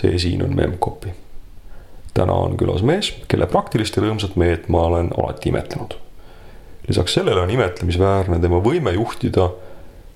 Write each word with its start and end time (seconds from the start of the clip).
see 0.00 0.18
siin 0.18 0.42
on 0.42 0.56
Memcpy. 0.56 1.08
täna 2.14 2.32
on 2.32 2.56
külas 2.58 2.82
mees, 2.82 3.12
kelle 3.30 3.46
praktilist 3.46 3.96
ja 3.96 4.02
rõõmsat 4.02 4.36
meelt 4.38 4.68
ma 4.68 4.84
olen 4.90 5.10
alati 5.18 5.50
imetlenud. 5.50 5.96
lisaks 6.88 7.14
sellele 7.18 7.40
on 7.40 7.50
imetlemisväärne 7.50 8.38
tema 8.38 8.60
võime 8.62 8.94
juhtida 8.94 9.50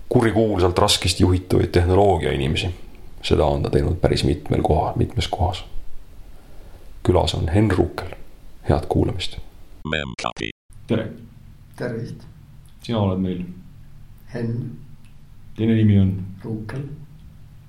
kurikuulsalt 0.09 0.79
raskesti 0.79 1.23
juhitavaid 1.23 1.73
tehnoloogia 1.75 2.33
inimesi. 2.33 2.75
seda 3.23 3.45
on 3.45 3.63
ta 3.63 3.71
teinud 3.71 3.99
päris 4.01 4.25
mitmel 4.25 4.63
kohal, 4.63 4.93
mitmes 4.97 5.29
kohas. 5.29 5.65
külas 7.03 7.35
on 7.35 7.49
Henn 7.49 7.71
Ruukel, 7.71 8.15
head 8.69 8.87
kuulamist. 8.89 9.39
tere, 10.87 11.09
tervist, 11.77 12.23
sina 12.83 12.99
oled 12.99 13.19
meil, 13.19 13.45
Henn 14.35 14.71
teine 15.57 15.75
nimi 15.75 16.01
on 16.01 16.17
Ruukel, 16.45 16.87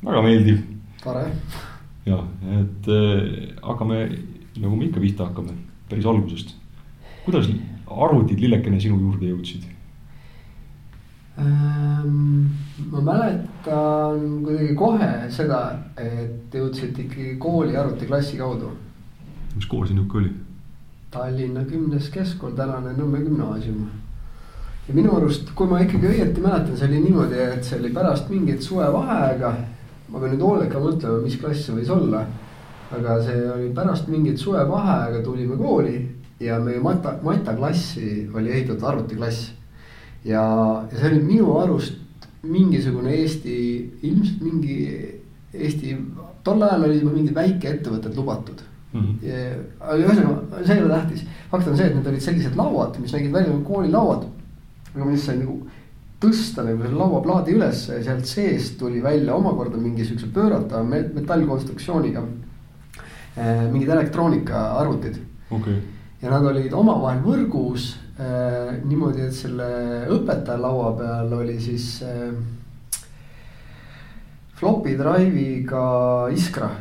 väga 0.05 0.21
meeldiv 0.21 0.61
tore. 1.03 1.31
Ja, 2.05 2.19
et 2.59 2.89
äh, 2.91 3.53
hakkame 3.61 4.05
nagu 4.61 4.75
me 4.75 4.85
ikka 4.85 5.01
pihta 5.01 5.29
hakkame, 5.29 5.55
päris 5.89 6.05
algusest. 6.05 6.55
kuidas 7.25 7.47
arvutid 7.87 8.41
lillekene 8.41 8.79
sinu 8.81 8.99
juurde 8.99 9.29
jõudsid? 9.29 9.69
Ähm, 11.39 12.45
ma 12.91 13.01
mäletan 13.01 14.43
kuidagi 14.45 14.75
kohe 14.77 15.09
seda, 15.33 15.61
et 15.97 16.53
jõudsid 16.53 16.99
ikkagi 17.05 17.37
kooli 17.41 17.77
arvutiklassi 17.77 18.37
kaudu. 18.37 18.69
mis 19.55 19.65
kool 19.65 19.87
see 19.87 19.97
nihuke 19.97 20.17
oli? 20.17 20.31
Tallinna 21.13 21.63
kümnes 21.65 22.09
keskkool, 22.09 22.55
tänane 22.57 22.93
Nõmme 22.97 23.21
gümnaasium. 23.21 23.87
ja 24.87 24.93
minu 24.93 25.15
arust, 25.17 25.49
kui 25.55 25.67
ma 25.67 25.79
ikkagi 25.79 26.09
õieti 26.09 26.41
mäletan, 26.41 26.77
see 26.77 26.87
oli 26.87 26.99
niimoodi, 26.99 27.39
et 27.39 27.63
see 27.63 27.79
oli 27.79 27.93
pärast 27.93 28.29
mingit 28.29 28.61
suvevaheaega. 28.61 29.55
Ma 30.13 30.21
pean 30.21 30.35
nüüd 30.35 30.45
hoolega 30.45 30.81
mõtlema, 30.81 31.21
mis 31.23 31.39
klass 31.41 31.65
see 31.65 31.75
võis 31.79 31.89
olla. 31.93 32.25
aga 32.93 33.15
see 33.25 33.39
oli 33.49 33.71
pärast 33.73 34.09
mingit 34.13 34.37
suvevaheaega 34.37 35.23
tulime 35.25 35.57
kooli 35.57 35.95
ja 36.39 36.59
meie 36.61 36.79
mata, 36.79 37.15
mataklassi 37.25 38.29
oli 38.35 38.51
ehitatud 38.51 38.83
arvutiklass. 38.85 39.51
ja, 40.25 40.43
ja 40.91 40.99
see 40.99 41.09
oli 41.09 41.23
minu 41.25 41.57
arust 41.57 41.97
mingisugune 42.43 43.15
Eesti, 43.15 43.55
ilmselt 44.03 44.41
mingi 44.43 44.77
Eesti, 45.53 45.95
tol 46.43 46.61
ajal 46.61 46.85
olid 46.89 47.01
juba 47.01 47.15
mingid 47.15 47.35
väikeettevõtted 47.37 48.17
lubatud 48.19 48.63
mm. 48.93 49.01
-hmm. 49.01 49.61
aga 49.79 49.97
ühesõnaga, 50.01 50.63
see 50.65 50.75
ei 50.75 50.83
ole 50.83 50.93
tähtis, 50.93 51.25
fakt 51.51 51.67
on 51.67 51.77
see, 51.77 51.87
et 51.87 51.95
need 51.97 52.09
olid 52.11 52.25
sellised 52.25 52.57
lauad, 52.59 52.99
mis 53.01 53.13
nägid 53.15 53.33
välja 53.33 53.53
nagu 53.53 53.63
koolilauad. 53.67 54.27
aga 54.93 55.05
mis 55.05 55.25
sai 55.25 55.39
nagu 55.39 55.63
tõsta 56.23 56.63
nagu 56.65 56.83
selle 56.83 56.99
lauaplaadi 56.99 57.55
ülesse 57.57 57.97
ja 57.97 58.03
sealt 58.05 58.29
seest 58.29 58.77
tuli 58.79 59.01
välja 59.03 59.35
omakorda 59.35 59.79
mingi 59.81 60.05
siukse 60.07 60.29
pööratava 60.33 60.83
metallkonstruktsiooniga 60.87 62.23
äh,. 62.23 63.67
mingid 63.71 63.91
elektroonikaarvutid 63.91 65.19
okay.. 65.51 65.77
ja 66.21 66.31
nad 66.33 66.47
olid 66.53 66.73
omavahel 66.73 67.21
võrgus 67.25 67.91
äh, 68.17 68.79
niimoodi, 68.85 69.27
et 69.27 69.35
selle 69.35 69.67
õpetaja 70.13 70.61
laua 70.61 70.93
peal 70.97 71.37
oli 71.41 71.59
siis 71.61 71.99
äh, 72.07 72.31
floppy 74.59 74.95
drive'iga 74.99 75.85
Iskra 76.31 76.71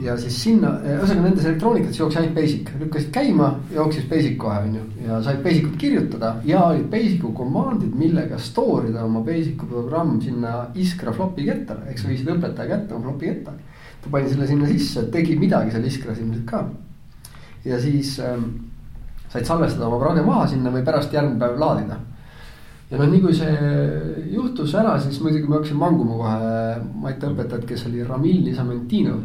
ja 0.00 0.14
siis 0.18 0.36
sinna, 0.44 0.72
ühesõnaga 0.86 1.26
nendes 1.26 1.46
elektroonikas 1.46 1.98
jooksis 1.98 2.20
ainult 2.20 2.34
basic, 2.36 2.70
lükkasid 2.80 3.10
käima, 3.14 3.48
jooksis 3.74 4.06
basic 4.10 4.36
kohe, 4.40 4.58
on 4.64 4.76
ju. 4.78 4.84
ja 5.06 5.18
said 5.24 5.42
basic 5.44 5.66
ut 5.68 5.76
kirjutada 5.80 6.32
ja 6.48 6.62
olid 6.70 6.88
basic'u 6.92 7.32
command'id, 7.36 7.92
millega 7.98 8.38
store 8.40 8.90
ida 8.90 9.04
oma 9.04 9.22
basic'u 9.26 9.68
programm 9.68 10.20
sinna 10.22 10.54
Iskra 10.74 11.12
floppy 11.14 11.46
kettale, 11.46 11.86
eks 11.92 12.04
sa 12.04 12.10
viisid 12.10 12.30
õpetaja 12.34 12.70
kätte 12.70 12.96
oma 12.96 13.10
floppy 13.10 13.28
ketta. 13.28 13.54
ta 14.02 14.10
pani 14.10 14.30
selle 14.30 14.46
sinna 14.46 14.70
sisse, 14.70 15.04
tegi 15.12 15.36
midagi 15.38 15.74
seal 15.74 15.84
Iskras 15.86 16.22
ilmselt 16.22 16.46
ka. 16.48 16.64
ja 17.64 17.80
siis 17.80 18.16
ähm, 18.20 18.48
said 19.28 19.46
salvestada 19.46 19.86
oma 19.90 20.00
prage 20.00 20.24
maha 20.26 20.48
sinna 20.48 20.72
või 20.72 20.82
pärast 20.86 21.12
järgmine 21.12 21.38
päev 21.38 21.60
laadida 21.60 22.00
ja 22.90 22.98
noh, 22.98 23.06
nii 23.08 23.20
kui 23.20 23.36
see 23.36 23.52
juhtus 24.32 24.74
ära, 24.74 24.96
siis 25.00 25.20
muidugi 25.20 25.46
ma 25.46 25.60
hakkasin 25.60 25.78
manguma 25.78 26.18
kohe 26.18 26.90
Mait 27.02 27.22
õpetajat, 27.24 27.64
kes 27.68 27.86
oli 27.88 28.02
Ramil 28.04 28.42
Nizamentinov 28.44 29.22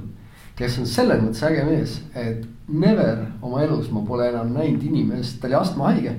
kes 0.57 0.79
on 0.81 0.87
selles 0.89 1.19
mõttes 1.21 1.43
äge 1.45 1.61
mees, 1.67 1.99
et 2.17 2.41
never 2.67 3.27
oma 3.45 3.61
elus 3.65 3.91
ma 3.93 4.01
pole 4.07 4.25
enam 4.31 4.47
näinud 4.55 4.83
inimest, 4.83 5.41
ta 5.41 5.47
oli 5.49 5.57
astmahaige. 5.59 6.13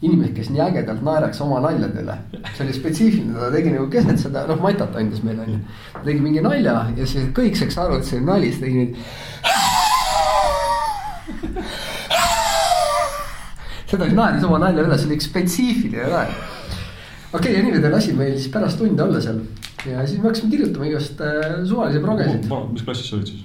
inimest, 0.00 0.32
kes 0.32 0.48
nii 0.48 0.62
ägedalt 0.64 1.02
naeraks 1.04 1.42
oma 1.44 1.58
naljade 1.60 2.00
üle, 2.00 2.14
see 2.54 2.62
oli 2.64 2.72
spetsiifiline, 2.72 3.34
ta 3.36 3.50
tegi 3.52 3.68
nagu 3.74 3.84
keset 3.92 4.16
seda, 4.22 4.46
noh 4.48 4.56
matat 4.62 4.94
andis 4.96 5.20
meile 5.26 5.40
onju. 5.44 5.58
ta 5.92 6.00
tegi 6.06 6.20
mingi 6.24 6.40
nalja 6.46 6.74
ja 6.96 7.04
siis 7.06 7.24
kõik 7.36 7.54
saaks 7.58 7.76
aru, 7.82 7.94
et 7.98 8.04
see 8.08 8.16
oli 8.16 8.26
nali, 8.30 8.48
siis 8.48 8.60
tegi 8.62 8.74
nüüd. 8.78 8.92
seda 13.90 14.04
naeris 14.14 14.44
oma 14.48 14.58
nalja 14.64 14.80
üle, 14.86 14.96
see 14.96 15.08
oli 15.10 15.16
üks 15.18 15.28
spetsiifiline 15.28 16.04
naer. 16.14 16.30
okei 16.32 17.36
okay,, 17.42 17.52
ja 17.58 17.62
niimoodi 17.66 17.88
lasi 17.92 18.10
meil 18.16 18.34
siis 18.38 18.52
pärast 18.54 18.76
tunde 18.80 19.00
olla 19.04 19.20
seal 19.20 19.38
ja 19.84 20.00
siis 20.06 20.16
me 20.16 20.24
hakkasime 20.30 20.50
kirjutama 20.56 20.84
igast 20.88 21.16
äh, 21.20 21.60
suvalisi 21.68 22.00
progesid. 22.00 22.42
mis 22.72 22.84
klassis 22.88 23.06
sa 23.10 23.14
olid 23.18 23.28
siis? 23.34 23.42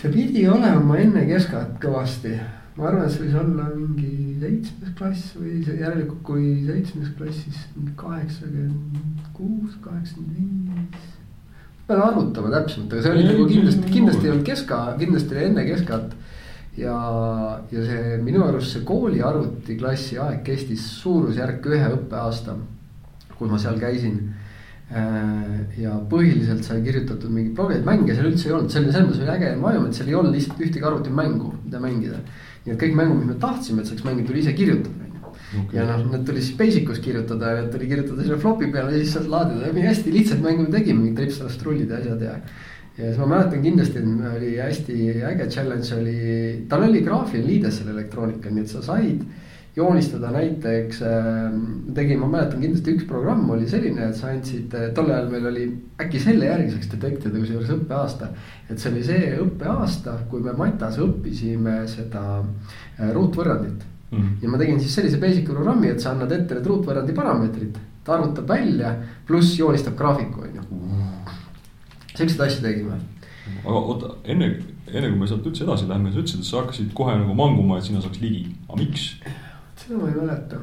See 0.00 0.12
pidi 0.12 0.44
olema 0.48 0.98
enne 1.00 1.24
keskat 1.28 1.76
kõvasti, 1.82 2.34
ma 2.78 2.88
arvan, 2.88 3.06
et 3.06 3.14
see 3.14 3.26
võis 3.26 3.38
olla 3.42 3.68
mingi 3.74 4.38
seitsmes 4.42 4.94
klass 4.98 5.32
või 5.38 5.60
järelikult, 5.62 6.22
kui 6.26 6.46
seitsmes 6.66 7.12
klass, 7.18 7.44
siis 7.44 7.64
mingi 7.76 7.94
kaheksakümmend 8.00 9.30
kuus, 9.36 9.76
kaheksakümmend 9.84 10.72
viis. 10.96 11.08
pean 11.86 12.02
arvutama 12.02 12.52
täpsemalt, 12.56 12.92
aga 12.92 13.04
see 13.04 13.14
oli 13.16 13.24
nagu 13.28 13.46
kindlasti, 13.50 13.94
kindlasti 13.96 14.28
ei 14.28 14.34
olnud 14.34 14.48
keska, 14.48 14.82
kindlasti 14.98 15.36
oli 15.36 15.46
enne 15.50 15.66
keskat. 15.68 16.18
ja, 16.76 16.98
ja 17.70 17.86
see 17.88 18.18
minu 18.24 18.46
arust 18.46 18.72
see 18.72 18.84
kooli 18.88 19.20
arvutiklassi 19.20 20.16
aeg 20.18 20.40
kestis 20.46 20.86
suurusjärk 21.02 21.66
ühe 21.68 21.90
õppeaasta, 21.98 22.56
kui 23.36 23.50
ma 23.50 23.60
seal 23.60 23.76
käisin 23.82 24.22
ja 24.92 25.92
põhiliselt 26.10 26.66
sai 26.66 26.82
kirjutatud 26.84 27.32
mingeid 27.32 27.54
progeid, 27.56 27.84
mänge 27.86 28.16
seal 28.16 28.28
üldse 28.28 28.48
ei 28.48 28.56
olnud, 28.56 28.74
oli 28.76 28.92
selles 28.92 29.06
mõttes 29.06 29.22
oli 29.22 29.32
äge 29.32 29.52
environment, 29.54 29.96
seal 29.96 30.10
ei 30.10 30.16
olnud 30.18 30.36
lihtsalt 30.36 30.60
ühtegi 30.60 30.88
arvutimängu, 30.88 31.52
mida 31.64 31.80
mängida. 31.80 32.18
nii 32.64 32.74
et 32.74 32.82
kõik 32.82 32.98
mängud, 32.98 33.22
mis 33.22 33.30
me 33.32 33.38
tahtsime, 33.40 33.82
et 33.82 33.88
saaks 33.88 34.04
mängida, 34.04 34.28
tuli 34.28 34.42
ise 34.42 34.52
kirjutada, 34.58 35.06
ju. 35.54 35.62
ja 35.72 35.86
noh, 35.88 36.02
need 36.12 36.26
tuli 36.28 36.42
siis 36.44 36.58
Basic 36.58 36.90
us 36.92 37.00
kirjutada 37.02 37.54
ja 37.56 37.62
tuli 37.72 37.88
kirjutada 37.88 38.26
selle 38.26 38.38
flopi 38.42 38.68
peale 38.74 38.92
ja 38.92 39.00
siis 39.00 39.16
sealt 39.16 39.32
laadida, 39.32 39.72
hästi 39.88 40.12
lihtsalt 40.12 40.44
mängu 40.44 40.66
me 40.66 40.76
tegime, 40.76 41.06
mingid 41.06 41.22
tripsast 41.22 41.64
rullid 41.64 41.90
ja 41.90 42.02
asjad 42.02 42.26
ja. 42.28 42.36
ja 42.98 43.06
siis 43.06 43.22
ma 43.22 43.30
mäletan 43.32 43.64
kindlasti, 43.64 44.02
et 44.02 44.36
oli 44.36 44.52
hästi 44.60 44.98
äge 45.32 45.48
challenge 45.56 45.96
oli, 45.96 46.18
tal 46.68 46.84
oli 46.90 47.00
graafiline 47.06 47.48
liides 47.48 47.80
selle 47.80 47.96
elektroonika, 47.96 48.52
nii 48.52 48.66
et 48.66 48.76
sa 48.76 48.84
said 48.92 49.24
joonistada 49.76 50.30
näiteks 50.30 51.02
äh,, 51.02 51.52
tegin, 51.94 52.20
ma 52.20 52.28
mäletan 52.28 52.60
kindlasti 52.60 52.96
üks 52.96 53.06
programm 53.08 53.48
oli 53.54 53.68
selline, 53.68 54.10
et 54.10 54.18
sa 54.18 54.28
andsid, 54.32 54.74
tol 54.96 55.08
ajal 55.08 55.30
meil 55.32 55.46
oli 55.48 55.68
äkki 56.02 56.20
selle 56.20 56.50
järgi 56.50 56.74
saaks 56.74 56.90
detektida, 56.92 57.38
kusjuures 57.38 57.70
õppeaasta. 57.78 58.28
et 58.68 58.82
see 58.82 58.92
oli 58.92 59.04
see 59.06 59.30
õppeaasta, 59.40 60.18
kui 60.30 60.44
me 60.44 60.52
Matas 60.58 60.98
õppisime 61.00 61.78
seda 61.88 62.24
äh, 62.42 63.08
ruutvõrrandit 63.14 63.86
mm. 64.10 64.18
-hmm. 64.18 64.34
ja 64.42 64.48
ma 64.52 64.60
tegin 64.60 64.80
siis 64.80 64.94
sellise 64.94 65.20
basic 65.20 65.48
programmi, 65.48 65.88
et 65.88 66.00
sa 66.00 66.12
annad 66.12 66.32
ette 66.32 66.54
need 66.58 66.68
ruutvõrrandi 66.68 67.14
parameetrid, 67.16 67.78
ta 68.04 68.18
arvutab 68.18 68.48
välja, 68.48 68.96
pluss 69.26 69.58
joonistab 69.58 69.96
graafiku, 69.96 70.40
on 70.40 70.58
ju. 70.58 70.82
Siukseid 72.16 72.40
asju 72.40 72.62
tegime. 72.62 72.98
aga 73.64 73.78
oota, 73.78 74.14
enne, 74.24 74.50
enne 74.92 75.08
kui 75.08 75.18
me 75.18 75.26
sealt 75.26 75.46
üldse 75.46 75.64
edasi 75.64 75.88
läheme, 75.88 76.12
sa 76.12 76.20
ütlesid, 76.20 76.44
et 76.44 76.50
sa 76.50 76.60
hakkasid 76.60 76.92
kohe 76.94 77.16
nagu 77.16 77.34
manguma, 77.34 77.78
et 77.78 77.88
sina 77.88 78.02
saaks 78.04 78.20
ligi, 78.20 78.44
aga 78.68 78.78
miks? 78.82 79.06
Seda 79.82 79.98
ma 79.98 80.08
ei 80.08 80.16
mäleta 80.20 80.62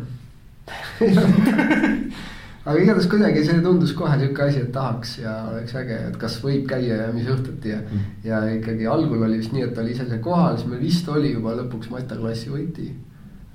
aga 2.69 2.75
igatahes 2.83 3.07
kuidagi 3.09 3.43
see 3.47 3.61
tundus 3.63 3.93
kohe 3.97 4.15
sihuke 4.19 4.43
asi, 4.45 4.63
et 4.65 4.71
tahaks 4.75 5.15
ja 5.23 5.33
oleks 5.49 5.75
äge, 5.79 5.97
et 6.09 6.17
kas 6.21 6.37
võib 6.43 6.67
käia 6.69 7.01
ja 7.03 7.07
mis 7.15 7.29
õhtuti 7.31 7.71
ja 7.71 7.79
mm.. 7.81 8.09
ja 8.27 8.41
ikkagi 8.57 8.87
algul 8.91 9.23
oli 9.25 9.39
vist 9.39 9.55
nii, 9.55 9.65
et 9.69 9.79
oli 9.81 9.95
ise 9.95 10.05
seal 10.09 10.21
kohal, 10.23 10.57
siis 10.59 10.69
meil 10.69 10.83
vist 10.83 11.07
oli 11.09 11.33
juba 11.33 11.55
lõpuks 11.57 11.91
Mata 11.93 12.17
klassi 12.19 12.51
võiti. 12.53 12.89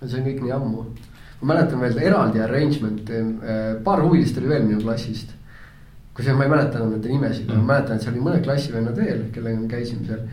see 0.05 0.20
on 0.20 0.26
kõik 0.26 0.40
nii 0.44 0.55
ammu. 0.56 0.87
ma 1.40 1.50
mäletan 1.52 1.81
veel 1.84 2.00
eraldi 2.08 2.43
arrangement, 2.43 3.10
eh, 3.10 3.76
paar 3.84 4.02
huvilist 4.05 4.40
oli 4.40 4.50
veel 4.55 4.67
minu 4.67 4.81
klassist. 4.82 5.37
kusjuures 6.14 6.38
ma 6.38 6.49
ei 6.49 6.55
mäleta 6.56 6.81
enam 6.81 6.96
nende 6.96 7.12
nimesid 7.12 7.46
mm., 7.46 7.62
ma 7.62 7.75
mäletan, 7.75 7.96
et 7.96 8.02
seal 8.02 8.17
oli 8.17 8.25
mõned 8.25 8.44
klassivennad 8.49 8.99
veel, 8.99 9.22
kellega 9.37 9.60
me 9.60 9.70
käisime 9.70 10.08
seal 10.08 10.26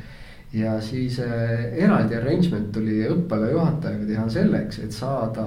ja 0.54 0.82
siis 0.82 1.20
äh, 1.20 1.74
eraldi 1.80 2.16
arrangement 2.18 2.72
tuli 2.76 3.02
õppeala 3.08 3.52
juhatajaga 3.54 4.08
teha 4.08 4.26
selleks, 4.34 4.80
et 4.84 4.96
saada 4.96 5.46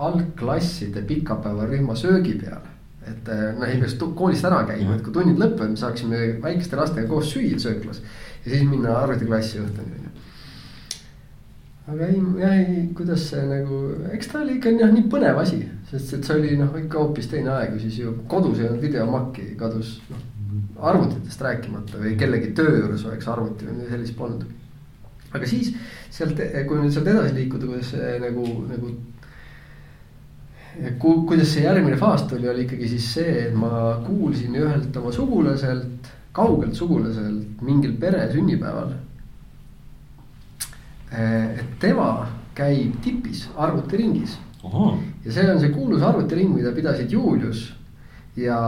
algklasside 0.00 1.02
pikapäevarühma 1.08 1.96
söögi 1.98 2.38
peale. 2.40 2.70
et 3.02 3.28
äh, 3.28 3.48
noh, 3.58 3.66
ei 3.66 3.80
peaks 3.82 3.96
koolist 4.14 4.46
ära 4.46 4.62
käima, 4.64 4.94
et 4.94 5.02
kui 5.04 5.12
tunnid 5.12 5.40
lõpevad, 5.40 5.74
me 5.74 5.76
saaksime 5.76 6.20
väikeste 6.42 6.78
lastega 6.78 7.08
koos 7.10 7.32
süüa 7.34 7.58
sööklas. 7.60 8.00
ja 8.44 8.54
siis 8.54 8.64
minna 8.68 8.96
arvutiklassi 9.02 9.60
õhtuni 9.60 9.98
on 9.98 10.06
ju. 10.06 10.12
aga 11.92 12.08
ei, 12.08 12.24
jah, 12.40 12.58
ei, 12.62 12.88
kuidas 12.96 13.28
see 13.34 13.46
nagu, 13.50 13.84
eks 14.16 14.32
ta 14.32 14.40
oli 14.40 14.56
ikka 14.56 14.76
noh, 14.78 14.96
nii 14.96 15.08
põnev 15.12 15.44
asi, 15.44 15.64
sest 15.90 16.16
et 16.16 16.24
see 16.24 16.40
oli 16.40 16.56
noh, 16.56 16.72
ikka 16.78 17.04
hoopis 17.04 17.28
teine 17.28 17.52
aeg, 17.58 17.76
siis 17.82 18.00
ju 18.00 18.16
kodus 18.30 18.62
ei 18.62 18.70
olnud 18.70 18.86
videomakki, 18.86 19.50
kadus 19.60 19.98
noh 20.08 20.28
arvutitest 20.80 21.40
rääkimata 21.40 22.00
või 22.00 22.16
kellegi 22.18 22.52
töö 22.56 22.76
juures 22.78 23.04
oleks 23.08 23.28
arvuti 23.28 23.66
või 23.66 23.78
midagi 23.78 23.96
sellist 23.96 24.16
polnud. 24.18 24.44
aga 25.32 25.46
siis 25.48 25.72
sealt, 26.12 26.40
kui 26.68 26.80
nüüd 26.80 26.92
sealt 26.92 27.08
edasi 27.08 27.34
liikuda, 27.38 27.68
kuidas 27.70 27.92
see 27.94 28.18
nagu, 28.20 28.44
nagu 28.68 28.90
ku-, 31.00 31.22
kuidas 31.28 31.54
see 31.54 31.64
järgmine 31.64 31.96
faas 32.00 32.26
tuli, 32.28 32.48
oli 32.48 32.66
ikkagi 32.66 32.90
siis 32.94 33.08
see, 33.14 33.32
et 33.46 33.56
ma 33.56 33.70
kuulsin 34.06 34.56
ühelt 34.60 34.96
oma 35.00 35.12
sugulaselt, 35.14 36.12
kaugelt 36.36 36.76
sugulaselt 36.76 37.62
mingil 37.64 37.96
pere 38.00 38.28
sünnipäeval. 38.32 38.94
et 41.12 41.74
tema 41.80 42.26
käib 42.56 42.94
tipis 43.04 43.48
arvutiringis. 43.56 44.38
ja 45.24 45.32
see 45.32 45.50
on 45.50 45.60
see 45.60 45.72
kuulus 45.72 46.02
arvutiring, 46.02 46.54
mida 46.54 46.72
pidasid 46.72 47.12
Julius 47.12 47.72
ja 48.36 48.58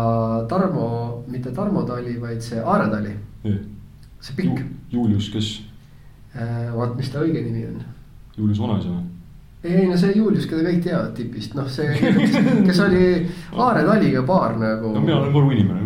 Tarmo, 0.48 1.22
mitte 1.28 1.52
Tarmo 1.56 1.82
Tali, 1.88 2.18
vaid 2.20 2.42
see 2.44 2.60
Aare 2.60 2.90
Tali. 2.90 3.14
see 4.20 4.36
pikk 4.36 4.58
Ju,. 4.58 4.66
Julius, 4.92 5.30
kes? 5.32 5.50
vaat, 6.74 6.96
mis 6.96 7.10
ta 7.10 7.22
õige 7.22 7.42
nimi 7.44 7.66
on? 7.68 7.82
Julius 8.36 8.60
Vanaisa 8.60 8.88
või? 8.88 9.04
ei 9.64 9.86
no 9.88 9.96
see 9.96 10.12
Julius, 10.12 10.46
keda 10.48 10.64
kõik 10.66 10.82
teavad 10.84 11.14
tipist, 11.16 11.54
noh, 11.56 11.68
see, 11.72 11.94
kes 12.66 12.80
oli 12.84 13.04
Aare 13.64 13.84
Taliga 13.86 14.22
paar 14.28 14.58
nagu. 14.60 14.92
no 14.92 15.00
mina 15.00 15.16
olen 15.22 15.32
Võru 15.32 15.54
inimene. 15.54 15.80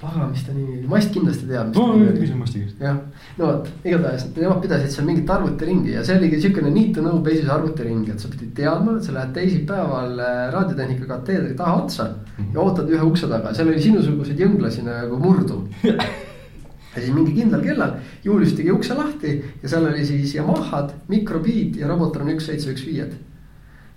Pagan, 0.00 0.30
mis 0.30 0.44
ta 0.46 0.52
nimi 0.54 0.76
oli, 0.78 0.86
Mast 0.90 1.10
kindlasti 1.14 1.48
teab. 1.48 1.72
no 1.74 1.86
küsin 2.14 2.38
Masti 2.38 2.62
käest. 2.62 2.82
jah, 2.82 3.00
no 3.38 3.48
vot, 3.48 3.70
igatahes 3.84 4.28
nemad 4.36 4.62
pidasid 4.62 4.94
seal 4.94 5.08
mingit 5.08 5.30
arvutiringi 5.34 5.96
ja 5.96 6.04
see 6.06 6.18
oligi 6.20 6.40
siukene 6.44 6.70
need 6.74 6.94
to 6.94 7.02
know 7.02 7.18
basis 7.24 7.50
arvutiring, 7.50 8.06
et 8.12 8.22
sa 8.22 8.30
pidid 8.30 8.54
teadma, 8.58 8.98
sa 9.02 9.16
lähed 9.16 9.34
teisipäeval 9.36 10.22
äh, 10.22 10.40
raadiotehnika 10.54 11.10
kateedri 11.10 11.56
taha 11.58 11.82
otsa 11.82 12.08
ja 12.38 12.62
ootad 12.62 12.90
ühe 12.94 13.10
ukse 13.10 13.30
taga, 13.30 13.54
seal 13.56 13.72
oli 13.72 13.82
sinusuguseid 13.82 14.46
jõnglasi 14.46 14.86
nagu 14.86 15.18
murdu 15.22 15.64
ja 15.88 17.02
siis 17.02 17.14
mingi 17.14 17.34
kindlal 17.36 17.64
kellal 17.64 17.96
Julius 18.24 18.54
tegi 18.58 18.72
ukse 18.74 18.94
lahti 18.98 19.34
ja 19.62 19.70
seal 19.70 19.90
oli 19.90 20.06
siis 20.06 20.34
Yamahad, 20.38 20.94
Microbeat 21.10 21.78
ja 21.80 21.90
Robotron 21.90 22.30
üks 22.34 22.48
seitse 22.50 22.70
üks 22.72 22.86
viied. 22.86 23.18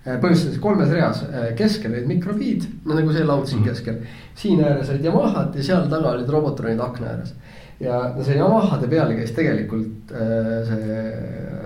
Äh, 0.02 0.16
põhimõtteliselt 0.18 0.58
kolmes 0.58 0.88
reas, 0.90 1.20
äh, 1.28 1.52
keskel 1.54 1.92
olid 1.94 2.08
Microbeat, 2.10 2.64
no 2.82 2.96
nagu 2.98 3.12
see 3.14 3.22
laud 3.22 3.46
siin 3.46 3.60
mm 3.60 3.68
-hmm. 3.68 3.70
keskel. 3.70 3.98
siin 4.34 4.64
ääres 4.64 4.90
olid 4.90 5.04
Yamahad 5.04 5.54
ja 5.54 5.62
seal 5.62 5.88
taga 5.90 6.10
olid 6.16 6.28
Robotronid 6.28 6.80
akna 6.80 7.06
ääres. 7.06 7.34
ja 7.80 8.14
no 8.16 8.24
see 8.24 8.36
Yamahade 8.36 8.88
peale 8.88 9.14
käis 9.14 9.30
tegelikult 9.30 10.10
äh, 10.10 10.66
see 10.66 11.12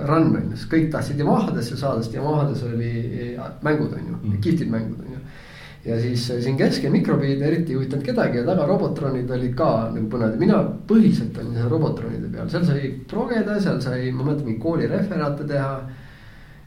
run 0.04 0.52
sest 0.54 0.68
kõik 0.72 0.90
tahtsid 0.92 1.18
Yamahadesse 1.18 1.76
saada, 1.76 2.02
sest 2.02 2.14
Yamahades 2.14 2.62
oli 2.62 3.38
mängud 3.62 3.92
on 3.92 4.04
ju 4.08 4.16
mm, 4.16 4.32
-hmm. 4.32 4.40
kihvtid 4.40 4.68
mängud 4.68 5.00
on 5.00 5.12
ju 5.12 5.20
ja 5.86 6.00
siis 6.00 6.26
siin 6.26 6.56
keskel 6.56 6.92
mikrobiid 6.92 7.42
eriti 7.42 7.72
ei 7.72 7.76
huvitanud 7.76 8.04
kedagi 8.04 8.38
ja 8.38 8.44
taga 8.44 8.66
Robotronid 8.66 9.30
olid 9.30 9.54
ka 9.54 9.90
nagu 9.94 10.08
põnevad 10.12 10.38
mina 10.38 10.58
põhiliselt 10.88 11.38
olin 11.38 11.54
seal 11.54 11.70
Robotronide 11.70 12.28
peal, 12.32 12.50
seal 12.50 12.64
sai 12.64 12.90
progeda, 13.08 13.60
seal 13.60 13.80
sai, 13.80 14.10
ma 14.12 14.24
mäletan, 14.24 14.46
mingi 14.46 14.60
kooli 14.60 14.86
referaate 14.86 15.44
teha. 15.44 15.70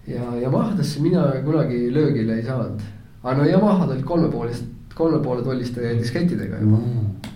Ja 0.08 0.36
Yamahadesse 0.42 1.02
mina 1.02 1.24
kunagi 1.46 1.94
löögile 1.94 2.36
ei 2.36 2.44
saanud, 2.46 2.82
aga 3.24 3.38
no 3.38 3.48
Yamahad 3.50 3.90
olid 3.90 4.04
kolmepoolist, 4.04 4.66
kolme 4.96 5.24
poole 5.24 5.44
tolliste 5.44 5.96
diskettidega 6.00 6.62
juba 6.62 6.78
mm.. 6.78 7.32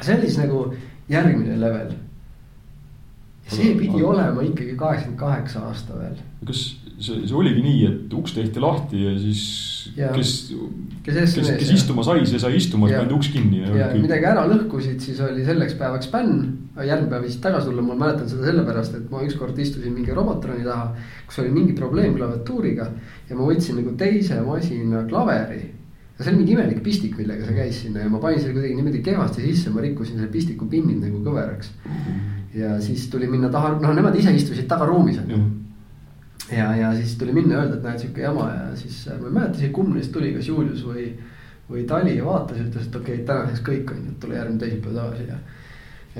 see 0.00 0.16
oli 0.16 0.28
siis 0.28 0.38
nagu 0.38 0.64
järgmine 1.08 1.60
level. 1.60 1.92
see 3.48 3.74
pidi 3.78 4.02
olema 4.02 4.42
ikkagi 4.42 4.76
kaheksakümmend 4.76 5.20
kaheksa 5.20 5.66
aasta 5.68 5.98
veel. 5.98 6.16
kas 6.46 6.64
see, 7.04 7.22
see 7.28 7.36
oligi 7.36 7.62
nii, 7.64 7.80
et 7.88 8.16
uks 8.16 8.34
tehti 8.36 8.62
lahti 8.62 9.02
ja 9.04 9.14
siis 9.20 9.42
ja. 9.96 10.10
kes, 10.14 10.32
kes, 11.04 11.36
kes, 11.36 11.50
kes 11.60 11.72
istuma 11.76 12.04
sai, 12.06 12.24
see 12.28 12.40
sai 12.40 12.56
istuma, 12.58 12.88
siis 12.88 13.00
pandi 13.02 13.16
uks 13.16 13.30
kinni. 13.34 13.62
ja 13.64 13.90
midagi 13.98 14.28
ära 14.30 14.46
lõhkusid, 14.50 14.98
siis 15.04 15.20
oli 15.24 15.44
selleks 15.46 15.76
päevaks 15.80 16.10
bänn. 16.12 16.42
järgmine 16.74 17.12
päev 17.12 17.26
viisid 17.26 17.44
tagasi 17.44 17.70
tulla, 17.70 17.84
ma 17.86 17.98
mäletan 17.98 18.28
seda 18.30 18.48
sellepärast, 18.48 18.98
et 18.98 19.06
ma 19.12 19.22
ükskord 19.26 19.58
istusin 19.62 19.94
mingi 19.94 20.14
Robotroni 20.16 20.66
taha, 20.66 20.90
kus 21.28 21.38
oli 21.44 21.52
mingi 21.54 21.76
probleem 21.78 22.16
klaviatuuriga 22.18 22.90
ja 23.28 23.38
ma 23.38 23.48
võtsin 23.48 23.78
nagu 23.78 23.94
teise 24.00 24.40
masina 24.46 25.04
klaveri 25.10 25.62
ja 26.14 26.22
see 26.22 26.32
oli 26.32 26.40
mingi 26.42 26.54
imelik 26.56 26.82
pistik, 26.86 27.18
millega 27.18 27.46
see 27.46 27.58
käis 27.58 27.82
sinna 27.84 28.04
ja 28.04 28.10
ma 28.10 28.22
panin 28.22 28.42
selle 28.42 28.56
kuidagi 28.56 28.78
niimoodi 28.78 29.02
kehvasti 29.06 29.44
sisse, 29.48 29.74
ma 29.74 29.84
rikkusin 29.84 30.18
selle 30.18 30.30
pistiku 30.32 30.66
pinnid 30.70 31.02
nagu 31.02 31.22
kõveraks. 31.26 31.74
ja 32.54 32.78
siis 32.82 33.08
tuli 33.10 33.26
minna 33.30 33.50
taha, 33.50 33.76
noh, 33.82 33.94
nemad 33.94 34.14
ise 34.18 34.34
istusid 34.34 34.66
tagaruumis 34.70 35.22
on 35.22 35.30
ju 35.30 35.42
ja, 36.52 36.76
ja 36.76 36.94
siis 36.96 37.16
tuli 37.18 37.32
minna 37.32 37.60
öelda, 37.60 37.78
et 37.78 37.86
näed 37.86 38.02
sihuke 38.02 38.24
jama 38.24 38.48
ja 38.50 38.76
siis 38.76 39.06
äh, 39.08 39.18
ma 39.20 39.28
ei 39.28 39.36
mäleta 39.38 39.58
isegi 39.58 39.72
kumb 39.72 39.94
neist 39.96 40.12
tuli, 40.12 40.34
kas 40.36 40.48
Julius 40.48 40.84
või. 40.86 41.08
või 41.64 41.86
Tali 41.88 42.18
ja 42.18 42.24
vaatas 42.26 42.58
ja 42.58 42.64
ütles, 42.66 42.88
et 42.88 42.96
okei 42.96 43.14
okay,, 43.14 43.26
tänaseks 43.28 43.62
kõik 43.64 43.92
on 43.94 44.00
ju, 44.04 44.10
tule 44.20 44.34
järgmine 44.36 44.60
teisipäev 44.60 44.96
tagasi 44.98 45.22
ja. 45.30 45.36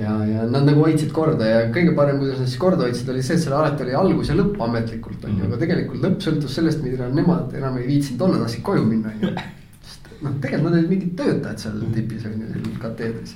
ja, 0.01 0.13
ja 0.25 0.45
nad 0.49 0.65
nagu 0.65 0.81
hoidsid 0.81 1.11
korda 1.13 1.49
ja 1.49 1.59
kõige 1.73 1.91
parem, 1.99 2.17
kuidas 2.17 2.39
nad 2.41 2.49
siis 2.49 2.61
korda 2.63 2.87
hoidsid, 2.87 3.11
oli 3.13 3.21
see, 3.21 3.37
et 3.37 3.43
seal 3.43 3.53
alati 3.53 3.85
oli 3.85 3.93
algus 3.99 4.31
ja 4.31 4.37
lõpp 4.39 4.57
ametlikult 4.65 5.27
on 5.29 5.35
ju, 5.37 5.45
aga 5.45 5.59
tegelikult 5.61 6.01
lõpp 6.01 6.25
sõltus 6.25 6.57
sellest, 6.57 6.81
mida 6.81 7.11
nemad 7.13 7.53
enam 7.59 7.77
ei 7.77 7.85
viitsinud 7.91 8.25
olla, 8.25 8.39
tahtsid 8.41 8.65
koju 8.65 8.87
minna 8.87 9.13
on 9.13 9.21
ju. 9.21 9.35
sest 9.85 10.09
noh, 10.25 10.39
tegelikult 10.41 10.71
nad 10.71 10.79
olid 10.79 10.95
mingid 10.95 11.13
töötajad 11.21 11.61
seal 11.61 11.83
tipis 11.93 12.25
on 12.25 12.41
ju, 12.41 12.49
seal 12.55 12.81
kateedris. 12.87 13.35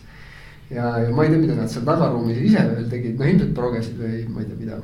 ja, 0.74 0.90
ja 1.04 1.14
ma 1.14 1.28
ei 1.28 1.36
tea, 1.36 1.44
mida 1.46 1.60
nad 1.62 1.70
seal 1.70 1.86
tagaruumis 1.86 2.42
ise 2.42 2.66
veel 2.72 2.90
tegid, 2.90 3.22
no 3.22 3.30
ilmselt 3.30 3.54
progesid 3.62 4.02
või 4.02 4.24
ma 4.34 4.42
ei 4.42 4.50
tea, 4.50 4.60
mida 4.66 4.82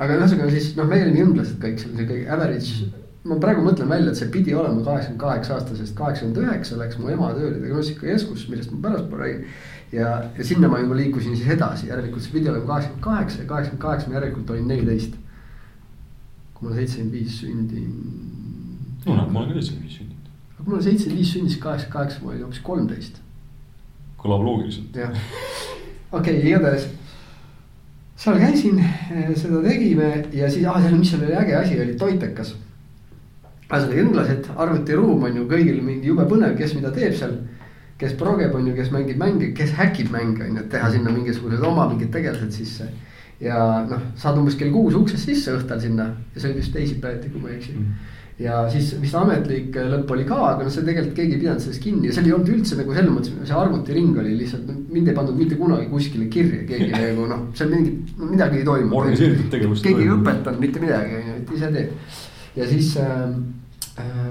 aga 0.00 0.16
ühesõnaga 0.16 0.48
siis 0.54 0.72
noh, 0.78 0.88
meie 0.88 1.04
olime 1.04 1.20
jõnglased 1.20 1.60
kõik 1.60 1.80
seal, 1.80 1.94
sihuke 1.98 2.20
average. 2.32 2.88
ma 3.28 3.36
praegu 3.40 3.60
mõtlen 3.64 3.90
välja, 3.90 4.12
et 4.12 4.16
see 4.16 4.30
pidi 4.32 4.54
olema 4.56 4.80
kaheksakümmend 4.84 5.20
kaheksa 5.20 5.58
aastasest, 5.58 5.92
kaheksakümmend 5.98 6.38
üheksa 6.40 6.78
läks 6.80 6.96
mu 6.96 7.10
ema 7.12 7.34
tööle 7.36 7.58
diagnostikakeskus, 7.60 8.46
millest 8.48 8.72
ma 8.72 8.80
pärast 8.86 9.12
räägin. 9.12 9.42
ja, 9.92 10.12
ja 10.38 10.46
sinna 10.46 10.70
ma 10.72 10.80
juba 10.80 10.96
liikusin 10.96 11.36
siis 11.36 11.50
edasi, 11.52 11.90
järelikult 11.90 12.24
see 12.24 12.32
pidi 12.38 12.48
olema 12.48 12.66
kaheksakümmend 12.70 13.04
kaheksa 13.04 13.42
ja 13.42 13.48
kaheksakümmend 13.50 13.82
kaheksa 13.82 14.08
ma 14.08 14.16
järelikult 14.16 14.54
olin 14.54 14.72
neliteist. 14.72 15.18
kui 16.54 16.68
ma 16.68 16.74
seitsekümmend 16.78 17.18
viis 17.18 17.40
sündin. 17.42 17.90
no 19.04 19.18
noh, 19.18 19.28
ma 19.28 19.42
olen 19.44 19.52
ka 19.52 19.60
seitsekümmend 19.60 19.90
viis 19.90 19.98
sündinud. 19.98 20.32
aga 20.54 20.64
kui 20.64 20.74
ma 20.74 20.82
seitsekümmend 20.88 21.20
viis 21.20 21.34
sündis 21.36 21.58
kaheksakümmend 21.66 21.98
kaheksa, 21.98 22.24
ma 22.24 22.32
olin 22.32 22.46
hoopis 22.46 22.64
kolmteist. 22.70 23.20
kõlab 24.24 24.48
loogiliselt. 24.48 24.96
jah, 24.96 25.12
okei 26.12 26.40
okay,, 26.40 26.48
igatahes 26.54 26.88
seal 28.20 28.40
käisin, 28.40 28.80
eh, 28.80 29.30
seda 29.36 29.62
tegime 29.64 30.10
ja 30.36 30.50
siis, 30.50 30.66
ah 30.68 30.80
seal, 30.82 30.98
mis 30.98 31.10
seal 31.12 31.24
oli 31.24 31.38
äge 31.40 31.56
asi, 31.56 31.78
oli 31.80 31.96
toitekas. 31.96 32.56
ühesõnaga 33.70 34.00
jõnglased, 34.00 34.46
arvutiruum 34.58 35.24
on 35.28 35.36
ju 35.36 35.44
kõigil 35.48 35.78
mingi 35.86 36.10
jube 36.10 36.24
põnev, 36.28 36.56
kes 36.58 36.74
mida 36.74 36.90
teeb 36.90 37.14
seal. 37.14 37.38
kes 38.00 38.14
progeb, 38.16 38.54
on 38.56 38.66
ju, 38.66 38.74
kes 38.74 38.90
mängib 38.90 39.18
mänge, 39.20 39.50
kes 39.52 39.74
häkib 39.76 40.10
mänge, 40.10 40.44
on 40.44 40.56
ju, 40.56 40.62
et 40.62 40.70
teha 40.72 40.90
sinna 40.90 41.10
mingisugused 41.12 41.60
oma 41.60 41.88
mingid 41.88 42.12
tegelased 42.12 42.52
sisse. 42.52 42.88
ja 43.40 43.86
noh, 43.88 44.00
saad 44.16 44.38
umbes 44.38 44.56
kell 44.56 44.72
kuus 44.72 44.94
uksest 44.94 45.24
sisse 45.24 45.52
õhtul 45.56 45.80
sinna 45.80 46.10
ja 46.34 46.40
see 46.40 46.50
oli 46.50 46.60
vist 46.60 46.72
teisipäeviti, 46.72 47.30
kui 47.30 47.40
ma 47.40 47.48
ei 47.48 47.56
eksi 47.56 47.72
mm 47.72 48.16
ja 48.40 48.62
siis 48.72 48.94
vist 49.02 49.16
ametlik 49.18 49.76
lõpp 49.76 50.14
oli 50.14 50.24
ka, 50.28 50.38
aga 50.54 50.64
noh, 50.64 50.72
see 50.72 50.86
tegelikult 50.86 51.16
keegi 51.18 51.36
ei 51.36 51.42
pidanud 51.42 51.64
sellest 51.64 51.84
kinni 51.84 52.08
ja 52.08 52.16
seal 52.16 52.30
ei 52.30 52.34
olnud 52.36 52.52
üldse 52.54 52.78
nagu 52.78 52.96
selles 52.96 53.12
mõttes, 53.12 53.36
see 53.50 53.58
arvutiring 53.60 54.20
oli 54.22 54.34
lihtsalt, 54.38 54.72
mind 54.88 55.12
ei 55.12 55.18
pandud 55.18 55.36
mitte 55.36 55.58
kunagi 55.60 55.90
kuskile 55.92 56.30
kirja, 56.32 56.64
keegi 56.70 56.90
nagu 57.04 57.28
noh, 57.30 57.46
seal 57.58 57.72
mingi, 57.74 57.94
midagi 58.22 58.62
ei 58.62 58.66
toimu. 58.68 58.96
organiseeritud 59.02 59.52
tegevust. 59.52 59.84
keegi 59.84 60.06
ei 60.06 60.14
õpetanud 60.16 60.64
mitte 60.64 60.82
midagi, 60.82 61.20
on 61.20 61.30
ju, 61.30 61.38
et 61.42 61.54
ise 61.58 61.72
teed. 61.76 62.18
ja 62.56 62.70
siis 62.70 62.94
Äh, 63.00 63.59
no 64.04 64.30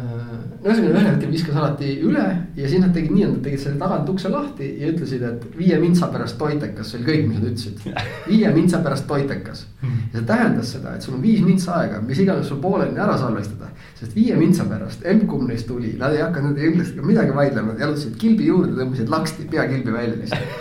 ühesõnaga 0.59 0.91
ühel 0.91 1.05
hetkel 1.07 1.31
viskas 1.31 1.55
alati 1.55 1.89
üle 2.03 2.23
ja 2.57 2.69
siis 2.69 2.81
nad 2.83 2.91
tegid 2.95 3.13
nii, 3.15 3.25
et 3.25 3.31
nad 3.31 3.43
tegid 3.45 3.61
selle 3.63 3.79
tagant 3.79 4.09
ukse 4.11 4.31
lahti 4.31 4.67
ja 4.81 4.89
ütlesid, 4.91 5.23
et 5.23 5.45
viie 5.55 5.77
mintsa 5.79 6.09
pärast 6.11 6.35
toitekas, 6.39 6.89
see 6.91 6.99
oli 6.99 7.07
kõik, 7.07 7.27
mis 7.29 7.39
nad 7.39 7.47
ütlesid. 7.53 8.01
viie 8.27 8.51
mintsa 8.55 8.81
pärast 8.83 9.07
toitekas 9.07 9.65
ja 9.83 10.17
see 10.17 10.25
tähendas 10.31 10.73
seda, 10.75 10.95
et 10.95 11.05
sul 11.05 11.15
on 11.15 11.21
viis 11.23 11.43
mintsa 11.45 11.77
aega, 11.79 12.01
mis 12.05 12.19
iganes 12.19 12.51
sul 12.51 12.59
pooleli 12.63 12.99
ära 12.99 13.15
salvestada. 13.21 13.71
sest 13.99 14.15
viie 14.15 14.35
mintsa 14.39 14.65
pärast, 14.67 15.05
emb-kumb 15.07 15.47
neist 15.47 15.67
tuli, 15.67 15.93
nad 15.99 16.15
ei 16.15 16.25
hakanud 16.25 16.51
nende 16.51 16.67
inglastega 16.67 17.07
midagi 17.07 17.35
vaidlema, 17.35 17.73
nad 17.73 17.85
jalutasid 17.85 18.19
kilbi 18.19 18.49
juurde, 18.51 18.75
tõmbasid 18.81 19.15
laksti 19.15 19.47
pea 19.51 19.67
kilbi 19.71 19.95
välja 19.95 20.19
lihtsalt. 20.19 20.59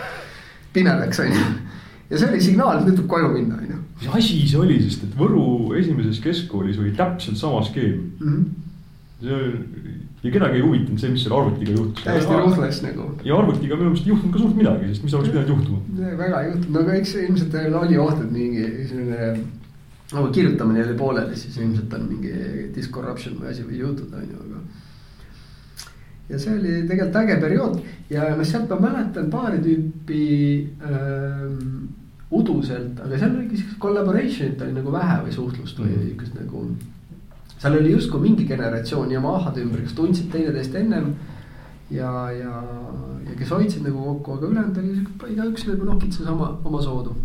pime 0.73 0.95
läks, 1.01 1.19
on 1.25 1.35
ju 1.35 1.43
ja 2.09 2.17
see 2.17 2.31
oli 2.31 2.41
signaal, 2.41 2.79
et 2.79 2.87
nüüd 2.87 2.95
tuleb 3.01 3.11
koju 3.11 3.35
minna, 3.35 3.59
on 3.59 3.75
ju. 3.75 3.83
mis 3.99 4.15
asi 4.21 4.39
see 4.47 4.63
oli, 4.63 4.79
sest 4.87 5.03
et 5.09 5.19
Võru 5.19 5.75
esimeses 5.77 6.23
keskkoolis 6.23 6.79
oli 6.79 6.95
täpselt 6.95 7.37
sama 7.37 7.61
skeem 7.67 7.99
mm. 7.99 8.31
-hmm 8.31 8.68
see 9.19 9.99
ja 10.23 10.31
kedagi 10.31 10.59
ei 10.59 10.63
huvitanud 10.63 10.99
see, 10.99 11.11
mis 11.13 11.23
selle 11.23 11.37
arvutiga 11.37 11.75
juhtus. 11.75 12.03
täiesti 12.03 12.39
ruthless 12.41 12.83
nagu. 12.83 13.05
ja 13.23 13.37
arvutiga 13.37 13.77
minu 13.79 13.91
meelest 13.91 14.07
ei 14.07 14.13
juhtunud 14.13 14.33
ka 14.33 14.41
suurt 14.41 14.57
midagi, 14.59 14.89
sest 14.91 15.05
mis 15.05 15.15
oleks 15.15 15.31
pidanud 15.31 15.53
juhtuma. 15.53 16.09
väga 16.19 16.41
ei 16.41 16.51
juhtunud, 16.51 16.73
no 16.75 16.83
aga 16.83 16.97
eks 16.99 17.15
ilmselt 17.23 17.57
oli 17.83 18.01
oht, 18.03 18.25
et 18.25 18.33
mingi 18.35 18.65
selline 18.89 19.31
nagu 20.09 20.31
kirjutamine 20.33 20.83
oli 20.83 20.97
pooleli, 20.97 21.37
siis 21.37 21.57
ilmselt 21.61 21.93
on 21.93 22.05
mingi 22.09 22.33
discorruption 22.75 23.39
või 23.39 23.51
asi 23.53 23.63
või 23.63 23.79
juhtuda, 23.79 24.19
on 24.19 24.33
ju, 24.33 24.43
aga. 24.47 25.87
ja 26.33 26.41
see 26.41 26.57
oli 26.57 26.75
tegelikult 26.89 27.21
äge 27.23 27.39
periood 27.45 27.79
ja 28.11 28.29
noh, 28.35 28.47
sealt 28.47 28.75
ma 28.75 28.81
mäletan 28.89 29.31
paari 29.31 29.63
tüüpi 29.63 30.23
ähm, 30.83 31.89
uduselt, 32.29 32.99
aga 33.05 33.17
seal 33.17 33.35
oligi 33.37 33.61
siukest 33.61 33.79
collaboration'it 33.81 34.67
oli 34.67 34.75
nagu 34.75 34.91
vähe 34.93 35.19
või 35.23 35.33
suhtlust 35.33 35.79
või 35.79 35.95
siukest 35.95 36.35
mm. 36.35 36.43
nagu 36.43 36.65
seal 37.59 37.75
oli 37.79 37.91
justkui 37.91 38.21
mingi 38.23 38.45
generatsioon 38.47 39.11
Yamahade 39.11 39.63
ümber, 39.63 39.83
kes 39.83 39.97
tundsid 39.97 40.31
teineteist 40.31 40.75
ennem. 40.75 41.13
ja, 41.91 42.29
ja, 42.31 42.61
ja 43.25 43.35
kes 43.37 43.49
hoidsid 43.49 43.83
nagu 43.87 44.03
kokku, 44.11 44.37
aga 44.37 44.47
ülejäänud 44.47 44.77
oli 44.77 44.95
sihuke 44.95 45.33
igaüks 45.33 45.65
nagu 45.67 45.87
nokitses 45.87 46.27
oma, 46.29 46.51
oma 46.63 46.81
soodu. 46.81 47.15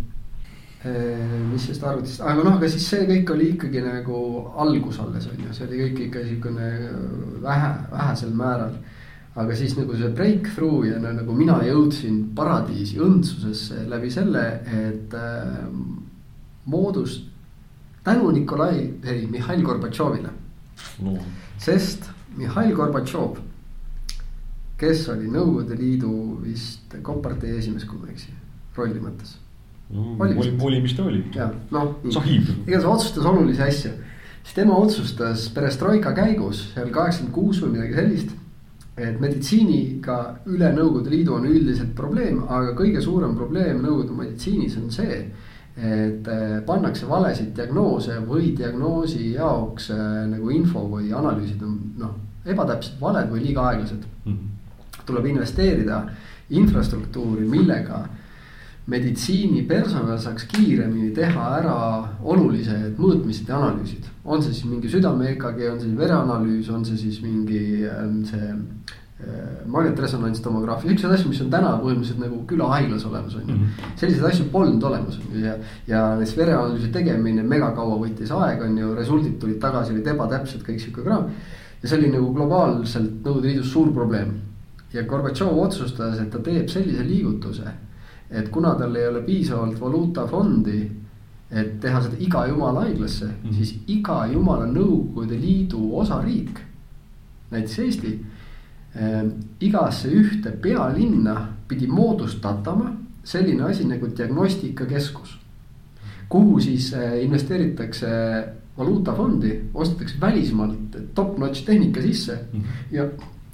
mis 1.51 1.63
sellest 1.65 1.83
arvutist, 1.83 2.21
aga 2.21 2.43
noh, 2.45 2.57
aga 2.59 2.67
siis 2.69 2.83
see 2.89 3.05
kõik 3.09 3.31
oli 3.33 3.47
ikkagi 3.55 3.81
nagu 3.81 4.17
algus 4.61 4.99
alles 5.01 5.25
on 5.31 5.39
ju, 5.41 5.53
see 5.53 5.65
oli 5.65 5.79
kõik 5.81 6.01
ikka 6.07 6.21
niisugune 6.25 6.67
vähe, 7.41 7.71
vähesel 7.93 8.35
määral 8.37 8.75
aga 9.35 9.55
siis 9.55 9.75
nagu 9.75 9.95
see 9.99 10.11
breakthrough 10.15 10.85
ja 10.87 10.99
nagu 11.03 11.35
mina 11.35 11.57
jõudsin 11.67 12.21
paradiisi 12.35 12.99
õndsusesse 13.03 13.83
läbi 13.91 14.11
selle, 14.13 14.45
et 14.71 15.15
äh, 15.19 15.65
moodus 16.71 17.19
tänu 18.05 18.31
Nikolai, 18.31 18.93
ei 19.03 19.25
Mihhail 19.31 19.63
Gorbatšovile 19.65 20.29
no.. 21.01 21.17
sest 21.57 22.09
Mihhail 22.37 22.75
Gorbatšov, 22.75 23.39
kes 24.77 25.07
oli 25.13 25.31
Nõukogude 25.31 25.77
Liidu 25.79 26.11
vist 26.43 26.93
kompartei 27.01 27.55
esimees, 27.57 27.87
kui 27.87 27.99
ma 27.99 28.09
ei 28.09 28.15
eksi, 28.15 28.33
rolli 28.77 29.01
mõttes 29.01 29.37
no,. 29.89 30.15
oli 30.19 30.35
oli, 30.69 30.81
mis 30.83 30.95
ta 30.97 31.05
oli. 31.07 31.23
ja 31.35 31.49
noh, 31.71 31.95
igatahes 32.05 32.89
otsustas 32.93 33.29
olulisi 33.31 33.63
asju, 33.65 33.93
siis 34.43 34.57
tema 34.57 34.77
otsustas 34.77 35.49
perestroika 35.55 36.13
käigus 36.17 36.67
seal 36.73 36.91
kaheksakümmend 36.93 37.35
kuus 37.35 37.63
või 37.63 37.77
midagi 37.77 38.01
sellist. 38.01 38.35
et 38.95 39.17
meditsiiniga 39.19 40.19
üle 40.47 40.69
Nõukogude 40.71 41.11
Liidu 41.11 41.33
on 41.35 41.49
üldiselt 41.49 41.95
probleem, 41.97 42.43
aga 42.47 42.77
kõige 42.77 43.01
suurem 43.03 43.33
probleem 43.35 43.81
Nõukogude 43.81 44.21
meditsiinis 44.21 44.77
on 44.79 44.91
see 44.93 45.23
et 45.77 46.27
äh, 46.31 46.61
pannakse 46.65 47.07
valesid 47.09 47.51
diagnoose 47.55 48.21
või 48.27 48.53
diagnoosi 48.55 49.33
jaoks 49.33 49.89
äh, 49.91 50.21
nagu 50.31 50.49
info 50.55 50.85
või 50.87 51.09
analüüsid 51.11 51.63
on 51.67 51.79
noh, 51.99 52.13
ebatäpsed, 52.47 52.95
valed 53.01 53.27
või 53.31 53.43
liiga 53.43 53.65
aeglased 53.71 54.05
mm. 54.05 54.31
-hmm. 54.31 55.01
tuleb 55.05 55.25
investeerida 55.33 56.05
infrastruktuuri, 56.49 57.43
millega 57.49 58.05
meditsiinipersonal 58.87 60.19
saaks 60.21 60.45
kiiremini 60.51 61.09
teha 61.17 61.45
ära 61.57 61.77
olulised 62.21 62.99
mõõtmised 63.01 63.49
ja 63.49 63.57
analüüsid. 63.57 64.05
on 64.23 64.43
see 64.43 64.53
siis 64.53 64.65
mingi 64.65 64.89
südame 64.89 65.31
EKG, 65.31 65.61
on 65.71 65.79
see 65.79 65.97
vereanalüüs, 65.97 66.69
on 66.69 66.85
see 66.85 66.97
siis 66.97 67.21
mingi 67.21 67.83
ähm, 67.89 68.21
see 68.29 68.53
magnetresonantstomograafia, 69.71 70.89
siukseid 70.91 71.13
asju, 71.15 71.29
mis 71.31 71.41
on 71.41 71.51
täna 71.53 71.69
põhimõtteliselt 71.79 72.19
nagu 72.19 72.41
külahaiglas 72.49 73.05
olemas, 73.07 73.37
on 73.39 73.45
ju. 73.47 73.55
Mhm. 73.55 73.91
selliseid 73.95 74.25
asju 74.29 74.47
polnud 74.51 74.83
olemas, 74.83 75.19
on 75.19 75.33
ju, 75.33 75.45
ja, 75.45 75.53
ja 75.87 76.01
näiteks 76.19 76.37
vereanalüüsi 76.37 76.91
tegemine 76.91 77.43
megakaua 77.43 77.99
võttis 78.01 78.33
aega, 78.35 78.65
on 78.65 78.77
ju, 78.77 78.91
resultid 78.95 79.39
tulid 79.39 79.61
tagasi, 79.63 79.93
olid 79.95 80.07
ebatäpsed, 80.07 80.65
kõik 80.67 80.83
sihuke 80.83 81.05
kraam. 81.07 81.31
ja 81.81 81.87
see 81.87 81.97
oli 81.97 82.11
nagu 82.11 82.33
globaalselt 82.33 83.23
Nõukogude 83.23 83.47
Liidus 83.47 83.71
suur 83.71 83.93
probleem. 83.93 84.35
ja 84.93 85.03
Gorbatšov 85.03 85.59
otsustas, 85.59 86.19
et 86.19 86.29
ta 86.29 86.39
teeb 86.39 86.69
sellise 86.69 87.03
liigutuse 87.03 87.73
et 88.29 88.49
kuna 88.49 88.75
tal 88.75 88.95
ei 88.95 89.07
ole 89.07 89.21
piisavalt 89.21 89.79
valuutafondi, 89.81 90.79
et 91.51 91.75
teha 91.81 92.01
seda 92.01 92.17
iga 92.19 92.45
jumala 92.49 92.85
haiglasse 92.85 93.25
mm, 93.25 93.49
-hmm. 93.49 93.53
siis 93.53 93.75
iga 93.87 94.25
jumala 94.31 94.65
Nõukogude 94.65 95.39
Liidu 95.39 95.97
osariik, 95.99 96.59
näiteks 97.51 97.79
Eesti. 97.79 98.19
Igasse 99.61 100.07
ühte 100.07 100.51
pealinna 100.61 101.35
pidi 101.67 101.87
moodustatama 101.87 102.93
selline 103.23 103.63
asi 103.63 103.87
nagu 103.87 104.07
diagnostikakeskus. 104.17 105.39
kuhu 106.29 106.59
siis 106.59 106.93
äh, 106.93 107.23
investeeritakse 107.23 108.07
valuutafondi, 108.77 109.61
ostetakse 109.73 110.15
välismaalt 110.21 110.97
top-notch 111.13 111.65
tehnika 111.65 112.01
sisse 112.01 112.39
-hmm. 112.53 112.61
ja 112.91 113.05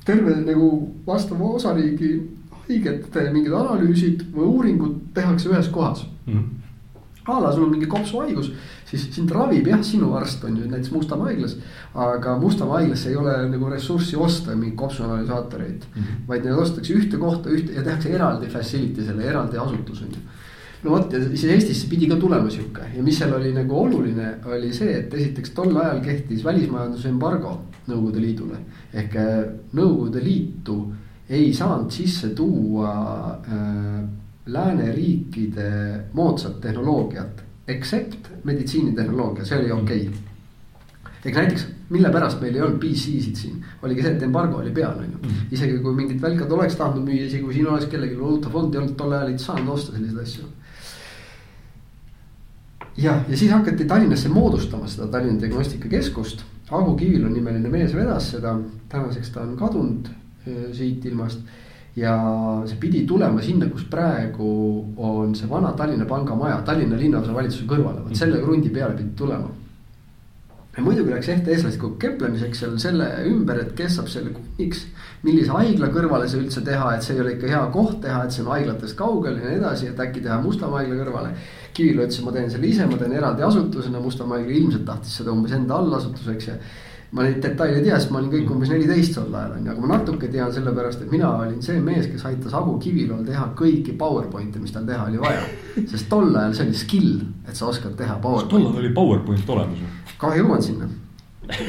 terve 0.06 0.36
nagu 0.36 0.96
vastava 1.08 1.44
osariigi 1.44 2.30
haigete 2.68 3.30
mingid 3.34 3.52
analüüsid 3.54 4.24
või 4.36 4.46
uuringud 4.46 4.96
tehakse 5.14 5.50
ühes 5.50 5.68
kohas 5.68 6.08
mm. 6.26 6.34
-hmm 6.34 6.61
a 7.28 7.40
la 7.40 7.52
sul 7.54 7.64
on 7.64 7.72
mingi 7.76 7.88
kopsuhaigus, 7.90 8.50
siis 8.90 9.04
sind 9.14 9.32
ravib 9.32 9.68
jah, 9.70 9.82
sinu 9.86 10.12
arst 10.18 10.44
on 10.48 10.58
ju 10.58 10.68
näiteks 10.70 10.92
Mustamäe 10.92 11.32
haiglas. 11.32 11.56
aga 11.94 12.38
Mustamäe 12.42 12.82
haiglas 12.82 13.06
ei 13.06 13.16
ole 13.16 13.36
nagu 13.50 13.70
ressurssi 13.70 14.16
osta 14.16 14.56
mingeid 14.56 14.78
kopsuanalüsaatoreid 14.80 15.84
mm. 15.84 16.02
-hmm. 16.02 16.22
vaid 16.28 16.46
need 16.46 16.58
ostetakse 16.58 16.94
ühte 16.94 17.18
kohta, 17.18 17.50
ühte 17.50 17.74
ja 17.74 17.84
tehakse 17.84 18.10
eraldi 18.10 18.48
facility 18.48 19.06
selle, 19.06 19.24
eraldi 19.24 19.58
asutus 19.58 20.02
on 20.02 20.08
ju. 20.16 20.22
no 20.84 20.92
vot 20.92 21.14
ja 21.14 21.20
siis 21.26 21.44
Eestisse 21.44 21.88
pidi 21.90 22.08
ka 22.08 22.16
tulema 22.16 22.50
sihuke 22.50 22.90
ja 22.96 23.04
mis 23.04 23.18
seal 23.18 23.34
oli 23.34 23.54
nagu 23.54 23.76
oluline, 23.80 24.34
oli 24.46 24.74
see, 24.74 24.98
et 24.98 25.14
esiteks 25.14 25.50
tol 25.50 25.78
ajal 25.78 26.02
kehtis 26.02 26.44
välismajanduse 26.44 27.10
embargo 27.10 27.60
Nõukogude 27.88 28.22
Liidule. 28.22 28.58
ehk 28.94 29.16
äh, 29.16 29.46
Nõukogude 29.74 30.24
Liitu 30.24 30.94
ei 31.30 31.54
saanud 31.54 31.92
sisse 31.92 32.30
tuua 32.36 32.92
äh, 33.48 34.21
lääneriikide 34.46 35.70
moodsat 36.14 36.62
tehnoloogiat, 36.62 37.44
except 37.68 38.30
meditsiinitehnoloogia, 38.44 39.46
see 39.46 39.60
oli 39.60 39.72
okei 39.72 40.08
okay. 40.08 40.22
ehk 41.26 41.36
näiteks, 41.36 41.68
mille 41.90 42.10
pärast 42.10 42.42
meil 42.42 42.56
ei 42.56 42.62
olnud 42.62 42.80
PC-sid 42.82 43.38
siin, 43.38 43.60
oligi 43.84 44.02
see, 44.02 44.16
et 44.16 44.24
embargo 44.26 44.58
oli 44.58 44.72
peal, 44.74 44.98
on 44.98 45.12
ju. 45.12 45.20
Mhm. 45.22 45.52
isegi 45.52 45.78
kui 45.84 45.94
mingid 45.96 46.22
välkad 46.22 46.52
oleks 46.52 46.76
tahtnud 46.80 47.06
müüa, 47.06 47.28
isegi 47.28 47.44
kui 47.44 47.54
siin 47.54 47.68
oleks 47.68 47.86
kellelgi 47.92 48.18
valuutafond 48.20 48.76
ei 48.76 48.82
olnud, 48.82 48.96
tol 48.98 49.14
ajal 49.18 49.34
ei 49.34 49.38
saanud 49.40 49.74
osta 49.76 49.98
selliseid 49.98 50.24
asju. 50.24 50.48
jah, 52.98 53.22
ja 53.30 53.38
siis 53.38 53.52
hakati 53.52 53.86
Tallinnasse 53.86 54.30
moodustama 54.30 54.88
seda 54.88 55.08
Tallinna 55.08 55.42
Diagnostikakeskust. 55.42 56.44
Agu 56.72 56.96
Kivilon 56.96 57.34
nimeline 57.34 57.70
mees 57.70 57.94
vedas 57.96 58.32
seda, 58.32 58.56
tänaseks 58.90 59.30
ta 59.30 59.42
on 59.42 59.58
kadunud 59.60 60.08
Äh, 60.48 60.74
siit 60.74 61.06
ilmast. 61.06 61.40
Ja 61.96 62.14
see 62.66 62.78
pidi 62.80 63.06
tulema 63.08 63.42
sinna, 63.44 63.68
kus 63.72 63.84
praegu 63.92 64.52
on 64.98 65.34
see 65.36 65.50
vana 65.50 65.74
Tallinna 65.78 66.06
Panga 66.08 66.36
maja, 66.36 66.62
Tallinna 66.68 67.00
linnaosavalitsuse 67.00 67.68
kõrvale, 67.68 68.06
vot 68.06 68.16
selle 68.18 68.40
krundi 68.44 68.72
peale 68.72 68.96
pidi 68.96 69.12
tulema. 69.18 69.50
ja 70.72 70.84
muidugi 70.86 71.12
läks 71.12 71.28
FTS-lastikku 71.34 71.98
kemplemiseks 72.00 72.62
seal 72.64 72.78
selle 72.80 73.08
ümber, 73.28 73.58
et 73.60 73.74
kes 73.76 73.98
saab 73.98 74.08
selle 74.08 74.32
kunniks. 74.32 74.86
millise 75.24 75.52
haigla 75.52 75.90
kõrvale 75.92 76.30
see 76.32 76.40
üldse 76.40 76.64
teha, 76.64 76.94
et 76.96 77.04
see 77.04 77.18
ei 77.18 77.26
ole 77.26 77.34
ikka 77.36 77.50
hea 77.52 77.66
koht 77.74 78.00
teha, 78.06 78.24
et 78.24 78.32
see 78.32 78.46
on 78.46 78.54
haiglatest 78.54 78.96
kaugel 78.98 79.36
ja 79.42 79.50
nii 79.50 79.60
edasi, 79.60 79.90
et 79.92 80.00
äkki 80.00 80.24
teha 80.24 80.40
Mustamäe 80.42 80.86
haigla 80.86 81.02
kõrvale. 81.04 81.34
Kivil 81.76 82.00
ütles, 82.06 82.22
ma 82.24 82.32
teen 82.32 82.50
selle 82.52 82.68
ise, 82.72 82.88
ma 82.88 82.98
teen 82.98 83.18
eraldi 83.20 83.44
asutusena, 83.44 84.00
Mustamäe 84.00 84.40
haigla 84.40 84.58
ilmselt 84.62 84.88
tahtis 84.88 85.20
seda 85.20 85.36
umbes 85.36 85.52
enda 85.60 85.76
allasutuseks 85.76 86.48
ja 86.48 86.56
ma 87.12 87.26
neid 87.26 87.42
detaile 87.44 87.80
ei 87.82 87.84
tea, 87.84 87.98
sest 88.00 88.12
ma 88.14 88.22
olin 88.22 88.32
kõik 88.32 88.52
umbes 88.54 88.70
neliteist 88.72 89.18
tol 89.18 89.34
ajal 89.36 89.58
on 89.58 89.66
ju, 89.66 89.74
aga 89.74 89.84
ma 89.84 89.90
natuke 89.98 90.30
tean 90.32 90.52
sellepärast, 90.56 91.02
et 91.04 91.12
mina 91.12 91.32
olin 91.42 91.60
see 91.64 91.82
mees, 91.84 92.06
kes 92.08 92.24
aitas 92.30 92.54
Agu 92.56 92.78
Kivilol 92.80 93.26
teha 93.28 93.50
kõiki 93.58 93.98
PowerPoint'e, 94.00 94.62
mis 94.64 94.72
tal 94.72 94.86
teha 94.88 95.10
oli 95.10 95.20
vaja. 95.20 95.42
sest 95.92 96.08
tol 96.12 96.30
ajal 96.30 96.56
see 96.56 96.70
oli 96.70 96.78
skill, 96.80 97.10
et 97.44 97.60
sa 97.60 97.68
oskad 97.68 97.98
teha 98.00 98.16
PowerPointi. 98.24 98.54
tol 98.54 98.70
ajal 98.70 98.80
oli 98.84 98.94
PowerPoint 98.96 99.52
olemas 99.58 99.84
ju. 99.84 99.92
kohe 100.22 100.40
jõuan 100.40 100.64
sinna. 100.64 100.88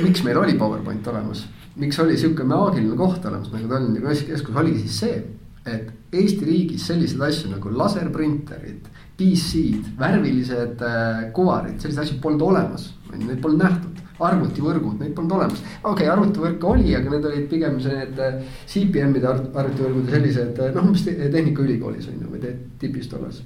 miks 0.05 0.23
meil 0.23 0.39
oli 0.39 0.55
PowerPoint 0.61 1.11
olemas, 1.11 1.43
miks 1.83 1.99
oli 1.99 2.19
sihuke 2.21 2.47
maagiline 2.47 2.95
koht 3.01 3.27
olemas 3.27 3.51
nagu 3.51 3.67
Tallinna 3.67 3.99
Diagnostikakeskus, 3.99 4.63
oligi 4.63 4.85
siis 4.87 5.01
see, 5.03 5.21
et 5.67 5.91
Eesti 6.13 6.45
riigis 6.45 6.87
selliseid 6.87 7.23
asju 7.25 7.51
nagu 7.51 7.71
laserprinterid, 7.73 8.87
PC-d, 9.19 9.95
värvilised 9.99 10.83
äh, 10.87 11.23
kuvarid, 11.35 11.79
selliseid 11.81 12.05
asju 12.05 12.19
polnud 12.23 12.45
olemas, 12.53 12.91
neid 13.17 13.41
polnud 13.43 13.65
nähtud 13.65 14.02
arvutivõrgud, 14.29 14.99
neid 15.01 15.15
polnud 15.17 15.37
olemas. 15.39 15.63
okei 15.63 15.93
okay,, 15.93 16.11
arvutivõrke 16.13 16.69
oli, 16.71 16.95
aga 16.97 17.15
need 17.15 17.31
olid 17.31 17.49
pigem 17.51 17.79
need 17.83 18.21
äh, 18.23 18.43
CPM-ide 18.67 19.31
arvutivõrgud 19.31 20.11
ja 20.11 20.17
sellised 20.17 20.61
äh, 20.61 20.75
noh, 20.77 20.91
umbes 20.91 21.07
Tehnikaülikoolis 21.07 22.11
on 22.13 22.21
ju 22.21 22.35
või 22.35 22.55
tipis 22.83 23.11
tolles. 23.13 23.43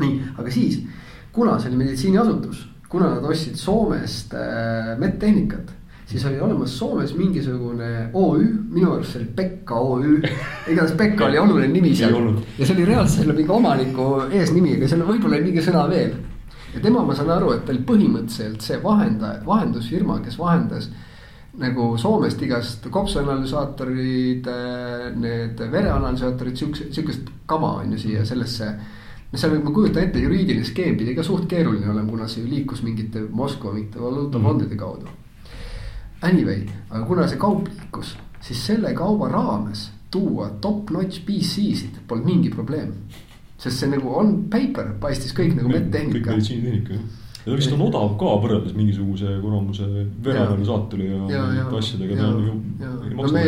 nii, 0.00 0.18
aga 0.38 0.50
siis, 0.50 0.80
kuna 1.32 1.58
see 1.60 1.72
oli 1.72 1.84
meditsiiniasutus, 1.84 2.66
kuna 2.92 3.14
nad 3.14 3.28
ostsid 3.28 3.60
Soomest 3.60 4.34
äh, 4.36 4.92
medtehnikat 5.00 5.78
siis 6.12 6.24
oli 6.28 6.40
olemas 6.40 6.78
Soomes 6.78 7.14
mingisugune 7.16 8.10
OÜ, 8.12 8.44
minu 8.70 8.92
arust 8.92 9.14
see 9.14 9.22
oli 9.22 9.30
Pekka 9.36 9.74
OÜ. 9.74 10.18
igatahes 10.68 10.96
Pekka 10.96 11.24
oli 11.26 11.38
oluline 11.38 11.72
nimi 11.72 11.94
seal 11.96 12.18
ja 12.58 12.66
see 12.66 12.76
oli 12.76 12.84
reaalselt 12.84 13.22
selle 13.22 13.36
mingi 13.38 13.52
omaniku 13.52 14.08
eesnimi, 14.28 14.76
aga 14.76 14.90
seal 14.90 15.06
võib-olla 15.08 15.38
oli 15.38 15.48
mingi 15.48 15.64
sõna 15.64 15.86
veel 15.90 16.12
ja 16.74 16.80
tema, 16.80 17.04
ma 17.04 17.14
saan 17.14 17.30
aru, 17.30 17.52
et 17.54 17.64
ta 17.66 17.72
oli 17.74 17.82
põhimõtteliselt 17.86 18.64
see 18.64 18.78
vahendaja, 18.82 19.42
vahendusfirma, 19.46 20.20
kes 20.24 20.38
vahendas 20.40 20.88
nagu 21.60 21.90
Soomest 22.00 22.40
igast 22.42 22.86
kopsuanalüsaatorid, 22.92 24.48
need 25.20 25.60
vereanalüsaatorid, 25.72 26.56
siukse, 26.56 26.88
siukest 26.94 27.28
kama 27.46 27.74
on 27.82 27.92
ju 27.92 28.00
siia 28.06 28.24
sellesse. 28.24 28.70
no 29.32 29.38
seal 29.40 29.58
ma 29.64 29.72
kujutan 29.72 30.06
ette, 30.06 30.20
juriidiline 30.20 30.64
skeem 30.64 30.96
pidi 30.96 31.14
ka 31.16 31.24
suht 31.24 31.46
keeruline 31.48 31.88
olema, 31.88 32.08
kuna 32.08 32.28
see 32.28 32.42
ju 32.42 32.50
liikus 32.50 32.82
mingite 32.82 33.26
Moskva 33.30 33.72
mingite 33.72 34.00
valuutafondide 34.00 34.76
kaudu. 34.76 35.08
Anyway, 36.22 36.66
aga 36.90 37.04
kuna 37.06 37.28
see 37.28 37.40
kaup 37.40 37.68
liikus, 37.68 38.16
siis 38.40 38.66
selle 38.66 38.94
kauba 38.96 39.28
raames 39.32 39.90
tuua 40.12 40.50
top-notch 40.60 41.24
PC-sid 41.26 42.02
polnud 42.08 42.28
mingi 42.28 42.50
probleem 42.52 42.92
sest 43.62 43.82
see 43.82 43.90
nagu 43.92 44.14
on 44.18 44.36
paper, 44.52 44.94
paistis 45.02 45.34
kõik 45.36 45.56
nagu 45.58 45.70
medtehnika. 45.70 46.18
kõik 46.18 46.30
meditsiinitehnika 46.32 46.96
jah. 46.96 47.04
ja 47.46 47.58
vist 47.58 47.74
on 47.74 47.84
odav 47.86 48.16
ka 48.18 48.34
võrreldes 48.42 48.74
mingisuguse 48.78 49.36
kuramuse 49.42 49.86
veerandane 50.24 50.66
saatele 50.66 51.08
ja, 51.08 51.20
ja, 51.30 51.44
ja, 51.58 51.64
asjadega, 51.78 52.18
ta 52.18 52.28
ju. 52.42 52.56
no 53.18 53.30
me 53.34 53.46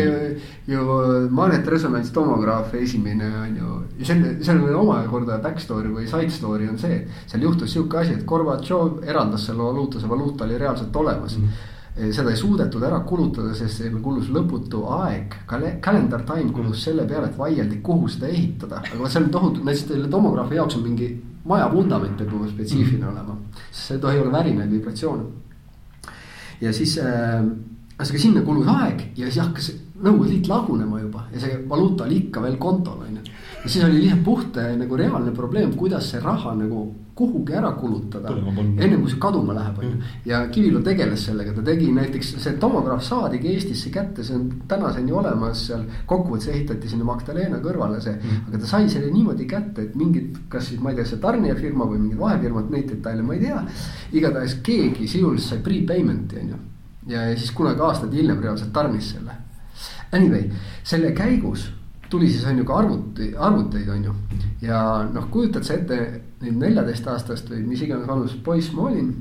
ju 0.71 0.99
magnetresonantstomograaf 1.41 2.75
esimene 2.79 3.31
on 3.43 3.61
ju, 3.61 3.77
ja 4.01 4.11
selle, 4.13 4.33
sellele 4.47 4.79
omakorda 4.81 5.39
back 5.43 5.63
story 5.63 5.93
või 5.95 6.09
side 6.11 6.35
story 6.35 6.71
on 6.71 6.81
see, 6.81 7.05
seal 7.27 7.47
juhtus 7.49 7.75
sihuke 7.75 8.03
asi, 8.03 8.19
et 8.19 8.27
Gorbatšov 8.27 9.05
eraldas 9.07 9.47
selle 9.51 9.67
valuuta, 9.67 10.03
see 10.03 10.11
valuuta 10.11 10.49
oli 10.49 10.59
reaalselt 10.63 11.03
olemas 11.05 11.39
mm. 11.39 11.47
-hmm 11.47 11.71
seda 11.95 12.33
ei 12.33 12.37
suudetud 12.37 12.83
ära 12.83 12.99
kulutada, 13.07 13.53
sest 13.55 13.79
seal 13.79 14.01
kulus 14.03 14.31
lõputu 14.35 14.83
aeg, 14.97 15.37
calendar 15.47 16.25
time 16.27 16.51
kulus 16.55 16.83
selle 16.83 17.07
peale, 17.07 17.29
et 17.31 17.39
vaieldi, 17.39 17.79
kuhu 17.87 18.09
seda 18.11 18.31
ehitada, 18.33 18.83
aga 18.83 19.11
see 19.11 19.23
on 19.23 19.31
tohutu, 19.37 19.63
näiteks 19.63 19.87
selle 19.93 20.11
tomograafi 20.11 20.59
jaoks 20.59 20.81
on 20.81 20.85
mingi 20.89 21.13
maja 21.47 21.69
vundament 21.71 22.19
peab 22.19 22.35
juba 22.35 22.49
spetsiifiline 22.51 23.05
mm. 23.05 23.13
olema, 23.13 23.39
sest 23.71 23.87
see 23.87 23.99
ei 23.99 24.03
tohi 24.03 24.21
olla 24.25 24.35
värinaid 24.39 24.75
vibratsioone. 24.75 25.25
ja 26.61 26.73
siis 26.73 26.99
äh,, 26.99 27.41
ühesõnaga 27.95 28.23
sinna 28.27 28.43
kulus 28.47 28.71
aeg 28.75 29.11
ja 29.17 29.31
siis 29.31 29.43
hakkas 29.45 29.73
Nõukogude 30.05 30.33
Liit 30.33 30.49
lagunema 30.51 30.99
juba 31.01 31.21
ja 31.33 31.41
see 31.41 31.59
valuuta 31.71 32.05
oli 32.05 32.25
ikka 32.25 32.43
veel 32.43 32.57
kontol, 32.61 33.05
on 33.07 33.21
ju. 33.21 33.34
Ja 33.65 33.71
siis 33.71 33.85
oli 33.85 34.03
lihtsalt 34.03 34.25
puht 34.25 34.59
nagu 34.77 34.97
reaalne 34.97 35.33
probleem, 35.33 35.73
kuidas 35.73 36.11
see 36.11 36.21
raha 36.21 36.53
nagu 36.59 36.85
kuhugi 37.15 37.55
ära 37.55 37.71
kulutada. 37.79 38.29
enne 38.83 38.97
kui 38.97 39.11
see 39.11 39.21
kaduma 39.23 39.55
läheb, 39.55 39.79
on 39.79 39.85
ju. 39.85 39.91
Mm. 39.91 40.03
ja 40.27 40.41
Kivilu 40.49 40.83
tegeles 40.83 41.25
sellega, 41.25 41.53
ta 41.55 41.63
tegi 41.63 41.93
näiteks, 41.95 42.35
see 42.43 42.57
tomograaf 42.61 43.05
saadigi 43.07 43.53
Eestisse 43.55 43.91
kätte, 43.95 44.25
see 44.25 44.37
on 44.37 44.49
tänaseni 44.69 45.13
olemas 45.13 45.67
seal. 45.69 45.85
kokkuvõttes 46.07 46.49
ehitati 46.53 46.91
sinna 46.91 47.07
Magdalena 47.09 47.61
kõrvale 47.63 48.01
see 48.05 48.17
mm., 48.17 48.49
aga 48.49 48.61
ta 48.65 48.73
sai 48.73 48.91
selle 48.91 49.13
niimoodi 49.15 49.47
kätte, 49.47 49.87
et 49.89 49.95
mingid, 49.97 50.43
kas 50.49 50.69
siis 50.69 50.83
ma 50.83 50.91
ei 50.91 50.99
tea, 50.99 51.07
see 51.13 51.23
tarnijafirma 51.23 51.87
või 51.87 52.03
mingid 52.03 52.19
vahefirmad, 52.19 52.69
neid 52.75 52.91
detaile 52.91 53.23
ma 53.23 53.39
ei 53.39 53.47
tea. 53.47 53.63
igatahes 54.13 54.59
keegi 54.67 55.07
sisuliselt 55.07 55.55
sai 55.55 55.65
prepayment'i, 55.65 56.43
on 56.43 56.53
ju. 56.53 56.61
ja 57.15 57.25
siis 57.37 57.55
kunagi 57.55 57.81
aastaid 57.81 58.13
hiljem 58.13 58.43
reaalselt 58.43 58.73
tarnis 58.75 59.15
selle 59.15 59.41
Anyway, 60.15 60.51
selle 60.87 61.11
käigus 61.11 61.65
tuli 62.15 62.31
siis 62.31 62.47
on 62.47 62.59
ju 62.59 62.65
ka 62.69 62.79
arvuti, 62.79 63.33
arvuteid 63.35 63.89
on 63.91 64.09
ju. 64.09 64.17
ja 64.63 64.81
noh, 65.13 65.29
kujutad 65.31 65.67
sa 65.67 65.77
ette 65.79 66.01
nüüd 66.45 66.59
neljateistaastast 66.63 67.51
või 67.51 67.65
mis 67.67 67.83
iganes 67.85 68.09
vanuses 68.09 68.39
poiss 68.45 68.73
ma 68.77 68.89
olin. 68.91 69.15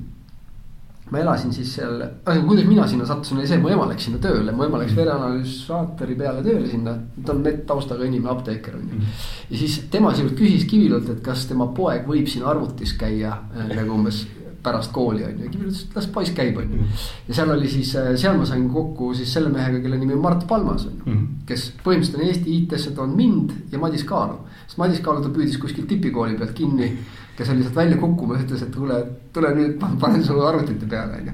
ma 1.13 1.19
elasin 1.19 1.51
siis 1.53 1.73
seal, 1.75 1.99
kuidas 2.25 2.65
mina 2.65 2.85
sinna 2.89 3.05
sattusin, 3.05 3.37
oli 3.37 3.47
see, 3.49 3.59
mu 3.61 3.69
ema 3.69 3.85
läks 3.89 4.07
sinna 4.07 4.21
tööle, 4.23 4.53
mu 4.55 4.63
ema 4.65 4.79
läks 4.81 4.95
vereanalüüsaatori 4.97 6.15
peale 6.17 6.45
tööle 6.45 6.69
sinna. 6.69 6.95
ta 7.25 7.33
on 7.35 7.41
medtaustaga 7.45 8.05
inimene, 8.07 8.31
apteeker 8.33 8.77
on 8.77 8.87
ju. 8.93 9.01
ja 9.49 9.63
siis 9.65 9.81
tema 9.93 10.13
sisuliselt 10.13 10.39
küsis 10.39 10.69
Kivilult, 10.69 11.09
et 11.09 11.25
kas 11.25 11.47
tema 11.49 11.67
poeg 11.75 12.07
võib 12.09 12.29
siin 12.29 12.45
arvutis 12.49 12.95
käia 12.99 13.35
äh, 13.35 13.75
nagu 13.75 13.97
umbes 13.97 14.23
pärast 14.63 14.93
kooli 14.95 15.25
on 15.27 15.39
ju, 15.43 15.49
Kivi 15.51 15.67
ütles, 15.67 15.81
et 15.87 15.97
las 15.97 16.07
poiss 16.13 16.33
käib, 16.35 16.57
on 16.57 16.69
ju. 16.69 16.79
Mhm. 16.79 17.01
ja 17.27 17.37
seal 17.39 17.51
oli 17.55 17.71
siis, 17.71 17.95
äh, 17.99 18.13
seal 18.19 18.37
ma 18.39 18.45
sain 18.49 18.69
kokku 18.69 19.13
siis 19.17 19.33
selle 19.33 19.51
mehega, 19.53 19.81
kelle 19.83 19.99
nimi 19.99 20.15
on 20.15 20.23
Mart 20.23 20.47
Palmas 20.47 20.85
on 20.85 20.93
ju 20.97 21.03
mm. 21.05 21.17
-hmm. 21.17 21.43
kes 21.49 21.67
põhimõtteliselt 21.83 22.21
on 22.21 22.27
Eesti 22.27 22.57
IT-sse 22.57 22.95
toonud 22.95 23.15
mind 23.15 23.51
ja 23.71 23.79
Madis 23.79 24.03
Kaalu. 24.03 24.39
sest 24.67 24.77
Madis 24.77 24.99
Kaalu 24.99 25.23
ta 25.23 25.29
püüdis 25.29 25.59
kuskilt 25.59 25.87
tipikooli 25.87 26.37
pealt 26.37 26.51
kinni, 26.51 26.97
kes 27.37 27.49
oli 27.49 27.63
sealt 27.63 27.75
välja 27.75 27.97
kukkumas, 27.97 28.41
ütles, 28.41 28.63
et 28.63 28.75
kuule, 28.75 29.03
tule 29.33 29.55
nüüd 29.55 29.77
panen 29.99 30.23
sulle 30.23 30.47
arvutite 30.47 30.85
peale, 30.85 31.21
on 31.21 31.27
ju 31.27 31.33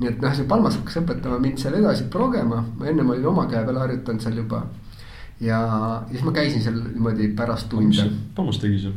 nii 0.00 0.10
et 0.10 0.20
noh, 0.20 0.34
see 0.36 0.44
Palmas 0.48 0.76
hakkas 0.76 0.98
õpetama 1.00 1.38
mind 1.40 1.60
seal 1.62 1.78
edasi 1.78 2.04
progema, 2.12 2.60
ma 2.78 2.88
ennem 2.90 3.14
olin 3.14 3.30
oma 3.32 3.46
käe 3.48 3.64
peal 3.64 3.78
harjutanud 3.80 4.20
seal 4.20 4.36
juba. 4.42 4.66
ja, 5.40 5.60
ja 5.60 6.06
siis 6.10 6.24
ma 6.24 6.32
käisin 6.32 6.62
seal 6.64 6.76
niimoodi 6.82 7.28
pärast 7.36 7.68
tunde. 7.72 8.10
Palmas 8.34 8.58
tegi 8.60 8.78
seal? 8.80 8.92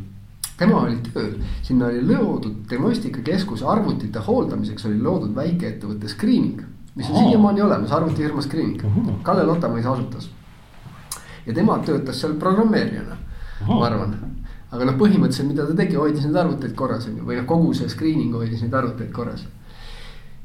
Tema 0.60 0.82
oli 0.84 0.98
tööl, 1.06 1.32
sinna 1.64 1.88
oli 1.88 2.02
loodud 2.04 2.66
diagnostikakeskuse 2.70 3.66
arvutite 3.68 4.22
hooldamiseks 4.26 4.86
oli 4.90 5.00
loodud 5.00 5.32
väikeettevõtte 5.36 6.10
screening. 6.12 6.60
mis 6.94 7.08
on 7.10 7.16
siiamaani 7.16 7.62
olemas, 7.62 7.92
arvutifirma 7.96 8.42
screening, 8.44 8.82
Kalle 9.22 9.46
Lotamais 9.46 9.86
asutas. 9.86 10.30
ja 11.46 11.54
tema 11.54 11.78
töötas 11.86 12.20
seal 12.20 12.34
programmeerijana, 12.34 13.16
ma 13.68 13.86
arvan. 13.86 14.18
aga 14.70 14.84
noh, 14.84 14.98
põhimõtteliselt, 14.98 15.48
mida 15.48 15.66
ta 15.66 15.74
tegi, 15.74 15.96
hoidis 15.96 16.26
neid 16.26 16.36
arvuteid 16.36 16.74
korras, 16.78 17.08
on 17.08 17.16
ju, 17.18 17.24
või 17.26 17.40
noh, 17.40 17.46
kogu 17.46 17.72
see 17.74 17.88
screening 17.88 18.34
hoidis 18.34 18.62
neid 18.62 18.74
arvuteid 18.74 19.10
korras. 19.12 19.46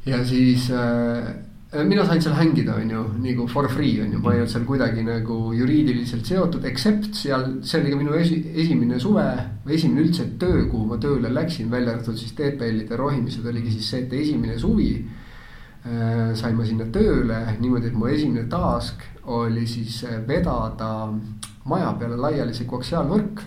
ja 0.05 0.23
siis 0.25 0.69
Äh, 0.71 1.35
mina 1.83 2.05
sain 2.05 2.21
seal 2.21 2.35
hängida, 2.37 2.75
on 2.79 2.89
ju, 2.89 3.01
nagu 3.23 3.47
for 3.47 3.67
free 3.69 3.99
on 4.01 4.11
ju, 4.13 4.19
ma 4.23 4.33
ei 4.33 4.41
olnud 4.41 4.51
seal 4.53 4.65
kuidagi 4.67 5.03
nagu 5.03 5.37
juriidiliselt 5.57 6.27
seotud, 6.27 6.65
except 6.69 7.15
seal, 7.17 7.45
see 7.65 7.81
oli 7.81 7.91
ka 7.91 7.99
minu 7.99 8.15
esi, 8.19 8.39
esimene 8.55 8.99
suve. 8.99 9.25
või 9.65 9.75
esimene 9.75 10.05
üldse 10.05 10.27
töö, 10.39 10.67
kuhu 10.69 10.85
ma 10.91 10.99
tööle 11.01 11.31
läksin, 11.33 11.71
välja 11.71 11.95
arvatud 11.95 12.17
siis 12.19 12.35
TPL-ide 12.37 12.95
rohimised, 12.99 13.45
oligi 13.45 13.73
siis 13.73 13.89
see, 13.89 14.03
et 14.05 14.13
esimene 14.13 14.59
suvi 14.61 14.91
äh,. 15.01 16.35
sain 16.37 16.55
ma 16.55 16.65
sinna 16.65 16.85
tööle 16.93 17.41
niimoodi, 17.59 17.89
et 17.89 17.97
mu 17.97 18.07
esimene 18.07 18.45
task 18.49 19.01
oli 19.25 19.65
siis 19.67 20.03
äh, 20.05 20.21
vedada 20.27 21.09
maja 21.65 21.91
peale 21.99 22.17
laiali 22.21 22.53
see 22.53 22.69
koaksiaalvõrk 22.69 23.41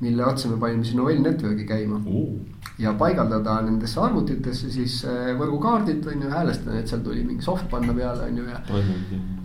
mille 0.00 0.26
otsa 0.26 0.48
me 0.48 0.58
panime 0.60 0.84
siis 0.84 0.96
Novell 0.98 1.22
Network'i 1.22 1.64
käima 1.68 2.00
uh. 2.06 2.40
ja 2.78 2.92
paigaldada 2.98 3.60
nendesse 3.62 4.00
arvutitesse 4.00 4.70
siis 4.74 4.98
äh, 5.06 5.30
võrgukaardid 5.38 6.06
on 6.10 6.26
ju, 6.26 6.30
häälestada, 6.32 6.78
et 6.80 6.90
seal 6.90 7.04
tuli 7.06 7.22
mingi 7.24 7.46
soft 7.46 7.68
panna 7.70 7.94
peale 7.94 8.28
on 8.28 8.42
ju 8.42 8.46
ja. 8.48 8.60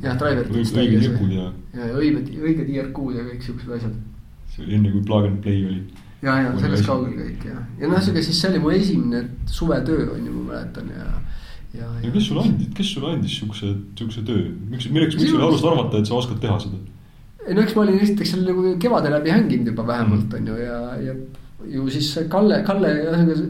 jah, 0.03 0.19
driver'id. 0.19 0.57
õiged 0.57 1.05
nipud 1.05 1.33
ja. 1.37 1.47
ja 1.77 1.89
õiged, 1.93 2.33
õiged 2.41 2.75
IRQ-d 2.75 3.17
ja 3.19 3.25
kõik 3.29 3.45
siuksed 3.45 3.73
asjad. 3.77 3.97
see 4.55 4.65
oli 4.65 4.79
enne 4.79 4.93
kui 4.95 5.05
plug 5.05 5.29
and 5.29 5.41
play 5.45 5.65
oli. 5.69 5.81
ja, 6.25 6.39
ja 6.43 6.53
sellest 6.57 6.89
kaugel 6.89 7.15
kõik 7.21 7.49
ja, 7.51 7.65
ja 7.79 7.91
noh, 7.91 8.01
sihuke 8.01 8.25
siis 8.25 8.41
see 8.41 8.53
oli 8.53 8.63
mu 8.65 8.73
esimene 8.75 9.25
suvetöö 9.59 10.13
on 10.15 10.25
ju, 10.25 10.37
ma 10.39 10.53
mäletan 10.53 10.93
ja 10.95 11.09
ja, 11.73 11.85
ja, 11.85 11.89
ja 12.07 12.11
kes 12.11 12.31
sulle 12.31 12.47
andis, 12.47 12.71
kes 12.77 12.93
sulle 12.95 13.13
andis 13.13 13.35
siukse, 13.37 13.75
siukse 13.97 14.25
töö, 14.25 14.47
miks, 14.71 14.89
milleks, 14.89 15.19
miks 15.19 15.29
sul 15.29 15.43
alust 15.45 15.67
arvata, 15.69 16.01
et 16.01 16.09
sa 16.09 16.17
oskad 16.17 16.41
teha 16.41 16.57
seda? 16.63 16.81
Ei 17.49 17.57
no 17.57 17.65
eks 17.65 17.75
ma 17.75 17.85
olin 17.85 17.99
esiteks 18.05 18.33
seal 18.35 18.47
nagu 18.47 18.73
kevade 18.81 19.11
läbi 19.13 19.33
hänginud 19.33 19.71
juba 19.73 19.87
vähemalt 19.87 20.33
on 20.37 20.49
ju 20.51 20.57
ja, 20.61 20.79
ja 21.03 21.15
ju 21.67 21.89
siis 21.89 22.19
Kalle, 22.29 22.61
Kalle, 22.63 22.89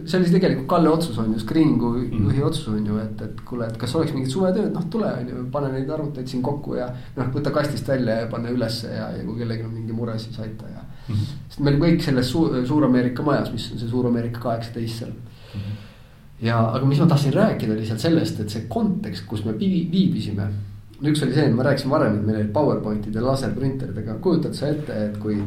see 0.06 0.18
oli 0.18 0.32
tegelikult 0.34 0.68
Kalle 0.70 0.90
otsus 0.90 1.18
on 1.22 1.34
ju, 1.34 1.40
screening'u 1.44 1.92
mm. 1.98 2.24
juhi 2.24 2.44
otsus 2.44 2.68
on 2.72 2.86
ju, 2.86 2.98
et, 3.04 3.22
et 3.22 3.42
kuule, 3.46 3.68
et 3.70 3.78
kas 3.78 3.94
oleks 3.96 4.16
mingit 4.16 4.34
suvetööd, 4.34 4.72
noh 4.74 4.88
tule 4.92 5.12
on 5.14 5.30
ju, 5.30 5.44
pane 5.54 5.70
neid 5.76 5.92
arvuteid 5.94 6.30
siin 6.32 6.42
kokku 6.46 6.80
ja. 6.80 6.88
noh, 7.18 7.30
võta 7.36 7.54
kastist 7.54 7.90
välja 7.90 8.24
ja 8.24 8.30
pane 8.32 8.54
ülesse 8.56 8.90
ja, 8.96 9.12
ja 9.14 9.26
kui 9.28 9.38
kellelgi 9.38 9.68
on 9.68 9.76
mingi 9.76 9.96
mure, 9.96 10.18
siis 10.22 10.40
aita 10.42 10.72
ja 10.72 10.82
mm. 10.82 11.14
-hmm. 11.14 11.36
sest 11.50 11.60
me 11.60 11.74
olime 11.74 11.86
kõik 11.86 12.08
selles 12.08 12.32
Suur, 12.32 12.58
Suur-Ameerika 12.66 13.26
majas, 13.26 13.54
mis 13.54 13.70
on 13.74 13.84
see 13.84 13.92
Suur-Ameerika 13.92 14.42
kaheksateist 14.48 15.04
seal 15.04 15.14
mm. 15.14 15.60
-hmm. 15.60 15.78
ja, 16.48 16.58
aga 16.66 16.86
mis 16.86 17.00
ma 17.00 17.08
tahtsin 17.14 17.34
rääkida 17.34 17.78
lihtsalt 17.78 18.00
sellest, 18.00 18.40
et 18.40 18.50
see 18.50 18.66
kontekst, 18.68 19.28
kus 19.28 19.46
me 19.46 19.54
viibisime 19.60 20.50
üks 21.00 21.22
oli 21.24 21.32
see, 21.32 21.46
et 21.48 21.54
ma 21.56 21.64
rääkisin 21.64 21.92
varem, 21.92 22.18
et 22.18 22.26
meil 22.28 22.38
olid 22.42 22.50
PowerPointid 22.56 23.16
ja 23.16 23.22
laserprinterid, 23.24 23.98
aga 24.02 24.18
kujutad 24.24 24.56
sa 24.58 24.68
ette, 24.74 24.96
et 25.06 25.18
kui. 25.22 25.38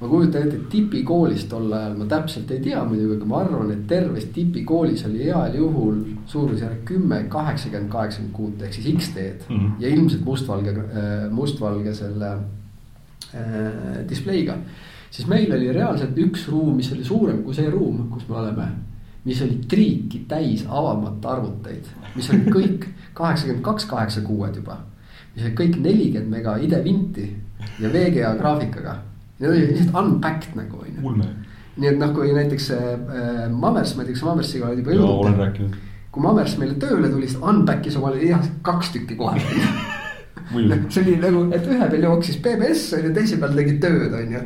ma 0.00 0.08
kujutan 0.08 0.46
ette, 0.46 0.56
et 0.56 0.68
tipikoolis 0.72 1.44
tol 1.50 1.72
ajal 1.76 1.98
ma 1.98 2.06
täpselt 2.08 2.50
ei 2.54 2.62
tea 2.64 2.80
muidugi, 2.88 3.18
aga 3.18 3.28
ma 3.28 3.40
arvan, 3.42 3.72
et 3.74 3.82
terves 3.90 4.30
tipikoolis 4.32 5.04
oli 5.08 5.26
heal 5.26 5.58
juhul 5.58 5.98
suurusjärk 6.32 6.86
kümme, 6.88 7.18
kaheksakümmend, 7.32 7.90
kaheksakümmend 7.92 8.36
kuut 8.36 8.64
ehk 8.64 8.78
siis 8.78 8.88
X-teed 8.96 9.44
mm. 9.48 9.58
-hmm. 9.58 9.74
ja 9.84 9.88
ilmselt 9.88 10.24
mustvalge, 10.24 10.70
äh, 10.70 11.26
mustvalge 11.30 11.94
selle 11.94 12.30
äh, 13.34 14.08
displeiga. 14.08 14.56
siis 15.10 15.28
meil 15.28 15.52
oli 15.52 15.72
reaalselt 15.72 16.16
üks 16.18 16.48
ruum, 16.48 16.76
mis 16.76 16.92
oli 16.92 17.04
suurem 17.04 17.42
kui 17.42 17.54
see 17.54 17.70
ruum, 17.70 18.08
kus 18.08 18.28
me 18.28 18.36
oleme 18.36 18.68
mis 19.24 19.42
oli 19.42 19.60
triiki 19.68 20.24
täis 20.28 20.64
avamata 20.68 21.28
arvuteid, 21.28 21.84
mis 22.16 22.30
olid 22.30 22.48
kõik 22.48 22.88
kaheksakümmend 23.14 23.62
kaks, 23.62 23.84
kaheksa 23.84 24.20
kuued 24.20 24.56
juba 24.56 24.78
mis 25.34 25.46
olid 25.46 25.56
kõik 25.58 25.78
nelikümmend 25.80 26.34
mega 26.36 26.56
idevinti 26.60 27.28
ja 27.80 27.92
VGA 27.92 28.34
graafikaga. 28.40 28.98
Need 29.38 29.50
olid 29.50 29.72
lihtsalt 29.72 29.96
unpacked 30.02 30.58
nagu 30.58 30.82
on 30.82 31.00
ju. 31.00 31.30
nii 31.82 31.88
et 31.88 31.96
noh, 31.98 32.12
kui 32.12 32.34
näiteks 32.36 32.68
äh, 32.76 33.48
Mammers, 33.48 33.96
ma 33.96 34.04
ei 34.04 34.10
tea, 34.10 34.18
kas 34.18 34.26
Mammersiga 34.28 34.68
oled 34.68 34.82
juba 34.82 34.92
jõudnud. 34.92 35.24
olen 35.24 35.40
rääkinud. 35.40 35.80
kui 36.12 36.22
Mammers 36.26 36.58
meile 36.60 36.76
tööle 36.76 37.08
tuli, 37.08 37.30
siis 37.30 37.40
unpack'is 37.40 37.96
omale 37.96 38.20
jah 38.28 38.44
kaks 38.62 38.92
tükki 38.92 39.16
kohe 39.16 39.40
see 40.92 41.02
oli 41.02 41.14
nagu, 41.20 41.42
et 41.54 41.66
ühe 41.68 41.86
peal 41.92 42.04
jooksis 42.06 42.38
BBS 42.44 42.84
on 42.96 43.06
ju, 43.06 43.12
teise 43.16 43.38
peal 43.40 43.54
tegi 43.56 43.76
tööd, 43.82 44.14
on 44.16 44.34
ju. 44.36 44.42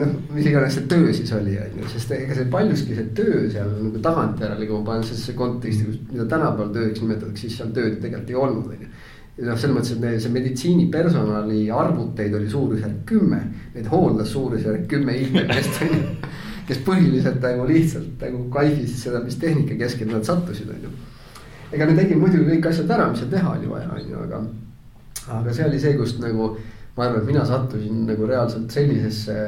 noh, 0.00 0.14
mis 0.34 0.48
iganes 0.50 0.78
see 0.78 0.88
töö 0.90 1.12
siis 1.14 1.32
oli, 1.36 1.54
on 1.62 1.82
ju, 1.82 1.90
sest 1.94 2.14
ega 2.16 2.36
see 2.36 2.48
paljuski 2.52 2.96
see 2.98 3.10
töö 3.18 3.44
seal 3.52 3.70
nagu 3.76 4.02
tagantjärele, 4.04 4.68
kui 4.68 4.80
ma 4.80 4.90
panen 4.92 5.06
sellesse 5.06 5.36
konteksti, 5.38 5.92
mida 6.12 6.26
tänapäeval 6.30 6.72
tööks 6.74 7.02
nimetatakse, 7.04 7.44
siis 7.44 7.58
seal 7.60 7.72
tööd 7.76 8.00
tegelikult 8.02 8.32
ei 8.34 8.40
olnud, 8.46 8.72
on 8.74 8.86
ju 8.86 8.97
noh, 9.38 9.58
selles 9.58 9.74
mõttes, 9.76 9.94
et 9.94 10.22
see 10.24 10.34
meditsiinipersonali 10.34 11.64
arvuteid 11.74 12.34
oli 12.38 12.50
suurusjärk 12.50 13.02
kümme, 13.08 13.40
neid 13.74 13.90
hooldas 13.92 14.32
suurusjärk 14.34 14.88
kümme 14.90 15.16
ju. 15.18 15.28
kes 16.68 16.80
põhiliselt 16.84 17.40
nagu 17.40 17.64
lihtsalt 17.68 18.20
nagu 18.20 18.42
kaifisid 18.52 19.04
seda, 19.06 19.22
mis 19.24 19.38
tehnika 19.40 19.78
keskel 19.80 20.10
nad 20.12 20.26
sattusid, 20.28 20.68
on 20.68 20.82
ju. 20.84 20.90
ega 21.72 21.86
me 21.88 21.94
tegime 21.96 22.26
muidugi 22.26 22.50
kõik 22.50 22.68
asjad 22.68 22.90
ära, 22.92 23.06
mis 23.08 23.22
seal 23.22 23.30
teha 23.32 23.54
oli 23.54 23.70
vaja, 23.70 23.88
on 23.94 24.10
ju, 24.10 24.24
aga. 24.26 24.42
aga 25.38 25.54
see 25.56 25.68
oli 25.68 25.80
see, 25.80 25.94
kust 25.96 26.20
nagu 26.20 26.50
ma 26.96 27.06
arvan, 27.06 27.22
et 27.22 27.30
mina 27.30 27.44
sattusin 27.48 28.02
nagu 28.08 28.26
reaalselt 28.28 28.74
sellisesse 28.74 29.38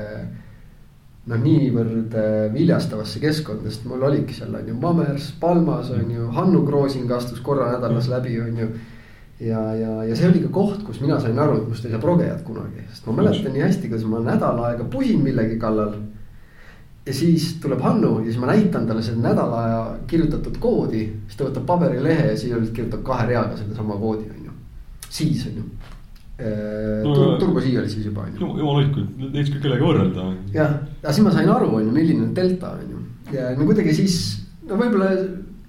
noh, 1.28 1.42
niivõrd 1.42 2.16
äh, 2.16 2.46
viljastavasse 2.54 3.20
keskkonda, 3.22 3.68
sest 3.68 3.84
mul 3.90 4.06
olidki 4.08 4.36
seal 4.36 4.54
on 4.56 4.70
ju 4.70 4.78
Mammers, 4.80 5.32
Palmas 5.42 5.90
on 5.92 6.08
ju, 6.14 6.30
Hannu 6.36 6.62
Kroosing 6.66 7.10
astus 7.12 7.42
korra 7.44 7.68
nädalas 7.74 8.08
läbi, 8.08 8.38
on 8.40 8.64
ju 8.64 8.70
ja, 9.40 9.60
ja, 9.74 9.92
ja 10.04 10.16
see 10.16 10.28
oli 10.28 10.42
ka 10.44 10.52
koht, 10.52 10.82
kus 10.86 11.00
mina 11.00 11.18
sain 11.20 11.38
aru, 11.38 11.60
et 11.62 11.68
must 11.68 11.84
ei 11.86 11.92
saa 11.94 12.02
progejat 12.02 12.42
kunagi, 12.46 12.84
sest 12.92 13.06
ma 13.08 13.16
mäletan 13.20 13.54
nii 13.56 13.64
hästi, 13.64 13.88
kuidas 13.88 14.06
ma 14.08 14.20
nädal 14.24 14.58
aega 14.68 14.84
pusin 14.92 15.22
millegi 15.24 15.58
kallal. 15.60 15.94
ja 17.06 17.14
siis 17.16 17.54
tuleb 17.62 17.80
Hannu 17.80 18.18
ja 18.20 18.24
siis 18.26 18.38
ma 18.38 18.50
näitan 18.52 18.86
talle 18.86 19.02
seda 19.02 19.22
nädal 19.24 19.54
aja 19.56 19.78
kirjutatud 20.06 20.58
koodi, 20.60 21.06
siis 21.26 21.38
ta 21.38 21.46
võtab 21.48 21.64
paberilehe 21.66 22.26
ja 22.32 22.36
siia 22.38 22.60
kirjutab 22.60 23.02
kahe 23.06 23.26
reaga 23.32 23.56
sedasama 23.56 23.96
koodi, 23.96 24.28
on 24.30 24.50
ju. 24.50 24.58
siis 25.08 25.46
on 25.50 25.62
ju 25.62 25.70
No, 26.40 27.10
Tur. 27.14 27.34
Turbo 27.36 27.60
Sii 27.60 27.74
oli 27.78 27.88
siis 27.92 28.06
juba 28.06 28.22
on 28.22 28.30
ju. 28.32 28.46
jumal 28.56 28.78
hoidku, 28.78 29.02
võiks 29.20 29.50
küll 29.52 29.60
kellegagi 29.60 29.84
võrrelda. 29.84 30.22
jah, 30.54 30.70
aga 31.02 31.12
siis 31.12 31.24
ma 31.26 31.32
sain 31.34 31.50
aru, 31.52 31.68
on 31.76 31.84
ju, 31.84 31.92
milline 31.92 32.22
on 32.24 32.30
delta 32.36 32.70
on 32.78 32.94
ju 32.94 33.00
ja 33.36 33.50
no 33.58 33.66
kuidagi 33.68 33.92
siis 33.94 34.14
no 34.68 34.78
võib-olla 34.80 35.10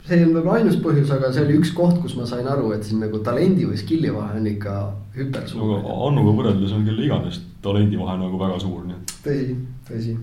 see 0.08 0.18
ei 0.18 0.26
olnud 0.26 0.40
võib-olla 0.40 0.58
ainus 0.60 0.78
põhjus, 0.82 1.12
aga 1.14 1.30
see 1.34 1.44
oli 1.46 1.58
üks 1.60 1.72
koht, 1.78 2.00
kus 2.02 2.16
ma 2.18 2.26
sain 2.30 2.48
aru, 2.50 2.72
et 2.76 2.86
siin 2.88 3.02
nagu 3.04 3.22
talendi 3.26 3.68
või 3.70 3.80
skill'i 3.80 4.12
vahe 4.14 4.40
on 4.40 4.48
ikka 4.50 4.76
hüpersuur 5.18 5.76
aga 5.78 5.98
Annuga 6.08 6.36
võrreldes 6.40 6.74
on 6.76 6.86
kelle 6.88 7.06
iganes 7.06 7.42
talendi 7.62 8.00
vahe 8.00 8.18
nagu 8.20 8.40
väga 8.42 8.60
suur, 8.64 8.86
nii 8.88 8.98
et. 8.98 9.14
tõsi, 9.26 9.58
tõsi. 9.90 10.16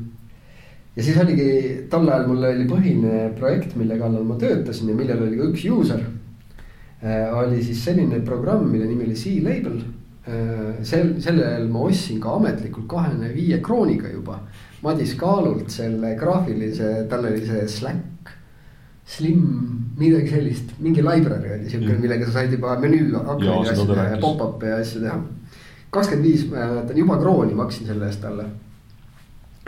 ja 0.97 1.07
siis 1.07 1.21
oligi 1.23 1.51
tol 1.93 2.09
ajal 2.11 2.27
mul 2.31 2.49
oli 2.51 2.67
põhiline 2.71 3.29
projekt, 3.39 3.77
mille 3.79 4.01
kallal 4.01 4.27
ma 4.27 4.39
töötasin 4.41 4.91
ja 4.91 4.97
millel 4.99 5.23
oli 5.29 5.39
ka 5.39 5.51
üks 5.53 5.69
user. 5.71 6.03
oli 7.39 7.63
siis 7.63 7.85
selline 7.85 8.19
programm, 8.27 8.67
mille 8.73 8.89
nimi 8.89 9.07
oli 9.07 9.15
C-Label. 9.15 9.79
sel, 10.83 11.15
sellel 11.23 11.69
ma 11.73 11.87
ostsin 11.87 12.19
ka 12.21 12.35
ametlikult 12.37 12.89
kahekümne 12.91 13.31
viie 13.33 13.63
krooniga 13.65 14.11
juba. 14.13 14.43
Madis 14.83 15.15
Kaalult 15.19 15.71
selle 15.73 16.13
graafilise, 16.19 17.07
tal 17.11 17.25
oli 17.27 17.47
see 17.47 17.63
Slack, 17.71 18.35
Slim, 19.09 19.43
midagi 19.97 20.29
sellist, 20.35 20.73
mingi 20.85 21.01
library 21.03 21.55
oli 21.57 21.71
siuke, 21.71 21.95
Mm. 21.95 22.01
millega 22.05 22.27
sa 22.27 22.33
said 22.33 22.53
juba 22.53 22.77
menüü 22.81 23.17
aknaid 23.17 23.67
ja 23.67 23.73
asju 23.73 23.87
teha 23.89 24.09
ja 24.13 24.19
pop-up'e 24.21 24.69
ja 24.75 24.77
asju 24.83 25.01
teha. 25.01 25.19
kakskümmend 25.91 26.27
viis, 26.29 26.43
ma 26.51 26.67
mäletan 26.75 26.99
juba 27.01 27.17
krooni 27.23 27.55
maksin 27.57 27.87
selle 27.89 28.07
eest 28.07 28.21
talle 28.21 28.45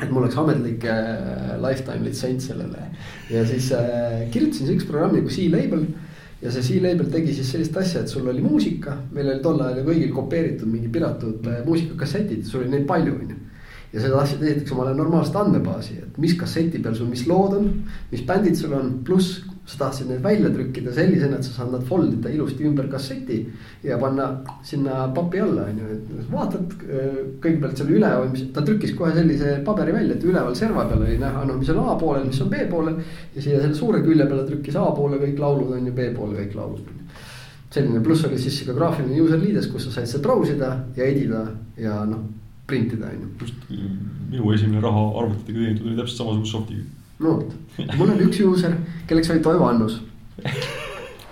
et 0.02 0.10
mul 0.10 0.24
oleks 0.24 0.36
ametlik 0.40 0.84
äh, 0.88 1.56
lifetime 1.60 2.04
litsents 2.06 2.46
sellele 2.50 2.86
ja 3.30 3.44
siis 3.48 3.70
äh, 3.76 4.30
kirjutasin 4.32 4.66
siukse 4.70 4.88
programmi 4.88 5.22
kui 5.24 5.32
C-Label. 5.34 5.86
ja 6.42 6.52
see 6.52 6.62
C-Label 6.64 7.10
tegi 7.12 7.34
siis 7.36 7.50
sellist 7.52 7.76
asja, 7.76 8.00
et 8.00 8.08
sul 8.08 8.28
oli 8.28 8.40
muusika, 8.44 8.96
meil 9.12 9.28
oli 9.28 9.42
tol 9.44 9.60
ajal 9.60 9.82
ju 9.82 9.88
kõigil 9.90 10.12
kopeeritud 10.16 10.68
mingi 10.72 10.88
piiratud 10.88 11.48
äh, 11.52 11.60
muusikakassetid, 11.66 12.46
sul 12.48 12.62
oli 12.64 12.76
neid 12.76 12.86
palju, 12.88 13.16
onju. 13.16 13.39
Ja 13.92 14.02
seda 14.02 14.20
asja 14.22 14.38
esiteks 14.38 14.72
omale 14.74 14.94
normaalset 14.94 15.36
andmebaasi, 15.40 15.96
et 16.04 16.18
mis 16.22 16.36
kasseti 16.38 16.78
peal 16.82 16.94
sul, 16.94 17.08
mis 17.10 17.24
lood 17.26 17.56
on, 17.58 17.70
mis 18.12 18.22
bändid 18.26 18.58
sul 18.58 18.74
on, 18.76 19.00
pluss 19.06 19.40
sa 19.70 19.84
tahtsid 19.84 20.08
need 20.10 20.22
välja 20.22 20.50
trükkida 20.50 20.92
sellisena, 20.94 21.38
et 21.38 21.46
sa 21.46 21.52
saad 21.54 21.74
nad 21.74 21.82
fold 21.86 22.14
ida 22.16 22.30
ilusti 22.32 22.66
ümber 22.66 22.88
kasseti 22.90 23.40
ja 23.86 23.98
panna 24.00 24.28
sinna 24.66 25.04
papi 25.14 25.42
alla, 25.44 25.66
on 25.70 25.82
ju, 25.82 25.90
et 25.96 26.30
vaatad 26.32 26.74
äh, 26.86 27.20
kõigepealt 27.42 27.82
selle 27.82 27.98
üle, 27.98 28.12
ta 28.54 28.64
trükkis 28.66 28.96
kohe 28.98 29.12
sellise 29.14 29.58
paberi 29.66 29.94
välja, 29.94 30.16
et 30.16 30.26
üleval 30.26 30.56
serva 30.58 30.86
peal 30.90 31.04
oli 31.04 31.18
näha, 31.20 31.44
no 31.46 31.58
mis 31.60 31.70
on 31.74 31.84
A 31.84 31.98
poolel, 32.00 32.26
mis 32.30 32.40
on 32.42 32.50
B 32.50 32.64
poolel. 32.70 32.98
ja 33.34 33.44
siia 33.44 33.60
selle 33.62 33.78
suure 33.78 34.02
külje 34.06 34.26
peale 34.26 34.48
trükkis 34.48 34.78
A 34.80 34.88
poole 34.96 35.20
kõik 35.22 35.38
laulud 35.38 35.76
on 35.76 35.86
ju, 35.86 35.94
B 35.94 36.10
poole 36.16 36.40
kõik 36.40 36.58
laulud 36.58 36.96
selline 37.70 38.00
pluss 38.02 38.26
oli 38.26 38.38
siis 38.42 38.64
ka 38.66 38.74
graafiline 38.74 39.20
user 39.22 39.38
liides, 39.38 39.68
kus 39.70 39.84
sa 39.86 39.92
said 39.94 40.10
seda 40.10 40.24
brausida 40.24 40.70
ja 40.96 41.06
edida 41.06 41.44
ja 41.78 42.00
noh, 42.08 42.24
printida 42.70 43.10
on 43.10 43.24
ju 43.24 43.30
just 43.44 43.70
minu 44.30 44.52
esimene 44.54 44.82
raha 44.84 45.02
arvutitega 45.22 45.64
teenitud 45.64 45.90
oli 45.90 45.98
täpselt 45.98 46.22
samasuguse 46.22 46.52
softiga. 46.52 46.84
no 47.18 47.34
vot, 47.36 47.52
mul 47.98 48.14
oli 48.14 48.28
üks 48.28 48.40
user, 48.46 48.76
kelleks 49.10 49.30
oli 49.34 49.44
Toivo 49.44 49.68
Annus. 49.68 50.00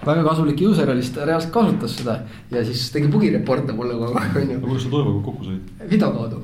väga 0.09 0.23
kasulik 0.27 0.61
user 0.67 0.91
oli, 0.91 1.03
sest 1.03 1.19
ta 1.19 1.27
reaalselt 1.29 1.55
kasutas 1.55 1.97
seda 2.01 2.21
ja 2.51 2.63
siis 2.67 2.87
tegi 2.95 3.11
bugireporte 3.13 3.75
mulle 3.77 3.97
kogu 3.99 4.15
aeg, 4.19 4.31
aga 4.31 4.45
onju, 4.45 4.61
kuidas 4.67 4.87
sa 4.87 4.95
Toivoga 4.95 5.25
kokku 5.31 5.49
said? 5.49 5.75
video 5.91 6.11
kaudu. 6.17 6.43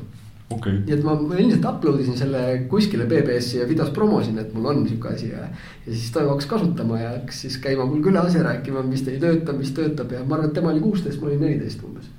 okei 0.51 0.57
okay., 0.57 0.81
nii 0.87 0.97
et 0.99 1.07
ma, 1.07 1.15
ma 1.21 1.39
ilmselt 1.43 1.69
upload 1.73 2.03
isin 2.05 2.19
selle 2.21 2.43
kuskile 2.71 3.07
BBS-i 3.11 3.63
ja 3.63 3.69
videos 3.69 3.93
promosin, 3.95 4.39
et 4.43 4.55
mul 4.55 4.71
on 4.73 4.85
sihuke 4.89 5.15
asi 5.15 5.33
ja. 5.33 5.49
ja 5.87 5.93
siis 5.93 6.11
Toivo 6.15 6.37
hakkas 6.37 6.51
kasutama 6.51 7.01
ja 7.01 7.15
hakkas 7.19 7.45
siis 7.47 7.59
käima 7.63 7.87
mul 7.91 8.03
külas 8.05 8.39
ja 8.39 8.47
rääkima, 8.47 8.87
mis 8.91 9.07
ei 9.09 9.23
tööta, 9.23 9.57
mis 9.57 9.75
töötab 9.77 10.13
ja 10.15 10.23
ma 10.25 10.39
arvan, 10.39 10.53
et 10.53 10.61
tema 10.61 10.75
oli 10.75 10.85
kuusteist, 10.85 11.23
ma 11.23 11.33
olin 11.33 11.43
neliteist 11.49 11.83
umbes. 11.87 12.13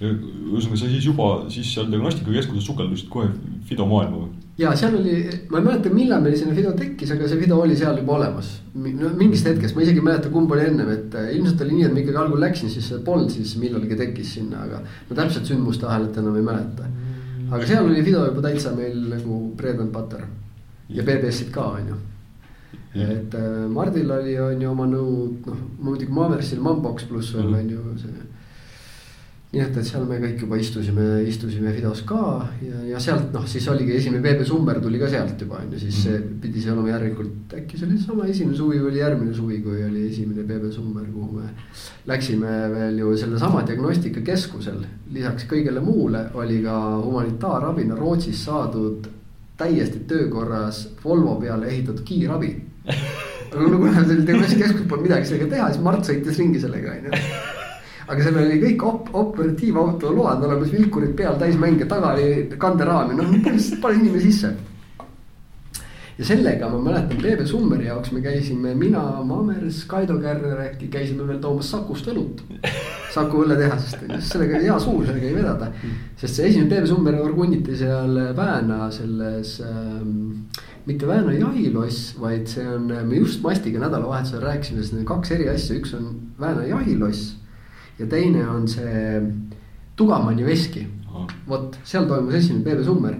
Ühesõnaga 0.00 0.78
sa 0.80 0.88
siis 0.88 1.04
juba 1.04 1.26
siis 1.52 1.74
seal 1.74 1.90
diagnostikakeskuses 1.92 2.64
sukeldusid 2.64 3.10
kohe 3.12 3.28
Fido 3.68 3.84
maailma 3.88 4.22
või? 4.22 4.30
ja 4.60 4.72
seal 4.76 4.96
oli, 4.96 5.16
ma 5.52 5.60
ei 5.60 5.66
mäleta, 5.66 5.92
millal 5.92 6.22
meil 6.24 6.36
selline 6.38 6.56
video 6.56 6.72
tekkis, 6.76 7.12
aga 7.14 7.28
see 7.28 7.40
video 7.40 7.58
oli 7.60 7.76
seal 7.76 7.98
juba 8.00 8.16
olemas. 8.16 8.50
no 8.74 9.12
mingist 9.18 9.48
hetkest, 9.48 9.76
ma 9.76 9.84
isegi 9.84 10.00
ei 10.00 10.06
mäleta, 10.08 10.32
kumb 10.32 10.52
oli 10.56 10.66
ennem, 10.70 10.88
et 10.94 11.16
äh, 11.20 11.30
ilmselt 11.36 11.64
oli 11.66 11.76
nii, 11.76 11.86
et 11.88 11.94
ma 11.94 12.02
ikkagi 12.02 12.20
algul 12.22 12.40
läksin, 12.44 12.72
siis 12.72 12.88
see 12.88 13.00
polnud 13.04 13.32
siis 13.32 13.54
millalgi 13.60 13.98
tekkis 14.00 14.34
sinna, 14.38 14.64
aga 14.66 14.82
ma 14.82 15.18
täpselt 15.22 15.48
sündmuste 15.48 15.88
ahelat 15.88 16.16
enam 16.22 16.36
ei 16.40 16.46
mäleta. 16.48 16.88
aga 17.50 17.66
seal 17.66 17.84
oli 17.84 18.04
video 18.06 18.24
juba 18.28 18.44
täitsa 18.48 18.72
meil 18.76 18.96
nagu 19.10 19.42
bread 19.56 19.80
and 19.84 19.92
butter 19.92 20.24
ja 20.88 21.04
BBS-id 21.04 21.52
ka 21.54 21.66
on 21.76 21.92
ju. 21.92 22.00
et 23.04 23.36
äh, 23.36 23.62
Mardil 23.68 24.10
oli, 24.16 24.36
on 24.40 24.64
ju 24.64 24.72
oma 24.72 24.88
nõud, 24.88 25.46
noh 25.46 25.64
muidugi 25.78 26.12
Maversil 26.12 26.60
Mambox 26.64 27.08
pluss 27.08 27.36
veel 27.36 27.52
on 27.54 27.72
ju 27.76 27.96
see 28.00 28.28
nii 29.50 29.62
et, 29.64 29.78
et 29.80 29.86
seal 29.86 30.04
me 30.06 30.20
kõik 30.22 30.44
juba 30.44 30.58
istusime, 30.62 31.04
istusime 31.26 31.72
videos 31.74 32.04
ka 32.06 32.20
ja, 32.62 32.84
ja 32.92 33.00
sealt 33.02 33.32
noh, 33.34 33.48
siis 33.50 33.64
oligi 33.72 33.96
esimene 33.96 34.22
BB 34.22 34.46
Summer 34.46 34.78
tuli 34.82 35.00
ka 35.02 35.08
sealt 35.10 35.42
juba 35.42 35.58
on 35.58 35.72
ju, 35.74 35.80
siis 35.82 35.96
see 36.04 36.20
pidi 36.42 36.62
see 36.62 36.70
olema 36.70 36.92
järelikult 36.92 37.56
äkki 37.58 37.80
see 37.80 37.88
oli 37.88 37.98
sama 37.98 38.28
esimene 38.30 38.54
suvi 38.60 38.78
või 38.78 39.00
järgmine 39.00 39.34
suvi, 39.34 39.58
kui 39.64 39.82
oli 39.82 40.06
esimene 40.06 40.46
BB 40.46 40.70
Summer, 40.70 41.08
kuhu 41.10 41.40
me 41.40 41.50
läksime 42.06 42.54
veel 42.76 43.02
ju 43.02 43.16
sellesama 43.18 43.64
diagnostikakeskusel. 43.66 44.84
lisaks 45.18 45.50
kõigele 45.50 45.82
muule 45.82 46.28
oli 46.38 46.62
ka 46.62 46.78
humanitaarabina 47.02 47.98
Rootsis 47.98 48.44
saadud 48.46 49.10
täiesti 49.58 50.06
töökorras 50.06 50.84
Volvo 51.02 51.34
peale 51.42 51.66
ehitatud 51.66 52.06
kiirabi. 52.06 52.54
aga 53.50 53.66
kuna 53.66 53.96
seal 53.98 54.22
diagnostikakeskus 54.22 54.86
polnud 54.86 55.10
midagi 55.10 55.26
sellega 55.26 55.56
teha, 55.56 55.72
siis 55.72 55.82
Mart 55.82 56.06
sõitis 56.06 56.38
ringi 56.38 56.62
sellega 56.62 56.94
on 56.94 57.10
ju 57.10 57.58
aga 58.10 58.24
seal 58.24 58.40
oli 58.42 58.58
kõik 58.64 58.82
op-, 58.86 59.12
operatiivauto 59.20 60.10
load 60.14 60.42
olemas, 60.46 60.72
vilkurid 60.74 61.14
peal, 61.18 61.38
täismänge, 61.38 61.86
taga 61.90 62.16
oli 62.16 62.58
kanderaam 62.60 63.14
ja 63.14 63.20
noh, 63.20 63.30
pane 63.82 64.00
inimene 64.00 64.22
sisse. 64.24 64.50
ja 66.18 66.26
sellega 66.26 66.68
ma 66.68 66.80
mäletan, 66.84 67.20
BB 67.22 67.46
Summeri 67.48 67.86
jaoks 67.86 68.10
me 68.12 68.20
käisime, 68.24 68.74
mina, 68.76 69.02
Mammers, 69.24 69.84
Kaido 69.88 70.18
Kärner 70.20 70.58
äkki 70.66 70.90
käisime 70.92 71.24
veel 71.28 71.38
toomas 71.40 71.70
Sakust 71.70 72.10
õlut. 72.12 72.42
Saku 73.14 73.44
õlletehasest 73.44 74.04
sellega 74.26 74.58
oli 74.58 74.68
hea 74.68 74.76
suur, 74.82 75.06
sellega 75.06 75.30
jäi 75.30 75.38
vedada. 75.38 75.70
sest 76.20 76.34
see 76.34 76.50
esimene 76.50 76.68
BB 76.74 76.90
Summer 76.90 77.16
orgunniti 77.22 77.78
seal 77.78 78.20
Vääna 78.36 78.90
selles 78.94 79.56
ähm, 79.64 80.50
mitte 80.86 81.08
Vääna 81.08 81.32
jahiloss, 81.38 82.16
vaid 82.20 82.50
see 82.50 82.66
on, 82.66 82.90
me 82.90 83.22
just 83.22 83.42
Mastiga 83.46 83.80
nädalavahetusel 83.86 84.42
rääkisime, 84.44 84.82
sest 84.82 84.98
need 84.98 85.08
kaks 85.08 85.38
eri 85.38 85.48
asja, 85.48 85.78
üks 85.78 85.94
on 85.96 86.10
Vääna 86.42 86.66
jahiloss 86.68 87.39
ja 88.00 88.06
teine 88.10 88.46
on 88.48 88.66
see 88.68 89.20
Tugamanni 89.96 90.46
veski. 90.46 90.86
vot 91.48 91.76
seal 91.84 92.06
toimus 92.08 92.34
esimene 92.38 92.64
BB 92.64 92.84
Summer 92.86 93.16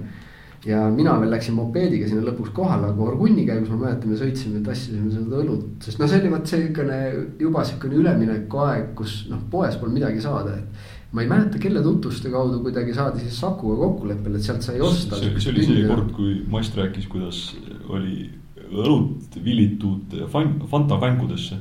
ja 0.67 0.85
mina 0.93 1.15
veel 1.21 1.33
läksin 1.33 1.57
mopeediga 1.57 2.09
sinna 2.09 2.23
lõpuks 2.27 2.53
kohale, 2.57 2.91
aga 2.93 3.03
Orgunni 3.09 3.47
käigus 3.49 3.71
ma 3.73 3.79
mäletan, 3.87 4.13
me 4.13 4.19
sõitsime, 4.21 4.61
tassisime 4.65 5.11
seda 5.13 5.41
õlut, 5.41 5.79
sest 5.85 6.01
noh, 6.01 6.09
see 6.11 6.21
oli 6.21 6.33
vot 6.35 6.51
siukene 6.53 6.99
juba 7.41 7.65
siukene 7.69 7.97
üleminekuaeg, 8.03 8.91
kus 8.99 9.23
noh, 9.33 9.41
poes 9.53 9.79
polnud 9.81 9.97
midagi 9.97 10.21
saada, 10.25 10.59
et. 10.61 10.91
ma 11.17 11.25
ei 11.25 11.31
mäleta, 11.33 11.59
kelle 11.63 11.83
tutvuste 11.83 12.31
kaudu 12.31 12.61
kuidagi 12.63 12.93
saadi 12.95 13.25
siis 13.25 13.41
Sakuga 13.41 13.81
kokkuleppele, 13.87 14.37
et 14.37 14.47
sealt 14.47 14.63
sai 14.63 14.81
osta. 14.85 15.17
see, 15.17 15.33
oli 15.53 15.65
see 15.65 15.89
kord, 15.89 16.13
kui 16.17 16.37
Mast 16.53 16.77
rääkis, 16.77 17.09
kuidas 17.11 17.41
oli 17.89 18.29
õlut 18.71 19.41
villitud 19.45 20.15
fan- 20.31 20.61
Fanta 20.71 21.01
kankudesse. 21.01 21.57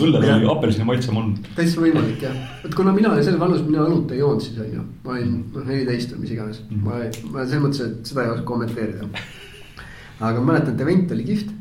Õllel 0.00 0.28
oli 0.36 0.48
apelsini 0.50 0.86
maitsem 0.88 1.18
on. 1.20 1.32
täitsa 1.54 1.82
võimalik 1.82 2.22
jah, 2.24 2.36
et 2.66 2.74
kuna 2.74 2.94
mina 2.96 3.12
olin 3.14 3.26
selles 3.26 3.40
vanuses, 3.40 3.66
mina 3.66 3.84
õlut 3.86 4.14
ei 4.14 4.22
joonud 4.22 4.42
siis 4.44 4.60
on 4.62 4.70
ju, 4.72 4.86
ma 5.04 5.16
olin 5.16 5.34
noh 5.54 5.66
neliteist 5.68 6.14
või 6.14 6.24
mis 6.24 6.32
iganes 6.34 6.62
mm, 6.64 6.78
-hmm. 6.78 6.86
ma, 6.86 7.34
ma 7.34 7.44
selles 7.44 7.66
mõttes, 7.66 7.82
et 7.88 8.10
seda 8.12 8.24
ei 8.24 8.32
oska 8.32 8.46
kommenteerida. 8.48 9.08
aga 10.20 10.40
ma 10.40 10.52
mäletan, 10.52 10.74
et 10.74 10.86
event 10.86 11.12
oli 11.14 11.28
kihvt, 11.28 11.52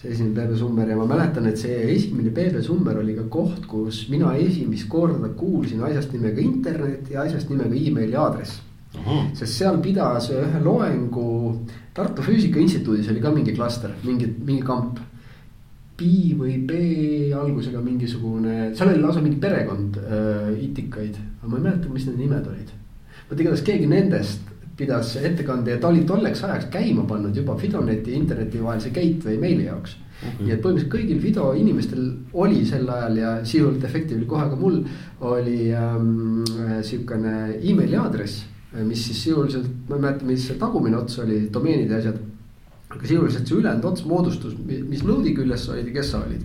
see 0.00 0.14
esimene 0.14 0.34
BB 0.38 0.56
Summer 0.58 0.88
ja 0.88 0.96
ma 0.96 1.06
mäletan, 1.10 1.46
et 1.46 1.60
see 1.60 1.76
esimene 1.94 2.32
BB 2.34 2.64
Summer 2.66 2.98
oli 2.98 3.14
ka 3.18 3.28
koht, 3.30 3.68
kus 3.70 4.08
mina 4.10 4.34
esimest 4.34 4.88
korda 4.88 5.30
kuulsin 5.36 5.84
asjast 5.86 6.12
nimega 6.16 6.42
internet 6.42 7.10
ja 7.10 7.22
asjast 7.22 7.52
nimega 7.52 7.76
emaili 7.76 8.16
aadress 8.16 8.62
sest 9.38 9.52
seal 9.54 9.78
pidas 9.82 10.30
ühe 10.34 10.62
loengu 10.64 11.26
Tartu 11.94 12.22
Füüsika 12.22 12.58
Instituudis 12.58 13.08
oli 13.10 13.22
ka 13.22 13.30
mingi 13.34 13.54
klaster, 13.54 13.92
mingi, 14.04 14.26
mingi 14.46 14.62
kamp. 14.66 14.98
B 16.00 16.36
või 16.40 16.56
B 16.66 16.78
algusega 17.36 17.82
mingisugune, 17.84 18.70
seal 18.74 18.94
oli 18.94 19.02
lausa 19.02 19.20
mingi 19.20 19.40
perekond 19.42 20.00
äh, 20.00 20.52
itikaid, 20.68 21.18
aga 21.40 21.50
ma 21.50 21.58
ei 21.58 21.66
mäleta, 21.68 21.92
mis 21.92 22.06
need 22.08 22.22
nimed 22.24 22.48
olid. 22.48 22.72
vot 23.28 23.40
igatahes 23.40 23.66
keegi 23.66 23.86
nendest 23.90 24.48
pidas 24.80 25.16
ettekande 25.20 25.74
ja 25.74 25.80
ta 25.80 25.90
oli 25.92 26.06
tolleks 26.08 26.44
ajaks 26.46 26.70
käima 26.72 27.04
pannud 27.08 27.36
juba 27.36 27.56
Fidoneti 27.60 28.14
ja 28.14 28.16
interneti 28.16 28.62
vahelise 28.62 28.90
gateway 28.96 29.36
meili 29.38 29.66
jaoks 29.66 29.98
Okei. 30.20 30.46
nii 30.46 30.54
et 30.54 30.62
põhimõtteliselt 30.64 30.92
kõigil 30.94 31.20
Fido 31.22 31.50
inimestel 31.56 32.06
oli 32.44 32.64
sel 32.68 32.88
ajal 32.92 33.20
ja 33.20 33.34
sisuliselt 33.44 33.84
Effectively 33.88 34.28
kohe 34.28 34.48
ka 34.50 34.56
mul 34.60 34.80
oli 35.32 35.70
ähm, 35.76 36.42
sihukene 36.84 37.36
emaili 37.60 37.96
aadress. 38.00 38.46
mis 38.86 39.00
siis 39.06 39.22
sisuliselt, 39.24 39.66
ma 39.88 39.96
ei 39.96 40.02
mäleta, 40.04 40.26
mis 40.28 40.44
see 40.46 40.58
tagumine 40.58 40.96
ots 40.96 41.18
oli, 41.18 41.40
domeenid 41.52 41.90
ja 41.90 41.96
asjad. 41.98 42.20
Aga 42.90 43.06
sisuliselt 43.06 43.46
see 43.46 43.58
ülejäänud 43.60 43.86
ots 43.92 44.04
moodustus, 44.08 44.56
mis 44.66 45.04
node'i 45.06 45.34
küljes 45.36 45.68
olid 45.70 45.90
ja 45.90 45.94
kes 46.00 46.10
sa 46.14 46.24
olid. 46.24 46.42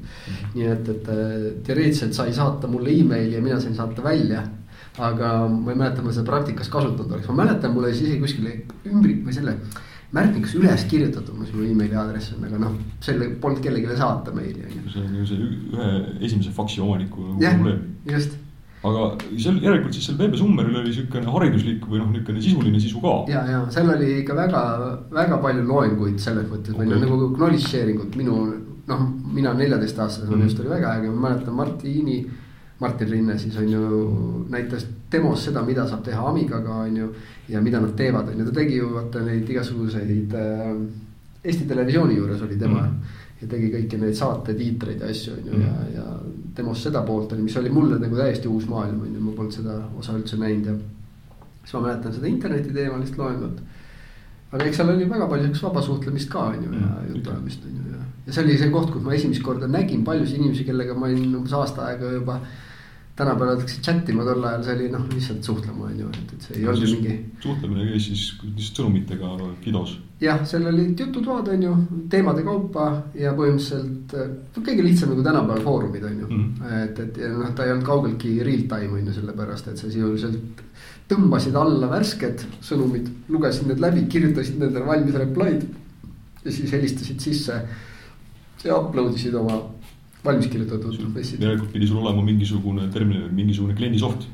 nii 0.53 0.67
et, 0.69 0.91
et 0.93 1.09
äh, 1.09 1.33
teoreetiliselt 1.65 2.13
sai 2.17 2.35
saata 2.35 2.69
mulle 2.69 2.93
emaili 2.93 3.33
ja 3.37 3.41
mina 3.41 3.59
sain 3.59 3.75
saata 3.77 4.03
välja. 4.05 4.45
Aga 4.95 5.49
ma 5.51 5.73
ei 5.73 5.79
mäleta, 5.79 6.03
ma 6.05 6.13
seda 6.15 6.23
praktikas 6.29 6.69
kasutanud 6.71 7.11
oleks, 7.11 7.27
ma 7.27 7.41
mäletan, 7.41 7.73
mul 7.75 7.83
oli 7.83 7.97
siis 7.97 8.13
isegi 8.13 8.21
kuskil 8.21 8.93
ümbrik 8.93 9.25
või 9.25 9.33
selle 9.35 9.57
märkmikas 10.15 10.53
üles 10.55 10.85
kirjutatud, 10.87 11.35
mis 11.39 11.51
mu 11.51 11.65
emaili 11.67 11.97
aadress 11.99 12.31
on, 12.35 12.45
aga 12.47 12.61
noh, 12.61 12.77
selle 13.03 13.27
polnud 13.41 13.59
kellelegi 13.63 13.97
saata 13.99 14.31
meili 14.35 14.63
see 14.93 15.01
on 15.01 15.17
ju 15.19 15.25
see 15.27 15.49
ühe 15.73 15.89
esimese 16.29 16.53
faksi 16.55 16.79
omaniku 16.85 17.33
probleem., 17.33 17.81
just 18.07 18.37
aga 18.89 19.07
seal 19.31 19.57
järelikult 19.63 19.95
siis 19.95 20.05
seal 20.09 20.19
BB 20.19 20.37
Summeril 20.39 20.79
oli 20.81 20.93
siukene 20.93 21.31
hariduslik 21.33 21.87
või 21.89 22.01
noh, 22.01 22.11
niisugune 22.13 22.43
sisuline 22.43 22.81
sisu 22.83 23.01
ka. 23.03 23.17
ja, 23.31 23.43
ja 23.49 23.65
seal 23.73 23.91
oli 23.95 24.11
ikka 24.21 24.37
väga, 24.37 24.61
väga 25.15 25.41
palju 25.43 25.67
loenguid 25.67 26.21
selles 26.21 26.47
mõttes 26.51 26.77
või 26.77 26.87
Okei. 26.87 27.01
okay. 27.01 27.09
nagu 27.09 27.29
knowledge 27.35 27.67
sharing 27.67 28.01
ut 28.05 28.17
minu 28.19 28.39
noh, 28.87 29.05
mina 29.33 29.53
neljateistaastasena 29.53 30.35
mm. 30.35 30.43
just 30.43 30.59
oli 30.59 30.69
väga 30.69 30.97
äge, 30.99 31.13
ma 31.13 31.29
mäletan 31.29 31.53
Martini. 31.53 32.25
Martin 32.79 33.07
Rinne 33.07 33.37
siis 33.39 33.55
on 33.57 33.69
ju 33.71 33.81
näitas 34.51 34.83
demos 35.11 35.45
seda, 35.45 35.61
mida 35.63 35.85
saab 35.87 36.01
teha 36.03 36.25
Amigaga 36.27 36.73
on 36.83 36.97
ju. 36.97 37.13
ja 37.47 37.61
mida 37.61 37.79
nad 37.79 37.93
teevad, 37.95 38.27
on 38.29 38.39
ju, 38.39 38.45
ta 38.45 38.51
tegi 38.51 38.81
ju 38.81 38.89
vaata 38.93 39.21
neid 39.23 39.49
igasuguseid 39.49 40.33
äh, 40.35 40.73
Eesti 41.45 41.67
Televisiooni 41.69 42.17
juures 42.17 42.41
oli 42.41 42.57
tema 42.59 42.81
mm. 42.81 43.15
Ja 43.41 43.47
tegi 43.51 43.69
kõiki 43.73 43.99
neid 43.99 44.15
saatetiitreid 44.17 45.01
ja 45.03 45.11
asju 45.11 45.35
on 45.35 45.47
ju 45.49 45.61
ja, 45.61 45.73
ja 45.95 46.03
demos 46.57 46.83
seda 46.83 47.01
poolt 47.07 47.33
oli, 47.35 47.43
mis 47.45 47.57
oli 47.59 47.71
mulle 47.73 47.99
nagu 47.99 48.17
täiesti 48.17 48.47
uus 48.47 48.67
maailm 48.71 49.01
on 49.03 49.13
ju, 49.13 49.23
ma 49.23 49.33
polnud 49.35 49.55
seda 49.55 49.79
osa 49.99 50.15
üldse 50.15 50.39
näinud 50.39 50.69
ja. 50.71 50.75
siis 51.63 51.73
ma 51.75 51.87
mäletan 51.87 52.15
seda 52.15 52.29
internetiteemalist 52.31 53.17
loengut. 53.19 53.59
aga 54.51 54.69
eks 54.69 54.79
seal 54.79 54.93
oli 54.93 55.09
väga 55.09 55.27
palju 55.31 55.49
siukest 55.49 55.67
vaba 55.67 55.83
suhtlemist 55.83 56.31
ka 56.31 56.45
on 56.53 56.63
ju 56.63 56.71
ja 56.71 56.85
Mm, 57.05 57.15
jutuajamist 57.15 57.65
on 57.65 57.75
ju 57.75 57.97
ja. 57.97 58.05
ja 58.27 58.33
see 58.33 58.43
oli 58.43 58.57
see 58.57 58.71
koht, 58.71 58.93
kus 58.93 59.03
ma 59.03 59.13
esimest 59.13 59.43
korda 59.43 59.67
nägin 59.67 60.03
paljusid 60.03 60.39
inimesi, 60.39 60.63
kellega 60.63 60.95
ma 60.95 61.09
olin 61.09 61.35
umbes 61.35 61.53
aasta 61.53 61.89
aega 61.89 62.11
juba. 62.11 62.39
Tänapäeval 63.15 63.53
öeldakse 63.53 63.81
chat 63.81 64.09
ima, 64.11 64.25
tol 64.27 64.43
ajal 64.43 64.63
see 64.65 64.73
oli 64.75 64.87
noh, 64.91 65.03
lihtsalt 65.13 65.47
suhtlema 65.47 65.85
on 65.87 65.99
ju, 65.99 66.07
et, 66.11 66.33
et 66.35 66.47
see 66.47 66.57
ei 66.59 66.65
olnud 66.67 66.83
ju 66.83 66.97
mingi 66.97 67.13
suhtlemine 67.43 67.85
käis 67.87 68.07
siis 68.09 68.23
lihtsalt 68.43 68.81
sõnumitega 68.81 69.29
Fidos. 69.63 69.93
jah, 70.19 70.41
seal 70.49 70.67
olid 70.71 70.99
jututoad, 70.99 71.53
on 71.53 71.63
ju, 71.63 71.75
teemade 72.11 72.43
kaupa 72.47 72.89
ja 73.15 73.31
põhimõtteliselt 73.37 74.17
äh, 74.19 74.35
kõige 74.57 74.83
lihtsam 74.83 75.13
nagu 75.13 75.23
tänapäeval 75.23 75.63
foorumid 75.69 76.03
on 76.09 76.19
ju 76.19 76.27
mm. 76.27 76.43
-hmm. 76.43 76.83
et, 76.83 76.99
et 77.05 77.21
ja 77.23 77.31
noh, 77.37 77.55
ta 77.55 77.65
ei 77.65 77.71
olnud 77.75 77.87
kaugeltki 77.87 78.35
real 78.43 78.67
time 78.75 78.99
on 78.99 79.07
ju 79.07 79.15
sellepärast, 79.21 79.71
et 79.71 79.79
sa 79.79 79.87
sisuliselt 79.87 80.63
tõmbasid 81.09 81.55
alla 81.55 81.87
värsked 81.87 82.45
sõnumid, 82.65 83.07
lugesid 83.29 83.69
need 83.69 83.79
läbi, 83.79 84.07
kirjutasid 84.11 84.59
nendele 84.59 84.85
valmis 84.85 85.15
reply'd. 85.21 85.67
ja 86.45 86.51
siis 86.51 86.71
helistasid 86.71 87.19
sisse 87.19 87.63
ja 88.65 88.75
upload 88.77 89.15
isid 89.15 89.33
oma 89.37 89.61
valmis 90.25 90.49
kirjutatud 90.51 90.97
messid 91.13 91.43
järelikult 91.43 91.71
pidi 91.75 91.87
sul 91.89 92.01
olema 92.01 92.23
mingisugune 92.25 92.89
terminal, 92.93 93.29
mingisugune 93.35 93.75
kliendisoft. 93.77 94.27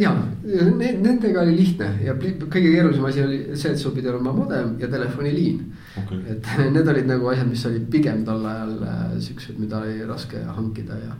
ja 0.00 0.14
ne- 0.44 0.94
nendega 0.96 1.42
oli 1.42 1.56
lihtne 1.58 1.90
ja 2.06 2.14
kõige 2.16 2.70
keerulisem 2.70 3.04
asi 3.04 3.22
oli 3.22 3.38
see, 3.52 3.72
et 3.74 3.78
sul 3.78 3.92
pidi 3.92 4.08
olema 4.08 4.32
modem 4.32 4.76
ja 4.80 4.88
telefoniliin 4.88 5.60
okay., 6.00 6.22
et 6.32 6.48
need 6.76 6.88
olid 6.88 7.10
nagu 7.10 7.28
asjad, 7.32 7.50
mis 7.50 7.66
olid 7.68 7.86
pigem 7.92 8.24
tol 8.24 8.46
ajal 8.48 8.74
äh, 8.88 9.06
siuksed, 9.20 9.60
mida 9.60 9.82
oli 9.82 10.00
raske 10.08 10.40
hankida 10.56 10.96
ja. 11.02 11.16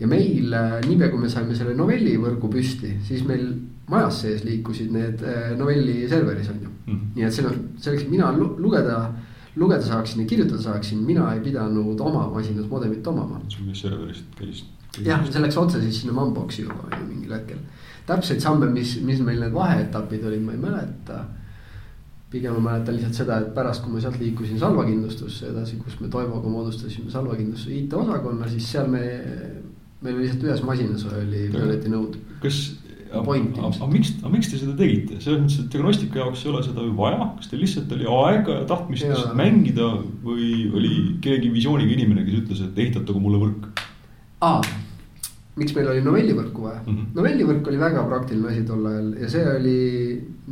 ja 0.00 0.10
meil 0.10 0.54
äh, 0.54 0.78
niipea, 0.86 1.10
kui 1.10 1.26
me 1.26 1.32
saime 1.32 1.58
selle 1.58 1.74
novelli 1.74 2.14
võrgu 2.22 2.52
püsti, 2.54 2.94
siis 3.08 3.26
meil 3.26 3.48
majas 3.90 4.22
sees 4.22 4.44
liikusid 4.46 4.94
need 4.94 5.22
äh, 5.26 5.52
novelli 5.58 6.04
serveris 6.08 6.48
on 6.54 6.62
ju 6.62 6.70
mm. 6.70 6.94
-hmm. 6.94 7.14
nii 7.16 7.24
et 7.26 7.32
see 7.32 7.46
on, 7.46 7.58
selleks, 7.76 8.04
et 8.06 8.10
mina 8.10 8.30
lu- 8.32 8.54
lugeda, 8.58 8.98
lugeda 9.56 9.82
saaksin 9.82 10.22
ja 10.22 10.28
kirjutada 10.28 10.62
saaksin, 10.62 11.02
mina 11.06 11.32
ei 11.34 11.40
pidanud 11.40 12.00
oma 12.00 12.26
masinas 12.30 12.66
modemit 12.70 13.06
omama 13.06 13.40
sul 13.48 13.68
käis 13.68 13.84
serverist 13.84 14.36
käis. 14.38 14.64
jah, 15.04 15.22
see 15.30 15.42
läks 15.42 15.58
otse 15.60 15.80
siis 15.82 16.00
sinna 16.00 16.14
Mamboxi 16.16 16.66
juba 16.66 16.90
ju 16.98 17.06
mingil 17.06 17.32
hetkel. 17.36 17.62
täpseid 18.06 18.42
samme, 18.42 18.66
mis, 18.70 18.98
mis 19.02 19.22
meil 19.22 19.40
need 19.40 19.54
vaheetapid 19.54 20.26
olid, 20.26 20.42
ma 20.42 20.52
ei 20.52 20.62
mäleta. 20.66 21.24
pigem 22.30 22.56
ma 22.58 22.70
mäletan 22.70 22.96
lihtsalt 22.96 23.14
seda, 23.14 23.38
et 23.40 23.54
pärast, 23.54 23.84
kui 23.84 23.92
ma 23.92 24.00
sealt 24.02 24.18
liikusin 24.18 24.58
Salva 24.58 24.84
kindlustusse 24.84 25.52
edasi, 25.52 25.76
kus 25.78 26.00
me 26.00 26.08
Toivoga 26.10 26.50
moodustasime 26.50 27.10
Salva 27.10 27.36
kindlustuse 27.38 27.76
IT-osakonna, 27.78 28.48
siis 28.50 28.72
seal 28.72 28.90
me. 28.90 29.04
meil 30.04 30.18
lihtsalt 30.20 30.42
ühes 30.44 30.62
masinas 30.66 31.04
oli 31.08 31.46
Violeti 31.52 31.88
nõud. 31.88 32.18
kas, 32.42 32.58
Point 33.22 33.58
aga 33.58 33.88
miks, 33.92 34.14
aga 34.22 34.32
miks 34.32 34.50
te 34.50 34.58
seda 34.58 34.74
tegite, 34.78 35.20
selles 35.20 35.40
mõttes, 35.44 35.60
et 35.62 35.70
diagnostika 35.72 36.22
jaoks 36.22 36.44
ei 36.44 36.52
ole 36.52 36.62
seda 36.66 36.84
ju 36.84 36.94
vaja, 36.98 37.30
kas 37.38 37.50
teil 37.50 37.62
lihtsalt 37.62 37.92
oli 37.96 38.08
aega 38.10 38.58
ja 38.60 38.68
tahtmist 38.68 39.06
lihtsalt 39.06 39.36
mängida 39.38 39.90
või 40.24 40.48
oli 40.74 40.94
keegi 41.24 41.52
visiooniga 41.54 41.94
inimene, 41.94 42.24
kes 42.26 42.42
ütles, 42.42 42.64
et 42.66 42.80
ehitatage 42.86 43.22
mulle 43.22 43.42
võrk 43.46 43.84
aa, 44.44 44.62
miks 45.60 45.74
meil 45.76 45.90
oli 45.92 46.02
novellivõrku 46.04 46.64
vaja 46.66 46.80
mm. 46.82 46.96
-hmm. 46.96 47.12
novellivõrk 47.18 47.70
oli 47.70 47.80
väga 47.80 48.02
praktiline 48.08 48.50
asi 48.50 48.64
tol 48.68 48.90
ajal 48.90 49.12
ja 49.20 49.30
see 49.30 49.44
oli 49.52 49.78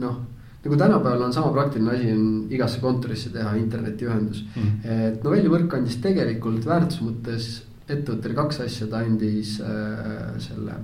noh. 0.05 0.20
nagu 0.64 0.79
tänapäeval 0.85 1.27
on 1.27 1.35
sama 1.35 1.53
praktiline 1.53 1.96
asi 1.96 2.12
on 2.12 2.25
igasse 2.51 2.81
kontorisse 2.81 3.35
teha 3.35 3.55
internetiühendus 3.59 4.44
mm. 4.44 4.62
-hmm. 4.62 5.05
et 5.09 5.25
novellivõrk 5.25 5.77
andis 5.79 5.98
tegelikult 6.05 6.66
väärtuse 6.66 7.05
mõttes 7.05 7.53
ettevõttele 7.88 8.35
kaks 8.35 8.61
asja, 8.61 8.87
ta 8.87 9.03
andis 9.03 9.57
äh, 9.61 10.38
selle 10.38 10.77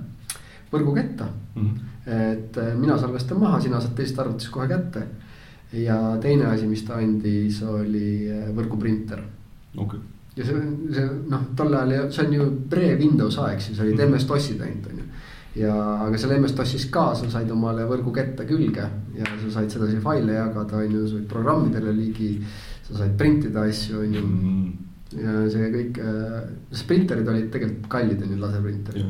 võrgu 0.71 0.93
kätte 0.95 1.25
mm. 1.55 1.63
-hmm. 1.63 2.13
et 2.33 2.57
äh, 2.57 2.75
mina 2.77 2.97
salvestan 2.97 3.39
maha, 3.39 3.59
sina 3.61 3.81
saad 3.81 3.95
teisest 3.97 4.19
arvutist 4.19 4.51
kohe 4.53 4.67
kätte. 4.67 5.07
ja 5.73 6.17
teine 6.21 6.45
asi, 6.45 6.67
mis 6.67 6.83
ta 6.83 6.97
andis, 6.97 7.61
oli 7.63 8.29
äh, 8.31 8.49
võrguprinter 8.55 9.21
okay. 9.77 9.99
ja 10.35 10.45
see, 10.45 10.61
see 10.93 11.09
noh, 11.29 11.49
tol 11.55 11.73
ajal, 11.73 12.11
see 12.11 12.25
on 12.25 12.33
ju 12.33 12.47
pre-Windows 12.69 13.37
aeg, 13.37 13.61
siis 13.61 13.79
olid 13.79 13.99
Mhm. 13.99 14.13
MS-DOS-id 14.13 14.61
ainult 14.61 14.87
on 14.91 14.97
ju. 14.97 15.05
ja, 15.61 15.75
aga 16.07 16.17
seal 16.17 16.35
MS-DOS-is 16.39 16.89
ka 16.89 17.13
sa 17.15 17.29
said 17.29 17.51
omale 17.51 17.85
võrgukette 17.85 18.45
külge 18.45 18.89
ja 19.17 19.25
sa 19.25 19.51
said 19.59 19.69
sedasi 19.71 19.99
faile 20.01 20.33
jagada, 20.33 20.77
on 20.77 20.91
ju, 20.91 21.07
sa 21.07 21.15
said 21.15 21.27
programmidele 21.27 21.93
ligi. 21.93 22.43
sa 22.89 22.97
said 22.97 23.17
printida 23.17 23.61
asju, 23.69 23.99
on 24.01 24.13
ju 24.13 24.21
mm. 24.25 24.71
ja 25.21 25.49
see 25.49 25.67
kõik, 25.73 25.99
sest 26.71 26.87
printerid 26.87 27.27
olid 27.27 27.51
tegelikult 27.51 27.89
kallid, 27.89 28.23
on 28.23 28.31
ju, 28.33 28.37
laserprinterid. 28.41 29.05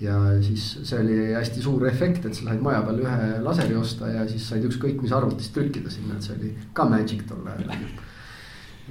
Ja 0.00 0.16
siis 0.42 0.64
see 0.82 0.98
oli 1.00 1.18
hästi 1.34 1.62
suur 1.62 1.86
efekt, 1.86 2.24
et 2.26 2.34
sa 2.34 2.48
said 2.48 2.64
maja 2.64 2.82
peale 2.86 3.04
ühe 3.04 3.28
laseri 3.44 3.76
osta 3.78 4.10
ja 4.10 4.24
siis 4.28 4.48
said 4.50 4.64
ükskõik 4.66 4.98
mis 5.02 5.14
arvutist 5.14 5.54
trükkida 5.54 5.92
sinna, 5.92 6.16
et 6.16 6.26
see 6.26 6.34
oli 6.38 6.50
ka 6.74 6.88
magic 6.90 7.22
tol 7.28 7.46
ajal 7.46 7.70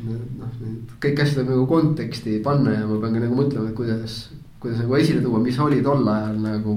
noh, 0.01 0.53
kõik 1.01 1.21
asjad 1.21 1.43
on 1.43 1.51
nagu 1.51 1.65
konteksti 1.69 2.39
panna 2.45 2.73
ja 2.73 2.87
ma 2.89 2.97
pean 3.01 3.17
ka 3.17 3.23
nagu 3.23 3.37
mõtlema, 3.37 3.69
et 3.69 3.77
kuidas, 3.77 4.17
kuidas 4.63 4.81
nagu 4.81 4.97
esile 4.97 5.21
tuua, 5.25 5.41
mis 5.43 5.59
oli 5.61 5.83
tol 5.85 6.07
ajal 6.07 6.39
nagu. 6.41 6.75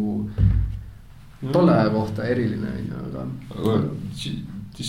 tolle 1.52 1.72
aja 1.72 1.88
kohta 1.92 2.24
eriline 2.24 2.68
on 2.72 2.84
ju, 2.90 3.00
aga. 3.06 3.24
aga 3.54 3.74
siis, 4.16 4.38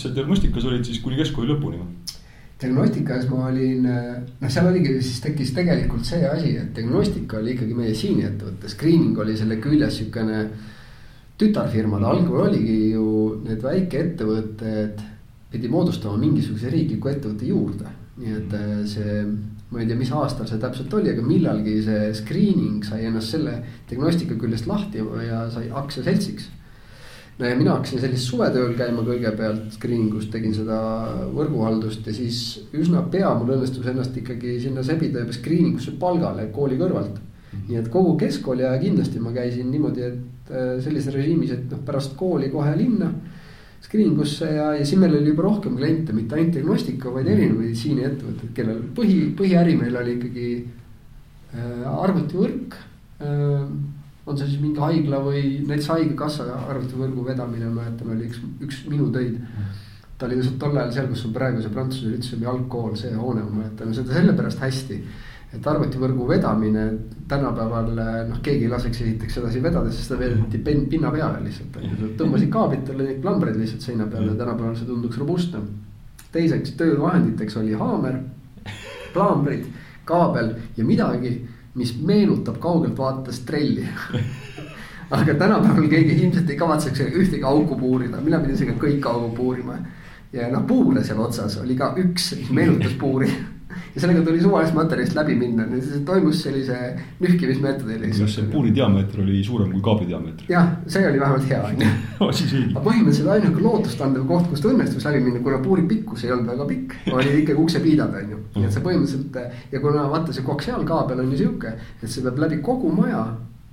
sa 0.02 0.10
diagnostikas 0.16 0.66
olid 0.66 0.86
siis 0.88 1.02
kuni 1.04 1.20
keskkooli 1.20 1.54
lõpuni 1.54 1.82
või? 1.82 2.07
Diagnostikas 2.62 3.28
ma 3.30 3.48
olin, 3.52 3.86
noh, 3.86 4.50
seal 4.50 4.70
oligi 4.72 4.96
siis 4.98 5.20
tekkis 5.22 5.52
tegelikult 5.54 6.08
see 6.08 6.24
asi, 6.26 6.56
et 6.58 6.72
diagnostika 6.76 7.38
oli 7.42 7.54
ikkagi 7.54 7.78
meditsiiniettevõte, 7.78 8.72
screening 8.72 9.20
oli 9.22 9.38
selle 9.38 9.60
küljes 9.62 10.02
siukene. 10.02 10.48
tütarfirmad, 11.38 12.02
algul 12.02 12.48
oligi 12.48 12.96
ju 12.96 13.10
need 13.46 13.62
väikeettevõtted 13.62 15.04
pidi 15.52 15.70
moodustama 15.70 16.18
mingisuguse 16.18 16.72
riikliku 16.74 17.12
ettevõtte 17.12 17.46
juurde, 17.46 17.92
nii 18.18 18.34
et 18.40 18.58
äh, 18.58 18.74
see. 18.90 19.22
ma 19.68 19.82
ei 19.82 19.88
tea, 19.90 19.98
mis 20.00 20.12
aastal 20.16 20.48
see 20.48 20.58
täpselt 20.64 20.94
oli, 20.96 21.12
aga 21.12 21.24
millalgi 21.28 21.74
see 21.84 22.12
screening 22.16 22.86
sai 22.88 23.02
ennast 23.04 23.34
selle 23.34 23.58
diagnostika 23.90 24.38
küljest 24.40 24.66
lahti 24.66 25.02
ja 25.28 25.42
sai 25.52 25.66
aktsiaseltsiks 25.68 26.46
mina 27.38 27.76
hakkasin 27.76 28.02
sellist 28.02 28.32
suvetööl 28.32 28.74
käima 28.78 29.04
kõigepealt 29.06 29.76
screening 29.76 30.16
us, 30.18 30.26
tegin 30.34 30.56
seda 30.58 30.78
võrguhaldust 31.36 32.08
ja 32.10 32.14
siis 32.16 32.40
üsna 32.74 33.04
pea 33.14 33.30
mul 33.38 33.54
õnnestus 33.54 33.86
ennast 33.92 34.16
ikkagi 34.18 34.56
sinna 34.64 34.82
sebida 34.86 35.22
juba 35.22 35.36
screening 35.36 35.78
usse 35.78 35.94
palgale 36.02 36.48
kooli 36.54 36.80
kõrvalt. 36.80 37.20
nii 37.68 37.78
et 37.78 37.90
kogu 37.94 38.16
keskkooli 38.18 38.66
aja 38.66 38.80
kindlasti 38.82 39.20
ma 39.22 39.32
käisin 39.36 39.70
niimoodi, 39.72 40.02
et 40.08 40.50
äh, 40.52 40.72
sellises 40.84 41.14
režiimis, 41.14 41.52
et 41.54 41.70
noh, 41.72 41.84
pärast 41.86 42.16
kooli 42.18 42.50
kohe 42.54 42.74
linna. 42.78 43.12
Screening 43.82 44.20
usse 44.20 44.50
ja, 44.52 44.72
ja 44.74 44.86
siis 44.86 45.00
meil 45.00 45.16
oli 45.16 45.30
juba 45.30 45.46
rohkem 45.46 45.78
kliente, 45.78 46.14
mitte 46.14 46.36
ainult 46.36 46.56
diagnostika, 46.58 47.12
vaid 47.14 47.30
erinevaid 47.30 47.68
meditsiiniettevõtteid, 47.68 48.54
kellel 48.58 48.82
põhi, 48.98 49.20
põhiäri 49.38 49.78
meil 49.80 49.96
oli 50.02 50.18
ikkagi 50.18 50.48
äh, 50.58 51.86
arvutivõrk 51.94 52.80
äh, 53.22 53.70
on 54.28 54.38
see 54.38 54.50
siis 54.50 54.62
mingi 54.62 54.82
haigla 54.84 55.22
või 55.24 55.42
näiteks 55.64 55.88
haigekassa 55.94 56.48
arvutivõrgu 56.68 57.24
vedamine, 57.30 57.70
ma 57.72 57.86
mäletan, 57.86 58.12
oli 58.12 58.28
üks, 58.28 58.42
üks 58.66 58.82
minu 58.92 59.08
töid. 59.16 59.40
ta 60.18 60.28
oli 60.28 60.42
tol 60.60 60.76
ajal 60.76 60.92
seal, 60.96 61.08
kus 61.14 61.24
on 61.30 61.34
praegu 61.36 61.62
see 61.64 61.72
Prantsuse 61.72 62.12
Lütseumi 62.12 62.50
algkool, 62.52 62.96
see 63.00 63.14
hoone, 63.16 63.46
ma 63.46 63.62
mäletan 63.62 63.96
seda 63.96 64.20
sellepärast 64.20 64.64
hästi. 64.66 65.02
et 65.56 65.68
arvutivõrgu 65.72 66.26
vedamine 66.28 66.82
tänapäeval 67.32 67.94
noh, 68.28 68.40
keegi 68.44 68.66
ei 68.66 68.72
laseks 68.72 69.00
esiteks 69.02 69.38
sedasi 69.40 69.62
vedada, 69.64 69.92
sest 69.96 70.10
seda 70.10 70.20
vedeti 70.20 70.60
pinna 70.92 71.12
peale 71.12 71.40
lihtsalt. 71.46 71.80
tõmbasid 72.20 72.52
kaablit, 72.52 72.92
lõid 72.92 73.22
plambreid 73.24 73.56
lihtsalt 73.56 73.86
seina 73.86 74.10
peale 74.12 74.34
ja 74.34 74.42
tänapäeval 74.44 74.76
see 74.76 74.90
tunduks 74.90 75.18
robustne. 75.24 75.64
teiseks 76.32 76.76
töövahenditeks 76.76 77.56
oli 77.58 77.74
haamer, 77.80 78.20
plambrid, 79.14 79.70
kaabel 80.06 80.52
ja 80.76 80.84
midagi, 80.84 81.38
mis 81.78 81.94
meenutab 82.02 82.58
kaugelt 82.60 82.98
vaates 82.98 83.44
trelli. 83.46 83.86
Aga 85.12 85.34
tänapäeval 85.40 85.88
keegi 85.88 86.18
ilmselt 86.20 86.50
ei 86.50 86.58
kavatseks 86.60 87.06
ühtegi 87.08 87.46
auku 87.48 87.78
puurida, 87.80 88.20
mina 88.22 88.42
pidin 88.44 88.58
sellega 88.60 88.82
kõik 88.82 89.06
augu 89.08 89.30
puurima. 89.38 89.78
Ja 90.34 90.50
noh, 90.52 90.66
puure 90.68 91.04
seal 91.08 91.22
otsas 91.24 91.56
oli 91.62 91.78
ka 91.80 91.94
üks, 92.02 92.34
mis 92.42 92.50
meenutas 92.52 92.98
puuri 93.00 93.30
ja 93.96 94.02
sellega 94.02 94.22
tuli 94.26 94.42
suvalisest 94.42 94.76
materjalist 94.78 95.16
läbi 95.18 95.36
minna, 95.40 95.66
see 95.84 96.02
toimus 96.08 96.42
sellise 96.46 96.78
nühkimismeetodil. 97.24 98.06
kas 98.08 98.36
see 98.38 98.48
puuri 98.52 98.72
diameeter 98.76 99.22
oli 99.24 99.42
suurem 99.44 99.72
kui 99.74 99.84
kaabli 99.84 100.08
diameeter? 100.12 100.48
jah, 100.52 100.70
see 100.88 101.04
oli 101.10 101.20
vähemalt 101.20 101.50
hea 101.50 101.62
on 101.70 101.84
ju. 101.84 101.92
aga 102.22 102.84
põhimõtteliselt 102.88 103.32
ainuke 103.36 103.64
lootustandev 103.66 104.28
koht, 104.30 104.50
kust 104.52 104.68
õnnestus 104.72 105.08
läbi 105.10 105.24
minna, 105.26 105.44
kuna 105.46 105.62
puuri 105.64 105.88
pikkus 105.90 106.26
ei 106.26 106.34
olnud 106.36 106.52
väga 106.54 106.70
pikk, 106.72 106.98
oli 107.14 107.34
ikkagi 107.44 107.64
uksepiidad 107.64 108.20
on 108.22 108.36
ju. 108.36 108.42
nii 108.58 108.70
et 108.70 108.78
see 108.78 108.86
põhimõtteliselt 108.88 109.74
ja 109.74 109.84
kuna 109.84 110.08
vaata 110.14 110.36
see 110.36 110.48
koaksiaalkaabel 110.48 111.24
on 111.26 111.34
ju 111.34 111.42
sihuke, 111.44 111.78
et 112.02 112.10
see 112.10 112.26
peab 112.26 112.44
läbi 112.46 112.62
kogu 112.66 112.94
maja 112.96 113.26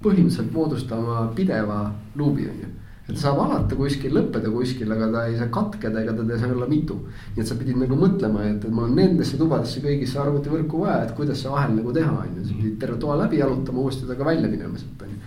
põhimõtteliselt 0.05 0.51
moodustama 0.55 1.29
pideva 1.37 1.85
luubi 2.19 2.49
on 2.51 2.65
ju 2.65 2.73
et 3.05 3.19
saab 3.21 3.39
alata 3.43 3.77
kuskil, 3.77 4.15
lõppeda 4.17 4.49
kuskil, 4.53 4.93
aga 4.95 5.11
ta 5.13 5.23
ei 5.29 5.37
saa 5.37 5.51
katkeda 5.53 6.01
ega 6.01 6.15
teda 6.17 6.37
ei 6.37 6.41
saa 6.41 6.53
olla 6.55 6.69
mitu. 6.69 6.97
nii 7.35 7.43
et 7.43 7.49
sa 7.51 7.57
pidid 7.61 7.77
nagu 7.77 7.99
mõtlema, 8.01 8.47
et, 8.49 8.65
et 8.65 8.73
mul 8.73 8.87
on 8.87 8.95
nendesse 8.97 9.37
tubadesse 9.41 9.83
kõigisse 9.85 10.21
arvutivõrku 10.23 10.81
vaja, 10.87 11.03
et 11.05 11.13
kuidas 11.19 11.43
see 11.45 11.53
ahel 11.53 11.75
nagu 11.77 11.93
teha, 11.93 12.15
on 12.23 12.39
ju, 12.39 12.47
sa 12.49 12.57
pidid 12.61 12.79
terve 12.81 12.97
toa 13.03 13.19
läbi 13.21 13.43
jalutama, 13.43 13.85
uuesti 13.85 14.07
temaga 14.07 14.31
välja 14.31 14.53
minema 14.55 14.81
sealt 14.81 15.05
on 15.05 15.13
ju. 15.13 15.19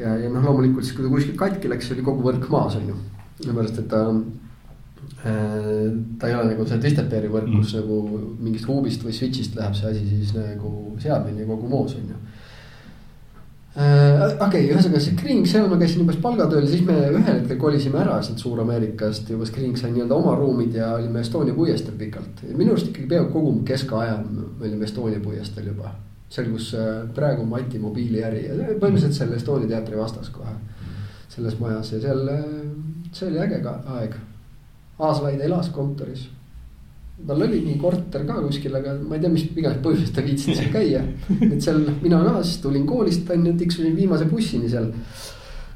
ja, 0.00 0.16
ja 0.24 0.32
noh, 0.32 0.42
loomulikult 0.42 0.88
siis, 0.88 0.96
kui 0.96 1.06
ta 1.06 1.12
kuskil 1.12 1.38
katki 1.44 1.70
läks, 1.70 1.92
oli 1.94 2.08
kogu 2.08 2.26
võrk 2.26 2.50
maas, 2.50 2.80
on 2.80 2.90
ju, 2.90 2.98
sellepärast 3.44 3.78
et 3.84 3.88
ta 3.92 4.02
äh, 4.10 5.86
ta 6.18 6.32
ei 6.32 6.34
ole 6.34 6.50
nagu 6.50 6.66
see 6.66 6.82
Twisteperi 6.82 7.30
võrk, 7.30 7.52
kus 7.60 7.76
mm. 7.76 7.84
nagu 7.84 8.24
mingist 8.42 8.66
huubist 8.66 9.06
või 9.06 9.14
switch'ist 9.14 9.54
läheb 9.54 9.78
see 9.78 9.92
asi 9.92 10.02
siis 10.10 10.34
nagu 10.34 10.96
seadmeni 10.98 11.46
kogu 11.46 11.70
moos 11.70 11.94
on 11.94 12.10
ju 12.10 12.24
okei 13.76 14.46
okay,, 14.46 14.68
ühesõnaga 14.70 15.00
see 15.04 15.12
Skring, 15.12 15.46
seal 15.48 15.66
ma 15.68 15.76
käisin 15.80 16.00
umbes 16.00 16.16
palgatööl, 16.22 16.64
siis 16.70 16.84
me 16.86 16.94
ühel 17.10 17.26
hetkel 17.26 17.58
kolisime 17.60 18.00
ära 18.00 18.14
sealt 18.24 18.40
Suur-Ameerikast 18.40 19.28
juba 19.34 19.48
Skring 19.48 19.76
sai 19.76 19.90
nii-öelda 19.92 20.16
oma 20.16 20.32
ruumid 20.38 20.78
ja 20.78 20.94
olime 20.96 21.20
Estonia 21.20 21.54
puiesteel 21.56 21.98
pikalt. 22.00 22.40
minu 22.56 22.72
arust 22.72 22.88
ikkagi 22.88 23.08
peaaegu 23.10 23.34
kogu 23.34 23.52
keskaja 23.68 24.16
me 24.22 24.46
olime 24.64 24.88
Estonia 24.88 25.20
puiesteel 25.20 25.68
juba. 25.74 25.92
seal, 26.28 26.48
kus 26.54 26.70
äh, 26.74 27.04
praegu 27.14 27.44
on 27.44 27.52
Mati 27.52 27.78
mobiiliäri 27.78 28.46
ja 28.46 28.56
põhimõtteliselt 28.80 29.18
selle 29.18 29.36
Estonia 29.36 29.68
teatri 29.74 30.00
vastas 30.00 30.32
kohe. 30.32 30.56
selles 31.28 31.60
majas 31.60 31.92
ja 31.92 32.00
seal, 32.00 32.24
äh, 32.32 32.48
see 33.12 33.28
oli 33.28 33.44
äge 33.44 33.60
ka 33.60 33.76
aeg. 33.98 34.16
Aaslaid 34.98 35.40
elas 35.44 35.68
kontoris 35.68 36.30
tal 37.24 37.42
oli 37.42 37.62
nii 37.64 37.78
korter 37.80 38.26
ka 38.28 38.40
kuskil, 38.44 38.74
aga 38.76 38.96
ma 39.00 39.16
ei 39.16 39.22
tea, 39.22 39.30
mis 39.32 39.46
iganes 39.48 39.80
põhjusest 39.84 40.16
ta 40.16 40.24
viitsinud 40.24 40.58
seal 40.58 40.74
käia. 40.74 41.00
et 41.48 41.62
seal 41.64 41.80
mina 42.02 42.20
ka 42.26 42.42
siis 42.42 42.60
tulin 42.64 42.84
koolist 42.88 43.30
on 43.32 43.48
ju, 43.48 43.54
tiksusin 43.62 43.96
viimase 43.96 44.28
bussini 44.28 44.68
seal. 44.68 44.90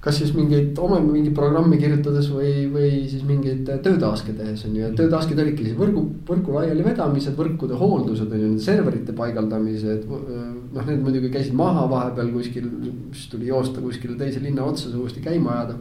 kas 0.00 0.16
siis 0.16 0.30
mingeid 0.32 0.78
oma 0.80 0.96
mingeid 1.04 1.34
programme 1.36 1.76
kirjutades 1.80 2.30
või, 2.32 2.52
või 2.72 2.90
siis 3.08 3.24
mingeid 3.28 3.66
töötaaske 3.84 4.32
tehes 4.32 4.62
on 4.64 4.76
ju, 4.76 4.84
ja 4.86 4.92
töötaaskid 4.96 5.40
olidki 5.42 5.66
siis 5.66 5.76
võrgu, 5.76 6.06
võrgu 6.28 6.54
laiali 6.56 6.84
vedamised, 6.86 7.36
võrkude 7.36 7.76
hooldused 7.76 8.32
on 8.32 8.44
ju, 8.46 8.50
serverite 8.64 9.12
paigaldamised. 9.16 10.06
noh, 10.08 10.84
need 10.86 11.04
muidugi 11.04 11.32
käisid 11.32 11.56
maha 11.56 11.84
vahepeal 11.88 12.32
kuskil, 12.36 12.68
siis 13.12 13.32
tuli 13.32 13.48
joosta 13.52 13.84
kuskile 13.84 14.16
teise 14.20 14.40
linna 14.44 14.68
otsa, 14.68 14.88
see 14.88 15.00
uuesti 15.00 15.24
käima 15.24 15.56
ajada 15.56 15.80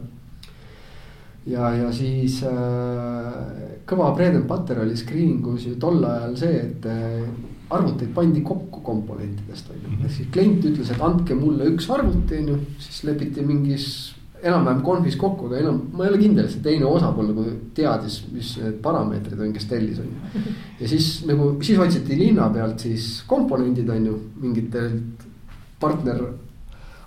ja, 1.48 1.70
ja 1.76 1.88
siis 1.94 2.40
äh, 2.46 3.80
kõva 3.88 4.12
bread 4.16 4.36
and 4.36 4.48
butter 4.50 4.82
oli 4.82 4.96
screening 4.98 5.46
us 5.54 5.66
ju 5.68 5.76
tol 5.80 6.02
ajal 6.04 6.36
see, 6.38 6.60
et 6.66 6.86
äh, 6.90 7.24
arvuteid 7.70 8.12
pandi 8.14 8.42
kokku 8.44 8.82
komponentidest 8.84 9.70
on 9.72 9.82
ju, 9.84 9.98
ehk 10.00 10.14
siis 10.14 10.30
klient 10.34 10.64
ütles, 10.66 10.90
et 10.90 11.04
andke 11.04 11.36
mulle 11.38 11.68
üks 11.72 11.88
arvuti 11.94 12.40
on 12.42 12.54
ju, 12.54 12.58
siis 12.82 13.04
lepiti 13.08 13.44
mingis 13.46 13.86
enam-vähem 14.40 14.80
konfis 14.84 15.18
kokku, 15.20 15.50
aga 15.50 15.58
enam, 15.60 15.80
ma 15.92 16.06
ei 16.06 16.14
ole 16.14 16.20
kindel, 16.22 16.46
see 16.48 16.62
teine 16.64 16.86
osapool 16.88 17.28
nagu 17.28 17.44
teadis, 17.76 18.22
mis 18.32 18.54
need 18.60 18.78
parameetrid 18.84 19.40
on, 19.40 19.50
kes 19.52 19.68
tellis, 19.68 20.00
on 20.00 20.08
ju. 20.08 20.44
ja 20.80 20.88
siis 20.88 21.10
nagu, 21.28 21.50
siis 21.64 21.80
otsiti 21.80 22.16
linna 22.18 22.48
pealt 22.52 22.80
siis 22.86 23.10
komponendid 23.28 23.90
on 23.92 24.06
ju, 24.08 24.16
mingitelt 24.40 25.26
partner 25.80 26.24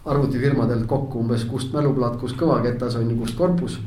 arvutifirmadelt 0.09 0.85
kokku 0.89 1.23
umbes, 1.23 1.45
kust 1.49 1.73
mäluplaat, 1.73 2.19
kust 2.21 2.37
kõvaketas 2.37 2.99
on 2.99 3.09
ju, 3.09 3.17
kust 3.23 3.37
korpus 3.39 3.79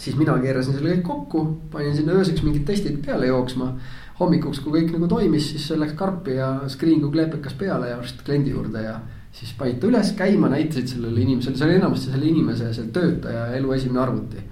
siis 0.00 0.16
mina 0.16 0.36
keerasin 0.40 0.76
selle 0.76 0.94
kõik 0.94 1.06
kokku, 1.06 1.44
panin 1.72 1.96
sinna 1.96 2.16
ööseks 2.16 2.44
mingid 2.46 2.66
testid 2.68 3.00
peale 3.04 3.28
jooksma. 3.30 3.74
hommikuks, 4.20 4.58
kui 4.60 4.74
kõik 4.74 4.90
nagu 4.92 5.06
toimis, 5.08 5.46
siis 5.54 5.70
läks 5.80 5.94
karpi 5.96 6.34
ja 6.36 6.50
screen 6.68 7.00
kui 7.00 7.12
kleepekas 7.14 7.54
peale 7.56 7.88
ja 7.88 7.96
arst 7.96 8.20
kliendi 8.24 8.50
juurde 8.52 8.82
ja. 8.84 8.98
siis 9.32 9.54
panid 9.56 9.78
ta 9.80 9.86
üles 9.88 10.12
käima, 10.18 10.50
näitasid 10.52 10.90
sellele 10.90 11.20
inimesele, 11.22 11.56
see 11.56 11.68
oli 11.68 11.78
enamasti 11.78 12.10
selle 12.10 12.26
inimese, 12.28 12.72
selle 12.74 12.92
töötaja 12.92 13.46
elu 13.56 13.72
esimene 13.72 14.02
arvuti 14.02 14.42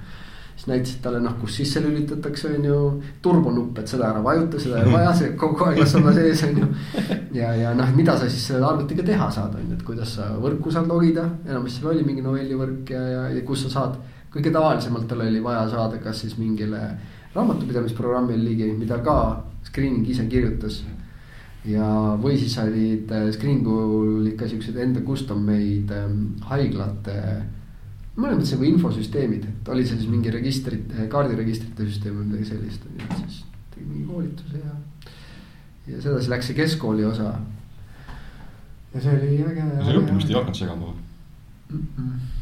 siis 0.58 0.66
näitasid 0.66 1.02
talle 1.02 1.20
noh, 1.22 1.37
kus 1.38 1.56
sisse 1.61 1.80
lülitatakse, 1.82 2.50
on 2.56 2.64
ju, 2.66 2.78
turbonupp, 3.22 3.78
et 3.78 3.90
seda 3.90 4.08
ära 4.08 4.22
vajuta, 4.24 4.58
seda 4.58 4.80
ei 4.82 4.90
vaja, 4.90 5.12
see 5.14 5.37
kogu 5.38 5.68
aeg 5.68 5.78
las 5.78 5.94
olla 5.94 6.14
sees, 6.16 6.42
on 6.48 6.58
ju. 6.62 6.70
ja, 7.37 7.52
ja 7.54 7.74
noh, 7.78 7.92
mida 7.94 8.16
sa 8.18 8.26
siis 8.26 8.48
selle 8.50 8.66
arvutiga 8.66 9.06
teha 9.06 9.28
saad, 9.34 9.54
on 9.54 9.68
ju, 9.68 9.76
et 9.78 9.84
kuidas 9.87 10.16
sa 10.18 10.32
võrku 10.42 10.72
saad 10.74 10.90
logida, 10.90 11.28
enamasti 11.46 11.78
seal 11.78 11.92
oli 11.92 12.06
mingi 12.08 12.24
Novelli 12.26 12.58
võrk 12.58 12.90
ja, 12.90 13.04
ja, 13.12 13.22
ja 13.37 13.44
kus 13.46 13.66
sa 13.66 13.74
saad 13.76 14.00
kõige 14.33 14.53
tavalisemalt 14.53 15.09
tal 15.09 15.25
oli 15.25 15.43
vaja 15.45 15.64
saada, 15.73 15.99
kas 16.03 16.23
siis 16.25 16.37
mingile 16.38 16.81
raamatupidamisprogrammile 17.35 18.45
ligi, 18.45 18.71
mida 18.77 19.01
ka 19.05 19.19
screening 19.67 20.09
ise 20.09 20.27
kirjutas. 20.31 20.83
ja, 21.69 21.85
või 22.23 22.38
siis 22.38 22.55
olid 22.62 23.11
äh, 23.12 23.29
screeningul 23.35 24.27
ikka 24.31 24.47
siuksed 24.49 24.77
enda 24.79 25.03
custom 25.05 25.43
made 25.45 25.95
ähm, 25.95 26.38
haiglate 26.49 27.17
mõnes 28.19 28.38
mõttes 28.38 28.55
nagu 28.55 28.67
infosüsteemid, 28.69 29.45
et 29.51 29.69
oli 29.75 29.85
see 29.87 29.99
siis 29.99 30.09
mingi 30.11 30.31
registrite, 30.33 31.09
kaardiregistrite 31.12 31.87
süsteem 31.87 32.17
või 32.19 32.31
midagi 32.31 32.49
sellist, 32.53 32.87
on 32.87 33.03
ju, 33.03 33.19
siis 33.25 33.43
tegi 33.75 33.85
mingi 33.85 34.07
koolituse 34.09 34.62
ja. 34.62 34.73
ja 35.91 36.01
sedasi 36.07 36.33
läks 36.33 36.51
see 36.51 36.59
keskkooli 36.59 37.07
osa. 37.11 37.35
ja 38.95 39.05
see 39.05 39.19
oli 39.19 39.38
äge. 39.51 39.69
see 39.83 40.01
õppimist 40.01 40.33
ei 40.33 40.38
hakanud 40.38 40.62
segama 40.62 40.91
või 40.91 40.99
mm? 41.77 41.87
-mm 41.99 42.38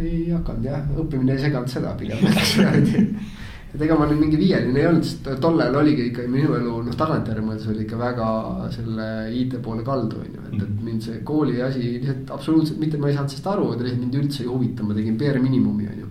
ei 0.00 0.30
hakanud 0.32 0.64
jah, 0.66 0.84
õppimine 0.96 1.36
ei 1.36 1.42
seganud 1.42 1.72
seda 1.72 1.94
pigem 1.98 2.22
et 3.72 3.80
ega 3.86 3.96
ma 3.96 4.06
nüüd 4.08 4.20
mingi 4.20 4.38
viieline 4.40 4.80
ei 4.80 4.88
olnud, 4.88 5.06
sest 5.08 5.28
tol 5.40 5.60
ajal 5.64 5.78
oligi 5.80 6.10
ikka 6.10 6.26
minu 6.28 6.56
elu 6.58 6.74
noh, 6.86 6.96
tagantjärgi 6.98 7.44
mõeldes 7.46 7.68
oli 7.72 7.86
ikka 7.86 8.00
väga 8.00 8.26
selle 8.74 9.06
IT 9.40 9.56
poole 9.64 9.84
kaldu 9.86 10.20
on 10.20 10.28
ju, 10.28 10.42
et, 10.50 10.56
et 10.58 10.66
mm. 10.66 10.82
mind 10.84 11.06
see 11.06 11.22
kooli 11.28 11.60
asi 11.64 11.94
lihtsalt 11.94 12.34
absoluutselt 12.36 12.82
mitte, 12.82 13.00
ma 13.00 13.08
ei 13.08 13.16
saanud 13.16 13.32
sellest 13.32 13.48
aru, 13.54 13.70
et 13.72 13.84
lihtsalt 13.86 14.02
mind 14.04 14.18
üldse 14.20 14.44
ei 14.44 14.50
huvita, 14.50 14.84
ma 14.84 14.96
tegin 14.98 15.16
bare 15.20 15.40
minimumi 15.44 15.88
on 15.88 16.02
ju. 16.02 16.10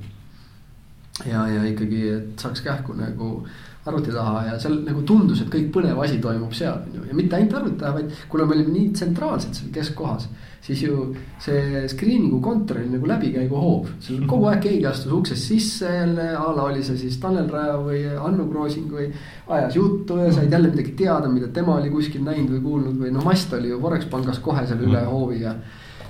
ja, 1.29 1.43
ja 1.53 1.67
ikkagi, 1.69 2.01
et 2.15 2.45
saaks 2.45 2.65
kähku 2.65 2.97
nagu 2.97 3.29
arvuti 3.85 4.13
taha 4.13 4.45
ja 4.51 4.59
seal 4.61 4.77
nagu 4.85 5.01
tundus, 5.07 5.41
et 5.41 5.49
kõik 5.53 5.71
põnev 5.73 5.99
asi 6.03 6.19
toimub 6.21 6.53
seal 6.53 6.77
on 6.77 6.99
ju 6.99 7.07
ja 7.09 7.17
mitte 7.17 7.37
ainult 7.37 7.57
arvuti 7.59 7.81
taha, 7.81 7.97
vaid 7.99 8.23
kuna 8.29 8.45
me 8.45 8.57
olime 8.57 8.75
nii 8.75 8.93
tsentraalselt 8.93 9.57
seal 9.57 9.73
keskkohas 9.73 10.29
siis 10.61 10.83
ju 10.83 11.07
see 11.41 11.83
screening'u 11.89 12.39
kontor 12.43 12.77
oli 12.81 12.91
nagu 12.93 13.09
läbikäiguhoov, 13.09 13.87
seal 14.05 14.25
kogu 14.29 14.49
aeg 14.51 14.61
keegi 14.67 14.85
astus 14.89 15.13
uksest 15.17 15.49
sisse 15.49 15.89
jälle 15.89 16.27
a 16.37 16.51
la 16.55 16.67
oli 16.69 16.83
see 16.85 16.99
siis 17.01 17.17
Tanel 17.21 17.49
Raja 17.49 17.79
või 17.81 18.03
Annu 18.13 18.47
Kroosing 18.51 18.91
või. 18.93 19.09
ajas 19.51 19.75
juttu 19.75 20.17
ja 20.17 20.31
said 20.31 20.53
jälle 20.53 20.69
midagi 20.69 20.93
teada, 20.95 21.29
mida 21.29 21.47
tema 21.47 21.75
oli 21.75 21.89
kuskil 21.89 22.21
näinud 22.23 22.53
või 22.53 22.61
kuulnud 22.63 22.99
või 23.01 23.09
noh, 23.11 23.25
mast 23.25 23.53
oli 23.53 23.73
ju 23.73 23.79
Forex 23.81 24.05
pangas 24.05 24.39
kohe 24.39 24.63
seal 24.67 24.85
üle 24.85 25.01
hoovi 25.09 25.41
ja 25.41 25.55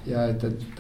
ja 0.08 0.24
et, 0.32 0.44
et 0.44 0.80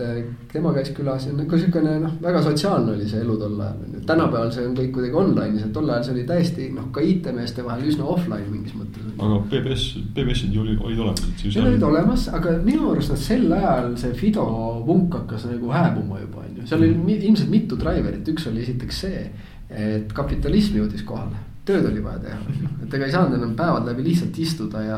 tema 0.51 0.71
käis 0.73 0.89
külas 0.97 1.27
ja 1.27 1.33
nagu 1.35 1.57
sihukene 1.57 1.97
noh, 2.01 2.13
väga 2.23 2.41
sotsiaalne 2.45 2.95
oli 2.95 3.09
see 3.09 3.21
elu 3.21 3.35
tol 3.37 3.59
ajal 3.61 3.99
tänapäeval 4.09 4.49
see 4.55 4.65
on 4.65 4.73
kõik 4.77 4.89
kuidagi 4.95 5.19
online'is, 5.21 5.65
et 5.67 5.73
tol 5.75 5.89
ajal 5.89 6.07
see 6.07 6.15
oli 6.15 6.23
täiesti 6.31 6.69
noh, 6.73 6.87
ka 6.95 7.03
IT-meeste 7.05 7.65
vahel 7.65 7.85
üsna 7.91 8.07
offline 8.15 8.49
mingis 8.49 8.73
mõttes. 8.77 9.11
aga 9.17 9.37
PBS, 9.51 9.85
PBS-id 10.15 10.57
ju 10.57 10.63
olid, 10.65 10.81
olid 10.81 11.03
olemas. 11.05 11.45
Need 11.45 11.61
olid 11.67 11.85
olemas, 11.91 12.25
aga 12.39 12.55
minu 12.65 12.89
arust 12.95 13.13
nad 13.13 13.21
sel 13.21 13.45
ajal 13.59 13.93
see 14.01 14.17
Fido 14.17 14.47
vunk 14.87 15.19
hakkas 15.19 15.45
nagu 15.51 15.69
hääbuma 15.75 16.23
juba 16.23 16.45
on 16.47 16.57
ju, 16.57 16.67
seal 16.71 16.81
oli 16.81 17.19
ilmselt 17.19 17.53
mitu 17.53 17.77
driver'it, 17.79 18.33
üks 18.33 18.49
oli 18.49 18.65
esiteks 18.65 19.05
see, 19.05 19.23
et 19.69 20.17
kapitalism 20.17 20.81
jõudis 20.81 21.05
kohale 21.07 21.50
tööd 21.65 21.85
oli 21.85 22.01
vaja 22.01 22.17
teha, 22.23 22.37
et 22.81 22.93
ega 22.97 23.05
ei 23.05 23.13
saanud 23.13 23.35
enam 23.37 23.51
päevad 23.57 23.85
läbi 23.85 24.05
lihtsalt 24.07 24.37
istuda 24.41 24.81
ja 24.81 24.97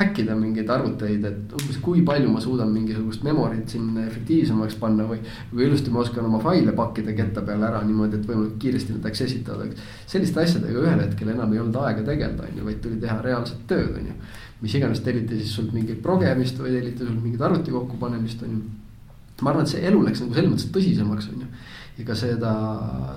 häkkida 0.00 0.34
mingeid 0.38 0.70
arvuteid, 0.74 1.26
et 1.28 1.54
umbes 1.60 1.78
kui 1.84 2.02
palju 2.06 2.30
ma 2.32 2.40
suudan 2.42 2.72
mingisugust 2.74 3.22
memory't 3.26 3.70
siin 3.70 4.00
efektiivsemaks 4.02 4.80
panna 4.82 5.06
või. 5.06 5.20
kui 5.52 5.62
ilusti 5.68 5.94
ma 5.94 6.02
oskan 6.02 6.26
oma 6.26 6.40
faile 6.42 6.74
pakkida 6.74 7.14
ketta 7.18 7.44
peale 7.46 7.68
ära 7.68 7.84
niimoodi, 7.86 8.18
et 8.18 8.26
võimalikult 8.26 8.58
kiiresti 8.64 8.96
need 8.96 9.06
access 9.12 9.36
itada. 9.38 9.68
selliste 10.10 10.42
asjadega 10.42 10.82
ühel 10.82 11.04
hetkel 11.04 11.30
enam 11.36 11.52
ei 11.54 11.62
olnud 11.62 11.78
aega 11.84 12.02
tegeleda, 12.10 12.48
on 12.50 12.58
ju, 12.58 12.64
vaid 12.66 12.80
tuli 12.82 12.98
teha 13.02 13.20
reaalset 13.22 13.62
tööd, 13.70 13.94
on 14.00 14.10
ju. 14.10 14.16
mis 14.62 14.74
iganes 14.78 15.04
telliti 15.06 15.38
siis 15.38 15.54
sult 15.54 15.70
mingit 15.72 16.02
progemist 16.02 16.58
või 16.58 16.74
telliti 16.74 17.06
sult 17.06 17.22
mingit 17.22 17.46
arvuti 17.46 17.70
kokkupanemist, 17.70 18.42
on 18.42 18.58
ju. 18.58 18.64
ma 19.42 19.54
arvan, 19.54 19.70
et 19.70 19.76
see 19.76 19.86
elu 19.86 20.02
läks 20.02 20.26
nagu 20.26 20.34
selles 20.34 20.50
mõttes 20.50 20.74
tõsisemaks, 20.74 21.30
on 21.30 21.46
ju 21.46 21.52
ka 22.08 22.14
seda, 22.18 22.52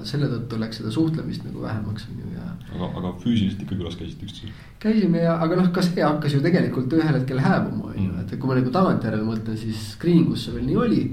selle 0.08 0.28
tõttu 0.32 0.60
läks 0.62 0.82
seda 0.82 0.92
suhtlemist 0.94 1.44
nagu 1.48 1.62
vähemaks, 1.64 2.08
on 2.12 2.24
ju, 2.24 2.32
ja. 2.36 2.48
aga, 2.76 2.90
aga 3.02 3.14
füüsiliselt 3.24 3.62
ikka 3.66 3.76
külas 3.80 3.96
käisite 4.00 4.26
üksteisel? 4.28 4.56
käisime 4.80 5.24
ja, 5.24 5.38
aga 5.42 5.60
noh, 5.60 5.70
ka 5.74 5.82
see 5.86 6.04
hakkas 6.04 6.36
ju 6.38 6.42
tegelikult 6.44 6.94
ühel 6.94 7.16
hetkel 7.20 7.40
hääbuma, 7.42 7.92
on 7.92 7.96
ju, 8.00 8.12
Mm. 8.16 8.20
et 8.22 8.40
kui 8.40 8.48
ma 8.50 8.56
nagu 8.58 8.72
tagantjärele 8.72 9.24
mõtlen, 9.26 9.58
siis 9.58 9.96
Green, 10.02 10.26
kus 10.30 10.46
see 10.46 10.54
veel 10.56 10.66
nii 10.68 10.76
oli. 10.88 11.04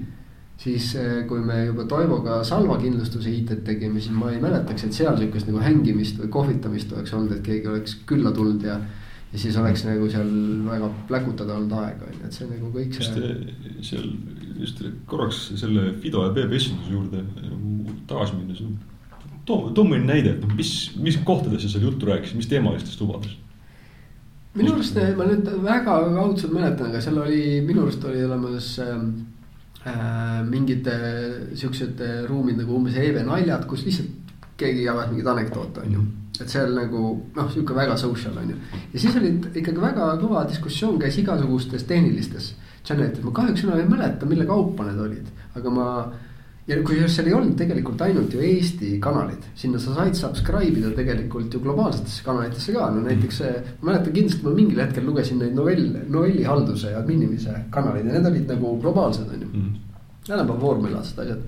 siis 0.62 0.94
eh, 0.94 1.24
kui 1.26 1.40
me 1.42 1.64
juba 1.66 1.84
Toivoga 1.90 2.44
Salva 2.46 2.76
kindlustuse 2.78 3.30
IT-d 3.32 3.64
tegime, 3.66 3.98
siis 4.00 4.12
ma 4.14 4.28
ei 4.30 4.38
mäletaks, 4.40 4.84
et 4.84 4.94
seal 4.94 5.16
sihukest 5.18 5.48
nagu 5.48 5.58
hängimist 5.58 6.20
või 6.20 6.28
kohvitamist 6.36 6.92
oleks 6.92 7.12
olnud, 7.16 7.32
et 7.34 7.42
keegi 7.42 7.66
oleks 7.66 7.96
külla 8.06 8.30
tulnud 8.30 8.62
ja. 8.62 8.76
ja 9.32 9.38
siis 9.38 9.56
oleks 9.58 9.82
nagu 9.88 10.06
seal 10.12 10.30
väga 10.68 10.90
pläkutada 11.08 11.56
olnud 11.56 11.72
aega, 11.80 12.06
on 12.06 12.14
ju, 12.14 12.26
et 12.28 12.36
see 12.36 12.46
nagu 12.46 12.70
kõik 12.76 12.94
see. 12.94 13.32
seal 13.82 14.06
just 14.60 14.82
korraks 15.06 15.44
selle 15.60 15.92
Fido 16.02 16.24
ja 16.26 16.32
Peep 16.34 16.52
esinduse 16.52 16.92
juurde 16.92 17.24
tagasi 18.06 18.36
minnes. 18.36 18.62
too, 19.46 19.70
too 19.74 19.84
mõni 19.84 20.06
näide, 20.06 20.36
et 20.36 20.56
mis, 20.56 20.92
mis 20.96 21.18
kohtades 21.24 21.64
sa 21.64 21.72
seal 21.72 21.88
juttu 21.88 22.08
rääkisid, 22.08 22.38
mis 22.38 22.50
teemalistest 22.50 23.00
lubadest? 23.00 23.38
minu 24.54 24.74
arust 24.74 24.96
eh, 25.00 25.12
ma 25.16 25.26
nüüd 25.28 25.46
väga 25.64 25.98
kaudselt 26.12 26.52
mäletan, 26.52 26.90
aga 26.90 27.00
seal 27.00 27.20
oli, 27.22 27.60
minu 27.64 27.86
arust 27.86 28.02
oli 28.04 28.24
olemas 28.26 28.72
äh, 28.82 30.42
mingid 30.48 30.88
äh, 30.92 31.54
siuksed 31.58 32.02
äh, 32.04 32.18
ruumid 32.28 32.60
nagu 32.60 32.76
umbes 32.76 32.98
EV 33.00 33.22
naljad, 33.26 33.64
kus 33.70 33.86
lihtsalt 33.86 34.34
keegi 34.60 34.84
jagas 34.84 35.08
mingeid 35.10 35.30
anekdoote, 35.32 35.86
on 35.86 35.96
ju. 35.96 36.04
et 36.40 36.52
seal 36.52 36.74
nagu 36.76 37.00
noh, 37.36 37.48
sihuke 37.52 37.74
väga 37.76 37.96
social 38.00 38.36
on 38.42 38.52
ju. 38.52 38.58
ja 38.92 39.00
siis 39.00 39.16
olid 39.16 39.48
ikkagi 39.56 39.80
väga 39.80 40.12
kõva 40.20 40.44
diskussioon 40.48 41.00
käis 41.00 41.18
igasugustes 41.22 41.88
tehnilistes 41.88 42.52
channel'ites, 42.84 43.22
ma 43.24 43.32
kahjuks 43.36 43.64
enam 43.64 43.80
ei 43.80 43.88
mäleta, 43.88 44.28
mille 44.28 44.46
kaupa 44.48 44.86
need 44.88 45.00
olid, 45.06 45.32
aga 45.58 45.72
ma 45.72 45.88
ja 46.68 46.78
kusjuures 46.86 47.16
seal 47.16 47.28
ei 47.28 47.34
olnud 47.34 47.56
tegelikult 47.58 48.02
ainult 48.06 48.34
ju 48.34 48.42
Eesti 48.46 48.92
kanalid, 49.02 49.48
sinna 49.58 49.80
sa 49.82 49.96
said 49.96 50.14
subscribe 50.18 50.78
ida 50.78 50.92
tegelikult 50.94 51.54
ju 51.54 51.60
globaalsetesse 51.64 52.22
kanalitesse 52.26 52.74
ka, 52.76 52.88
no 52.94 53.02
näiteks. 53.02 53.40
ma 53.80 53.90
mäletan 53.90 54.14
kindlasti, 54.14 54.46
ma 54.46 54.54
mingil 54.54 54.82
hetkel 54.84 55.06
lugesin 55.08 55.42
neid 55.42 55.56
novell, 55.58 55.88
novellihalduse 56.08 56.94
ja 56.94 57.02
adminimise 57.02 57.56
kanaleid 57.74 58.06
ja 58.06 58.16
need 58.16 58.30
olid 58.30 58.54
nagu 58.54 58.76
globaalsed, 58.84 59.34
on 59.34 59.46
ju 59.46 59.66
tänapäeva 60.26 60.60
vormelased 60.60 61.18
asjad. 61.18 61.46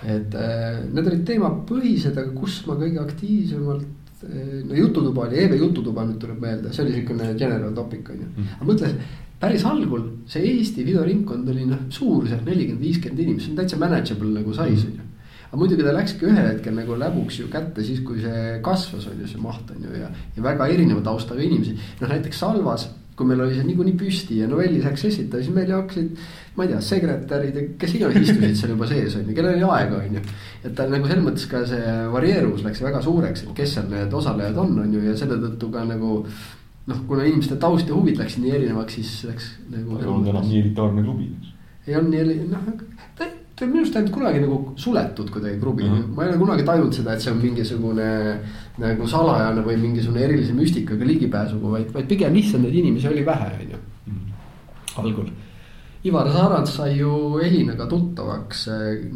et 0.00 0.34
äh, 0.34 0.84
need 0.88 1.06
olid 1.06 1.24
teemapõhised, 1.28 2.16
aga 2.16 2.30
kus 2.32 2.62
ma 2.64 2.78
kõige 2.80 3.02
aktiivsemalt 3.02 4.24
äh, 4.24 4.62
no 4.64 4.78
jututuba 4.78 5.26
oli, 5.26 5.42
EV 5.44 5.58
Jututuba 5.60 6.06
nüüd 6.08 6.16
tuleb 6.22 6.40
meelde, 6.40 6.72
see 6.72 6.86
oli 6.86 6.94
siukene 6.96 7.34
general 7.36 7.76
topic 7.76 8.08
on 8.08 8.22
ju 8.24 8.30
mm, 8.30 8.54
aga 8.56 8.70
mõtle 8.72 8.94
päris 9.40 9.64
algul 9.68 10.04
see 10.30 10.44
Eesti 10.52 10.84
videoringkond 10.86 11.48
oli 11.52 11.66
noh, 11.68 11.86
suurusjärk 11.92 12.44
nelikümmend, 12.48 12.84
viiskümmend 12.84 13.24
inimest, 13.24 13.46
see 13.46 13.54
on 13.54 13.62
täitsa 13.62 13.80
manageable 13.80 14.34
nagu 14.36 14.54
size 14.56 14.90
on 14.90 14.98
ju. 14.98 15.08
aga 15.50 15.60
muidugi 15.62 15.86
ta 15.86 15.94
läkski 15.96 16.28
ühel 16.28 16.48
hetkel 16.52 16.76
nagu 16.76 16.96
läbuks 17.00 17.40
ju 17.40 17.48
kätte 17.52 17.84
siis, 17.86 18.04
kui 18.06 18.20
see 18.22 18.58
kasvas, 18.64 19.08
on 19.10 19.20
ju 19.22 19.28
see 19.30 19.42
maht 19.42 19.72
on 19.74 19.86
ju 19.86 20.02
ja. 20.02 20.10
ja 20.36 20.44
väga 20.44 20.68
erineva 20.70 21.04
taustaga 21.06 21.42
inimesi, 21.42 21.76
noh 22.02 22.12
näiteks 22.12 22.42
Salvas, 22.44 22.86
kui 23.16 23.28
meil 23.28 23.42
oli 23.44 23.56
see 23.56 23.64
niikuinii 23.68 23.96
püsti 24.00 24.38
ja 24.42 24.46
Novellis 24.48 24.86
Accessita, 24.88 25.40
siis 25.40 25.56
meil 25.56 25.72
ju 25.72 25.80
hakkasid. 25.80 26.22
ma 26.56 26.64
ei 26.66 26.70
tea, 26.72 26.80
sekretärid 26.84 27.56
ja 27.56 27.66
kes 27.80 27.92
iganes 27.96 28.16
istusid 28.20 28.56
seal 28.58 28.72
juba 28.74 28.86
sees 28.90 29.14
on 29.16 29.28
ju, 29.28 29.34
kellel 29.36 29.56
oli 29.56 29.68
aega, 29.72 30.04
on 30.04 30.20
ju. 30.20 30.22
et 30.60 30.72
ta 30.76 30.86
nagu 30.90 31.08
selles 31.08 31.24
mõttes 31.24 31.48
ka 31.48 31.64
see 31.68 31.98
varieeruvus 32.12 32.64
läks 32.66 32.84
väga 32.84 33.02
suureks, 33.08 33.44
et 33.46 33.52
kes 33.56 33.76
seal 33.78 33.90
need 33.90 34.16
osalejad 34.20 34.58
on, 34.60 34.78
on 34.84 34.96
ju 34.96 35.04
ja 35.08 35.16
selle 35.16 35.40
tõttu 35.42 35.70
ka 35.72 35.84
nagu 35.88 36.18
noh, 36.86 37.02
kuna 37.08 37.26
inimeste 37.28 37.58
taust 37.60 37.88
ja 37.88 37.96
huvid 37.96 38.20
läksid 38.20 38.44
nii 38.44 38.54
erinevaks, 38.58 38.96
siis 38.98 39.12
läks 39.28 39.50
nagu. 39.72 39.98
ei 39.98 40.08
olnud 40.08 40.32
enam 40.32 40.48
nii 40.48 40.62
elitaarne 40.64 41.04
klubi. 41.04 41.28
ei 41.86 41.98
olnud 41.98 42.16
nii, 42.16 42.38
noh, 42.50 42.64
ta, 43.18 43.28
ta 43.56 43.68
minu 43.68 43.82
arust 43.82 43.96
ei 43.96 44.02
olnud 44.02 44.14
kunagi 44.14 44.42
nagu 44.44 44.58
suletud 44.84 45.30
kuidagi 45.34 45.60
klubi 45.60 45.84
mm, 45.84 45.98
-hmm. 45.98 46.16
ma 46.16 46.24
ei 46.24 46.32
ole 46.32 46.40
kunagi 46.44 46.66
tajunud 46.70 46.96
seda, 46.96 47.14
et 47.14 47.26
see 47.26 47.32
on 47.32 47.42
mingisugune. 47.42 48.08
nagu 48.80 49.06
salajane 49.06 49.62
või 49.66 49.76
mingisugune 49.76 50.24
erilise 50.24 50.56
müstikaga 50.56 51.04
ligipääsuga, 51.04 51.76
vaid, 51.76 51.92
vaid 51.94 52.08
pigem 52.08 52.34
lihtsalt 52.34 52.62
neid 52.64 52.74
inimesi 52.80 53.08
oli 53.08 53.26
vähe, 53.26 53.52
on 53.60 53.70
ju, 53.74 53.84
algul 55.04 55.28
Ivar 56.02 56.30
Sarants 56.32 56.70
sai 56.78 56.94
ju 56.96 57.38
Elinaga 57.44 57.84
tuttavaks 57.88 58.62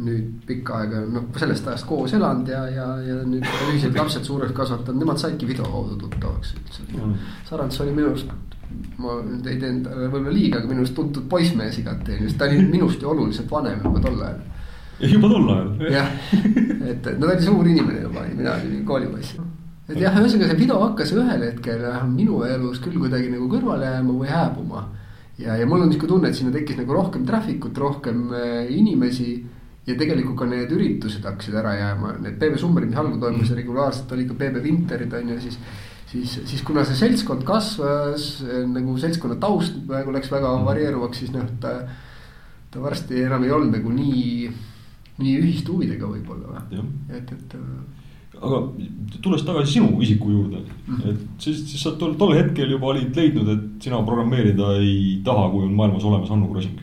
nüüd 0.05 0.43
pikka 0.45 0.83
aega, 0.83 0.99
noh 1.09 1.31
sellest 1.39 1.65
ajast 1.71 1.87
koos 1.89 2.11
elanud 2.13 2.49
ja, 2.51 2.59
ja, 2.69 2.89
ja 3.01 3.15
nüüd 3.25 3.45
ühiselt 3.71 3.95
lapsed 3.97 4.27
suureks 4.27 4.53
kasvatanud, 4.53 5.01
nemad 5.01 5.17
saidki 5.17 5.47
video 5.49 5.65
kaudu 5.65 5.97
tuttavaks 6.03 6.51
üldse. 6.59 6.83
Mm.. 6.93 7.15
Sarants 7.47 7.79
oli 7.81 7.95
minu 7.95 8.11
arust, 8.11 8.29
ma 9.01 9.15
nüüd 9.25 9.49
ei 9.49 9.57
teinud 9.63 9.89
võib-olla 9.89 10.33
liiga, 10.35 10.59
aga 10.61 10.69
minu 10.69 10.83
arust 10.83 10.93
tuntud 10.99 11.25
poissmees 11.31 11.79
igati, 11.81 12.19
ta 12.37 12.45
oli 12.45 12.67
minust 12.67 13.01
ju 13.01 13.09
oluliselt 13.09 13.49
vanem 13.49 13.81
juba 13.81 14.03
tol 14.03 14.21
ajal. 14.27 14.43
juba 15.15 15.31
tol 15.31 15.49
ajal? 15.55 15.71
jah, 15.95 16.11
et, 16.91 17.09
no 17.15 17.23
ta 17.25 17.31
oli 17.31 17.47
suur 17.47 17.71
inimene 17.71 18.03
juba, 18.03 18.27
mina 18.29 18.59
olin 18.59 18.83
koolipoiss. 18.85 19.39
Et 19.89 19.97
jah, 20.01 20.13
ühesõnaga 20.21 20.51
see 20.51 20.61
video 20.61 20.77
hakkas 20.83 21.15
ühel 21.17 21.47
hetkel 21.47 21.81
minu 22.13 22.43
elus 22.45 22.77
küll 22.85 23.01
kuidagi 23.01 23.33
nagu 23.33 23.49
kõrvale 23.49 23.89
jääma 23.89 24.19
või 24.21 24.29
hääbuma 24.29 24.85
ja, 25.41 25.55
ja 25.59 25.65
mul 25.67 25.83
on 25.83 25.89
niisugune 25.91 26.11
tunne, 26.13 26.31
et 26.31 26.37
sinna 26.37 26.53
tekkis 26.53 26.79
nagu 26.79 26.95
rohkem 26.95 27.25
traffic 27.27 27.65
ut, 27.67 27.81
rohkem 27.81 28.29
äh, 28.33 28.71
inimesi. 28.75 29.33
ja 29.85 29.93
tegelikult 29.93 30.39
ka 30.39 30.45
need 30.49 30.71
üritused 30.73 31.25
hakkasid 31.27 31.55
ära 31.61 31.75
jääma, 31.77 32.15
need 32.23 32.39
PV 32.41 32.57
Summerid, 32.57 32.89
mis 32.89 32.97
algul 32.97 33.19
toimus 33.21 33.51
ja 33.51 33.57
regulaarselt 33.59 34.15
oli 34.15 34.23
ka 34.25 34.37
PV 34.39 34.63
Winterid 34.63 35.13
on 35.13 35.29
ju, 35.29 35.41
siis. 35.43 35.59
siis, 36.09 36.31
siis 36.49 36.63
kuna 36.65 36.85
see 36.87 36.97
seltskond 36.97 37.43
kasvas 37.45 38.25
nagu 38.71 38.95
seltskonna 38.97 39.37
taust 39.41 39.77
praegu 39.85 40.15
läks 40.15 40.31
väga 40.33 40.55
varieeruvaks, 40.65 41.21
siis 41.21 41.35
noh, 41.35 41.45
ta. 41.61 41.75
ta 42.71 42.81
varsti 42.81 43.21
enam 43.27 43.45
ei 43.45 43.53
olnud 43.55 43.77
nagu 43.77 43.93
nii, 43.93 44.49
nii 45.21 45.35
ühiste 45.43 45.71
huvidega 45.71 46.09
võib-olla 46.09 46.65
või, 46.65 46.81
et, 47.15 47.29
et 47.31 47.55
aga 48.41 48.61
tulles 49.21 49.43
tagasi 49.45 49.77
sinu 49.77 50.01
isiku 50.01 50.31
juurde 50.31 50.57
mm, 50.57 50.95
-hmm. 50.95 51.09
et 51.09 51.19
siis, 51.37 51.61
siis 51.69 51.83
sa 51.83 51.91
tol, 51.91 52.15
tol 52.19 52.33
hetkel 52.35 52.71
juba 52.71 52.87
olid 52.87 53.15
leidnud, 53.15 53.47
et 53.49 53.83
sina 53.83 54.01
programmeerida 54.03 54.75
ei 54.79 55.21
taha, 55.23 55.49
kui 55.51 55.65
on 55.65 55.73
maailmas 55.73 56.03
olemas 56.03 56.29
Hannu 56.29 56.47
Krosing. 56.51 56.79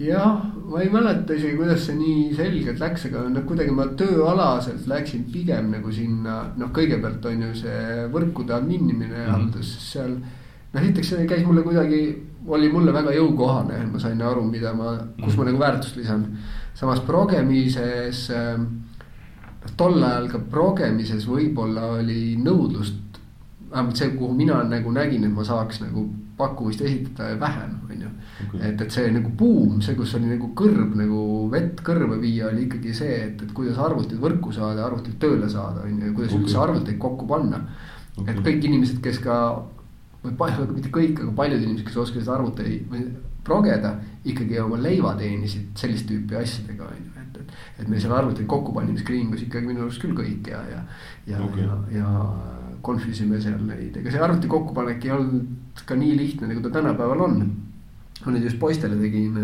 jah, 0.00 0.42
ma 0.70 0.80
ei 0.80 0.90
mäleta 0.90 1.34
isegi, 1.34 1.56
kuidas 1.56 1.86
see 1.86 1.96
nii 1.96 2.34
selgelt 2.34 2.80
läks, 2.80 3.06
aga 3.10 3.26
noh, 3.28 3.44
kuidagi 3.44 3.70
ma 3.76 3.86
tööalaselt 4.02 4.86
läksin 4.88 5.26
pigem 5.32 5.70
nagu 5.70 5.92
sinna, 5.92 6.36
noh, 6.56 6.70
kõigepealt 6.72 7.26
on 7.28 7.42
ju 7.42 7.54
see 7.54 8.06
võrkude 8.14 8.56
adminimine 8.56 9.14
mm 9.14 9.24
-hmm. 9.26 9.30
haldus 9.30 9.92
seal. 9.92 10.16
noh, 10.72 10.82
esiteks 10.82 11.08
see 11.08 11.26
käis 11.26 11.46
mulle 11.46 11.62
kuidagi, 11.62 12.00
oli 12.46 12.72
mulle 12.72 12.92
väga 12.92 13.12
jõukohane, 13.12 13.86
ma 13.92 13.98
sain 13.98 14.22
aru, 14.22 14.44
mida 14.44 14.72
ma, 14.72 14.96
kus 14.96 15.16
mm 15.16 15.24
-hmm. 15.26 15.38
ma 15.38 15.44
nagu 15.44 15.58
väärtust 15.58 15.96
lisan. 15.96 16.38
samas 16.74 17.00
progemises 17.00 18.30
äh, 18.30 18.60
tol 19.76 20.02
ajal 20.02 20.28
ka 20.32 20.40
progemises 20.52 21.26
võib-olla 21.28 21.96
oli 21.98 22.36
nõudlust. 22.40 22.98
vähemalt 23.70 23.96
see, 23.96 24.10
kuhu 24.16 24.34
mina 24.34 24.62
nagu 24.66 24.90
nägin, 24.90 25.24
et 25.24 25.30
ma 25.30 25.44
saaks 25.46 25.80
nagu 25.84 26.08
pakkumist 26.40 26.80
esitada 26.80 27.36
vähem, 27.40 27.76
on 27.90 28.00
ju. 28.02 28.10
et, 28.58 28.80
et 28.80 28.90
see 28.90 29.10
nagu 29.14 29.30
buum, 29.42 29.80
see, 29.84 29.94
kus 29.98 30.14
oli 30.18 30.30
nagu 30.32 30.48
kõrb 30.58 30.96
nagu 30.98 31.20
vett 31.52 31.82
kõrva 31.86 32.16
viia, 32.20 32.48
oli 32.48 32.64
ikkagi 32.66 32.94
see, 32.96 33.18
et, 33.28 33.44
et 33.44 33.52
kuidas 33.56 33.78
arvutid 33.78 34.18
võrku 34.22 34.52
saada, 34.56 34.86
arvutid 34.86 35.18
tööle 35.22 35.50
saada, 35.52 35.84
on 35.84 35.98
ju, 35.98 36.08
ja 36.08 36.16
kuidas 36.16 36.36
üldse 36.38 36.56
okay. 36.56 36.64
arvuteid 36.64 36.98
kokku 37.04 37.28
panna 37.30 37.60
okay.. 38.16 38.32
et 38.34 38.42
kõik 38.48 38.66
inimesed, 38.70 39.02
kes 39.04 39.20
ka, 39.22 39.36
või 40.24 40.36
palju, 40.40 40.70
mitte 40.74 40.94
kõik, 40.96 41.20
aga 41.20 41.36
paljud 41.42 41.62
inimesed, 41.62 41.86
kes 41.86 42.02
oskasid 42.06 42.32
arvuteid 42.32 42.98
progeda, 43.44 43.94
ikkagi 44.24 44.60
oma 44.64 44.80
leiva 44.80 45.14
teenisid 45.20 45.76
sellist 45.78 46.08
tüüpi 46.08 46.40
asjadega, 46.40 46.88
on 46.88 47.04
ju 47.04 47.19
et 47.38 47.88
meil 47.88 48.00
seal 48.02 48.14
arvuteid 48.16 48.48
kokku 48.50 48.74
panime 48.76 48.98
screen'is 48.98 49.44
ikkagi 49.46 49.68
minu 49.68 49.84
arust 49.84 50.02
küll 50.02 50.16
kõik 50.16 50.50
ja, 50.52 50.60
ja. 50.70 50.82
ja 51.28 51.42
okay., 51.44 51.64
ja, 51.64 51.78
ja 52.00 52.10
confuse 52.82 53.26
seal 53.44 53.60
neid, 53.66 53.96
ega 54.00 54.12
see 54.12 54.22
arvuti 54.24 54.50
kokkupanek 54.50 55.04
ei 55.04 55.14
olnud 55.14 55.84
ka 55.86 55.96
nii 55.98 56.16
lihtne, 56.16 56.48
nagu 56.50 56.62
ta 56.64 56.72
tänapäeval 56.78 57.26
on. 57.26 57.42
ma 58.20 58.32
nüüd 58.34 58.44
just 58.44 58.58
poistele 58.60 58.98
tegin 59.00 59.36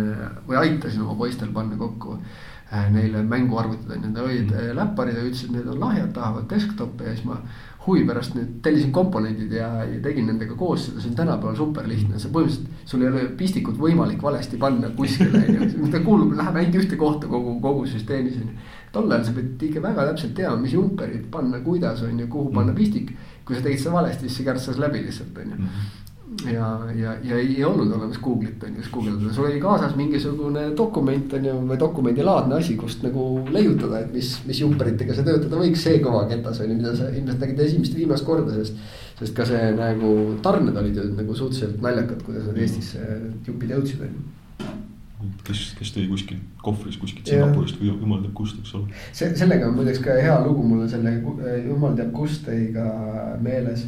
või 0.45 0.57
aitasin 0.61 1.01
oma 1.01 1.15
poistel 1.17 1.49
panna 1.53 1.79
kokku 1.81 2.19
äh, 2.19 2.91
neile 2.93 3.23
mänguarvutid 3.25 3.89
on 3.89 4.03
ju, 4.03 4.11
nad 4.11 4.19
olid 4.21 4.53
äh, 4.53 4.73
läpparid 4.77 5.17
ja 5.17 5.23
ütlesid, 5.25 5.49
et 5.49 5.55
need 5.57 5.71
on 5.73 5.81
lahjad, 5.81 6.11
tahavad 6.13 6.45
desktop'i 6.51 7.07
ja 7.07 7.15
siis 7.15 7.25
ma 7.25 7.39
huvi 7.87 8.05
pärast 8.07 8.35
nüüd 8.37 8.57
tellisin 8.65 8.93
komponendid 8.95 9.53
ja, 9.55 9.69
ja 9.87 9.99
tegin 10.03 10.27
nendega 10.31 10.57
koos 10.59 10.89
seda, 10.89 11.03
see 11.03 11.13
on 11.13 11.19
tänapäeval 11.21 11.59
super 11.59 11.87
lihtne, 11.89 12.19
sa 12.23 12.31
põhimõtteliselt. 12.35 12.87
sul 12.91 13.05
ei 13.05 13.11
ole 13.11 13.27
pistikut 13.39 13.79
võimalik 13.81 14.23
valesti 14.23 14.59
panna 14.63 14.91
kuskile 14.97 15.43
on 15.43 15.61
ju, 15.61 15.91
ta 15.93 16.01
kuulub, 16.05 16.35
läheb 16.39 16.59
ainult 16.63 16.81
ühte 16.83 16.99
kohta 17.01 17.31
kogu, 17.31 17.59
kogu 17.63 17.87
süsteemis 17.91 18.41
on 18.41 18.51
ju. 18.51 18.73
tol 18.97 19.13
ajal 19.13 19.29
sa 19.29 19.37
pidid 19.37 19.69
ikka 19.69 19.85
väga 19.85 20.09
täpselt 20.11 20.35
teadma, 20.39 20.63
mis 20.65 20.75
jumperid 20.75 21.29
panna, 21.31 21.61
kuidas 21.63 22.03
on 22.07 22.19
ju, 22.19 22.27
kuhu 22.33 22.51
panna 22.55 22.75
pistik. 22.75 23.15
kui 23.47 23.55
sa 23.55 23.63
tegid 23.63 23.85
seda 23.85 24.01
valesti, 24.01 24.27
siis 24.27 24.41
see 24.41 24.51
kärtsas 24.51 24.83
läbi 24.83 25.05
lihtsalt 25.07 25.39
on 25.45 25.55
ju 25.55 25.71
ja, 26.53 26.69
ja, 26.95 27.15
ja 27.23 27.39
ei 27.39 27.65
olnud 27.65 27.93
olemas 27.93 28.19
Google'it 28.23 28.63
on 28.67 28.75
ju, 28.75 28.83
kus 28.83 28.91
guugeldada, 28.95 29.33
sul 29.35 29.47
oli 29.47 29.61
kaasas 29.63 29.97
mingisugune 29.99 30.65
dokument 30.79 31.35
on 31.39 31.49
ju 31.49 31.57
või 31.71 31.79
dokumendilaadne 31.81 32.59
asi, 32.59 32.77
kust 32.81 33.05
nagu 33.07 33.27
leiutada, 33.55 34.03
et 34.03 34.15
mis, 34.15 34.33
mis 34.49 34.61
jumperitega 34.63 35.15
sa 35.17 35.27
töötada 35.27 35.61
võiks, 35.61 35.85
see 35.87 36.01
kõva 36.05 36.25
ketas 36.31 36.63
ju, 36.63 36.71
mida 36.73 36.95
sa 36.99 37.11
ilmselt 37.13 37.45
nägid 37.45 37.63
esimest 37.67 37.95
ja 37.95 38.03
viimast 38.03 38.27
korda, 38.27 38.57
sest. 38.59 38.81
sest 39.21 39.37
ka 39.37 39.47
see 39.49 39.71
nagu 39.79 40.11
tarned 40.45 40.77
olid 40.77 40.99
ju 40.99 41.07
nagu 41.15 41.37
suhteliselt 41.37 41.79
naljakad, 41.85 42.25
kuidas 42.27 42.51
nad 42.51 42.59
Eestisse 42.61 43.21
jupid 43.47 43.77
jõudsid 43.77 44.03
on 44.05 44.19
ju. 44.19 44.27
kes, 45.47 45.63
kes 45.79 45.95
tõi 45.95 46.09
kuskilt 46.11 46.57
kohvris 46.67 46.99
kuskilt. 47.01 47.29
Singapurist 47.31 47.79
või 47.81 47.93
jumal 47.93 48.25
teab 48.25 48.35
kust, 48.37 48.59
eks 48.61 48.75
ole. 48.77 48.91
see, 49.13 49.31
sellega 49.39 49.71
on 49.71 49.79
muideks 49.79 50.03
ka 50.05 50.19
hea 50.19 50.35
lugu 50.45 50.67
mul 50.67 50.83
on 50.85 50.91
selle 50.91 51.15
jumal 51.69 51.95
teab 51.99 52.11
kust 52.17 52.45
tõi 52.49 52.67
ka 52.75 52.89
meeles. 53.47 53.87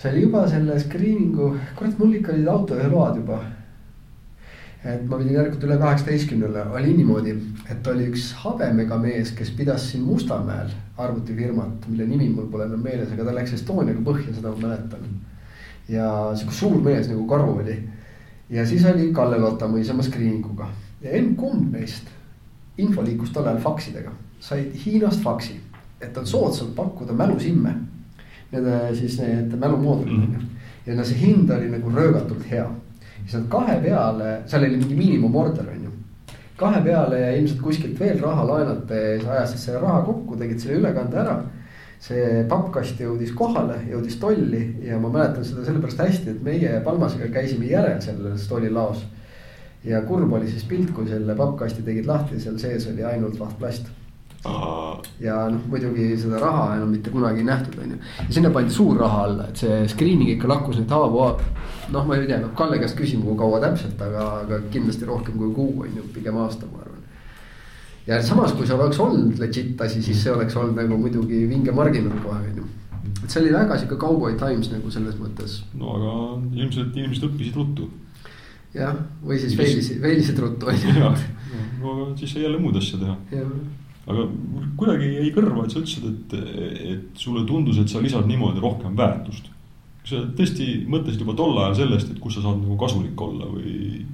See 0.00 0.10
oli 0.10 0.22
juba 0.22 0.46
selle 0.48 0.78
screening'u, 0.80 1.54
kurat, 1.76 1.98
mul 1.98 2.14
ikka 2.16 2.32
olid 2.32 2.46
autojuhiload 2.48 3.16
juba. 3.20 3.40
et 4.80 5.02
ma 5.04 5.18
pidin 5.20 5.34
järelikult 5.34 5.64
üle 5.66 5.76
kaheksateistkümnele, 5.76 6.62
oli 6.72 6.94
niimoodi, 6.96 7.34
et 7.68 7.88
oli 7.92 8.06
üks 8.08 8.30
habemega 8.40 8.96
mees, 8.98 9.34
kes 9.36 9.50
pidas 9.52 9.90
siin 9.90 10.06
Mustamäel 10.08 10.70
arvutifirmat, 10.96 11.84
mille 11.88 12.06
nimi 12.08 12.30
mul 12.32 12.46
pole 12.48 12.64
enam 12.64 12.80
meeles, 12.80 13.12
aga 13.12 13.26
ta 13.28 13.34
läks 13.36 13.52
Estoniaga 13.58 14.00
põhja, 14.06 14.32
seda 14.38 14.54
ma 14.54 14.68
mäletan. 14.68 15.10
ja 15.88 16.06
sihuke 16.34 16.54
suur 16.54 16.80
mees 16.80 17.10
nagu 17.12 17.26
karu 17.28 17.58
oli. 17.60 17.76
ja 18.48 18.64
siis 18.66 18.86
oli 18.88 19.12
Kalle 19.12 19.38
Lotamäe 19.38 19.84
sama 19.84 20.02
screening 20.02 20.46
uga 20.46 20.70
ja 21.02 21.12
emb-kumb 21.16 21.72
neist 21.72 22.08
info 22.80 23.04
liikus 23.04 23.32
tol 23.32 23.46
ajal 23.46 23.60
faksidega, 23.60 24.12
said 24.40 24.72
Hiinast 24.84 25.22
faksi, 25.24 25.58
et 26.00 26.16
on 26.16 26.26
soodsalt 26.26 26.74
pakkuda 26.76 27.12
mälusimme. 27.12 27.74
Need 28.50 28.96
siis 28.98 29.18
need 29.22 29.52
mälumoodulid 29.54 30.24
on 30.24 30.32
ju, 30.34 30.46
ja 30.86 30.96
no 30.98 31.04
see 31.06 31.20
hind 31.20 31.50
oli 31.54 31.68
nagu 31.70 31.92
röögatult 31.94 32.48
hea. 32.50 32.66
siis 33.20 33.36
nad 33.36 33.46
kahe 33.52 33.76
peale, 33.84 34.30
seal 34.50 34.64
oli 34.66 34.80
mingi 34.80 34.96
miinimumorder 34.98 35.68
on 35.70 35.84
ju. 35.84 35.92
kahe 36.58 36.80
peale 36.82 37.20
ja 37.20 37.30
ilmselt 37.36 37.62
kuskilt 37.62 38.00
veel 38.00 38.18
raha 38.20 38.46
laenates 38.48 39.24
ajasid 39.24 39.58
selle 39.58 39.84
raha 39.84 40.02
kokku, 40.08 40.36
tegid 40.36 40.60
selle 40.60 40.80
ülekande 40.80 41.22
ära. 41.22 41.36
see 42.00 42.42
pappkast 42.48 43.00
jõudis 43.00 43.30
kohale, 43.36 43.76
jõudis 43.90 44.18
tolli 44.18 44.64
ja 44.82 44.98
ma 44.98 45.12
mäletan 45.12 45.44
seda 45.44 45.64
sellepärast 45.64 46.00
hästi, 46.00 46.30
et 46.30 46.42
meie 46.42 46.80
Palmasega 46.84 47.28
käisime 47.34 47.70
järel 47.70 48.00
selles 48.00 48.48
tollilaos 48.48 49.04
ja 49.84 50.02
kurb 50.02 50.32
oli 50.32 50.48
siis 50.50 50.64
pilt, 50.64 50.90
kui 50.96 51.08
selle 51.08 51.34
pappkasti 51.36 51.84
tegid 51.84 52.08
lahti, 52.08 52.40
seal 52.40 52.58
sees 52.58 52.86
oli 52.90 53.04
ainult 53.04 53.38
vahtplast. 53.38 53.88
Ja 54.44 55.34
noh, 55.52 55.60
muidugi 55.68 56.14
seda 56.16 56.38
raha 56.40 56.76
enam 56.78 56.94
mitte 56.94 57.12
kunagi 57.12 57.42
ei 57.42 57.44
nähtud, 57.44 57.76
on 57.82 57.90
ju. 57.92 57.98
ja 58.20 58.32
sinna 58.32 58.50
pandi 58.50 58.72
suur 58.72 58.96
raha 59.00 59.24
alla, 59.26 59.48
et 59.50 59.60
see 59.60 59.80
screening 59.92 60.30
ikka 60.32 60.48
lakkus 60.48 60.78
nüüd 60.80 60.92
haavu. 60.96 61.26
noh, 61.92 62.06
ma 62.06 62.16
ei 62.16 62.26
tea, 62.26 62.38
peab 62.40 62.54
Kalle 62.56 62.78
käest 62.80 62.96
küsima, 62.96 63.26
kui 63.26 63.36
kaua 63.36 63.60
täpselt, 63.60 64.00
aga, 64.00 64.26
aga 64.46 64.60
kindlasti 64.72 65.08
rohkem 65.08 65.36
kui 65.36 65.52
kuu 65.54 65.84
on 65.84 65.96
ju, 65.96 66.04
pigem 66.14 66.38
aasta, 66.40 66.68
ma 66.72 66.80
arvan. 66.84 67.02
ja 68.06 68.22
samas, 68.24 68.54
kui 68.56 68.68
see 68.68 68.78
oleks 68.78 69.00
olnud 69.04 69.42
legit 69.42 69.80
asi, 69.84 70.02
siis 70.02 70.22
see 70.24 70.32
oleks 70.32 70.56
olnud 70.56 70.80
nagu 70.80 70.96
muidugi 71.00 71.42
vinge 71.50 71.74
marginaal 71.76 72.22
kohe, 72.24 72.40
on 72.40 72.62
ju. 72.62 72.68
et 73.10 73.26
see 73.28 73.42
oli 73.42 73.52
väga 73.52 73.76
sihuke 73.82 74.00
cowboy 74.00 74.38
times 74.40 74.72
nagu 74.72 74.94
selles 74.94 75.20
mõttes. 75.20 75.58
no 75.74 75.98
aga 75.98 76.14
ilmselt 76.62 76.96
inimesed 76.96 77.28
õppisid 77.28 77.60
ruttu. 77.60 77.90
jah, 78.72 78.96
või 79.20 79.36
siis 79.44 79.58
veelisid, 79.60 80.00
veelisid 80.00 80.40
ruttu 80.40 80.72
on 80.72 80.80
jah, 80.80 81.28
ju. 81.52 81.68
no 81.84 82.00
siis 82.16 82.32
sai 82.32 82.48
jälle 82.48 82.62
muud 82.62 82.80
asja 82.80 83.04
teha 83.04 83.20
aga 84.06 84.24
kuidagi 84.76 85.10
jäi 85.16 85.32
kõrva, 85.36 85.64
et 85.64 85.70
sa 85.74 85.78
ütlesid, 85.82 86.04
et, 86.08 86.32
et 86.94 87.18
sulle 87.20 87.44
tundus, 87.46 87.78
et 87.78 87.88
sa 87.88 88.00
lisad 88.00 88.26
niimoodi 88.26 88.60
rohkem 88.60 88.96
väärtust. 88.96 89.50
kas 90.02 90.10
sa 90.14 90.22
tõesti 90.36 90.86
mõtlesid 90.88 91.20
juba 91.20 91.34
tol 91.36 91.58
ajal 91.58 91.74
sellest, 91.82 92.10
et 92.10 92.18
kus 92.20 92.34
sa 92.38 92.40
saad 92.46 92.62
nagu 92.62 92.76
kasulik 92.80 93.20
olla 93.20 93.46
või? 93.52 94.06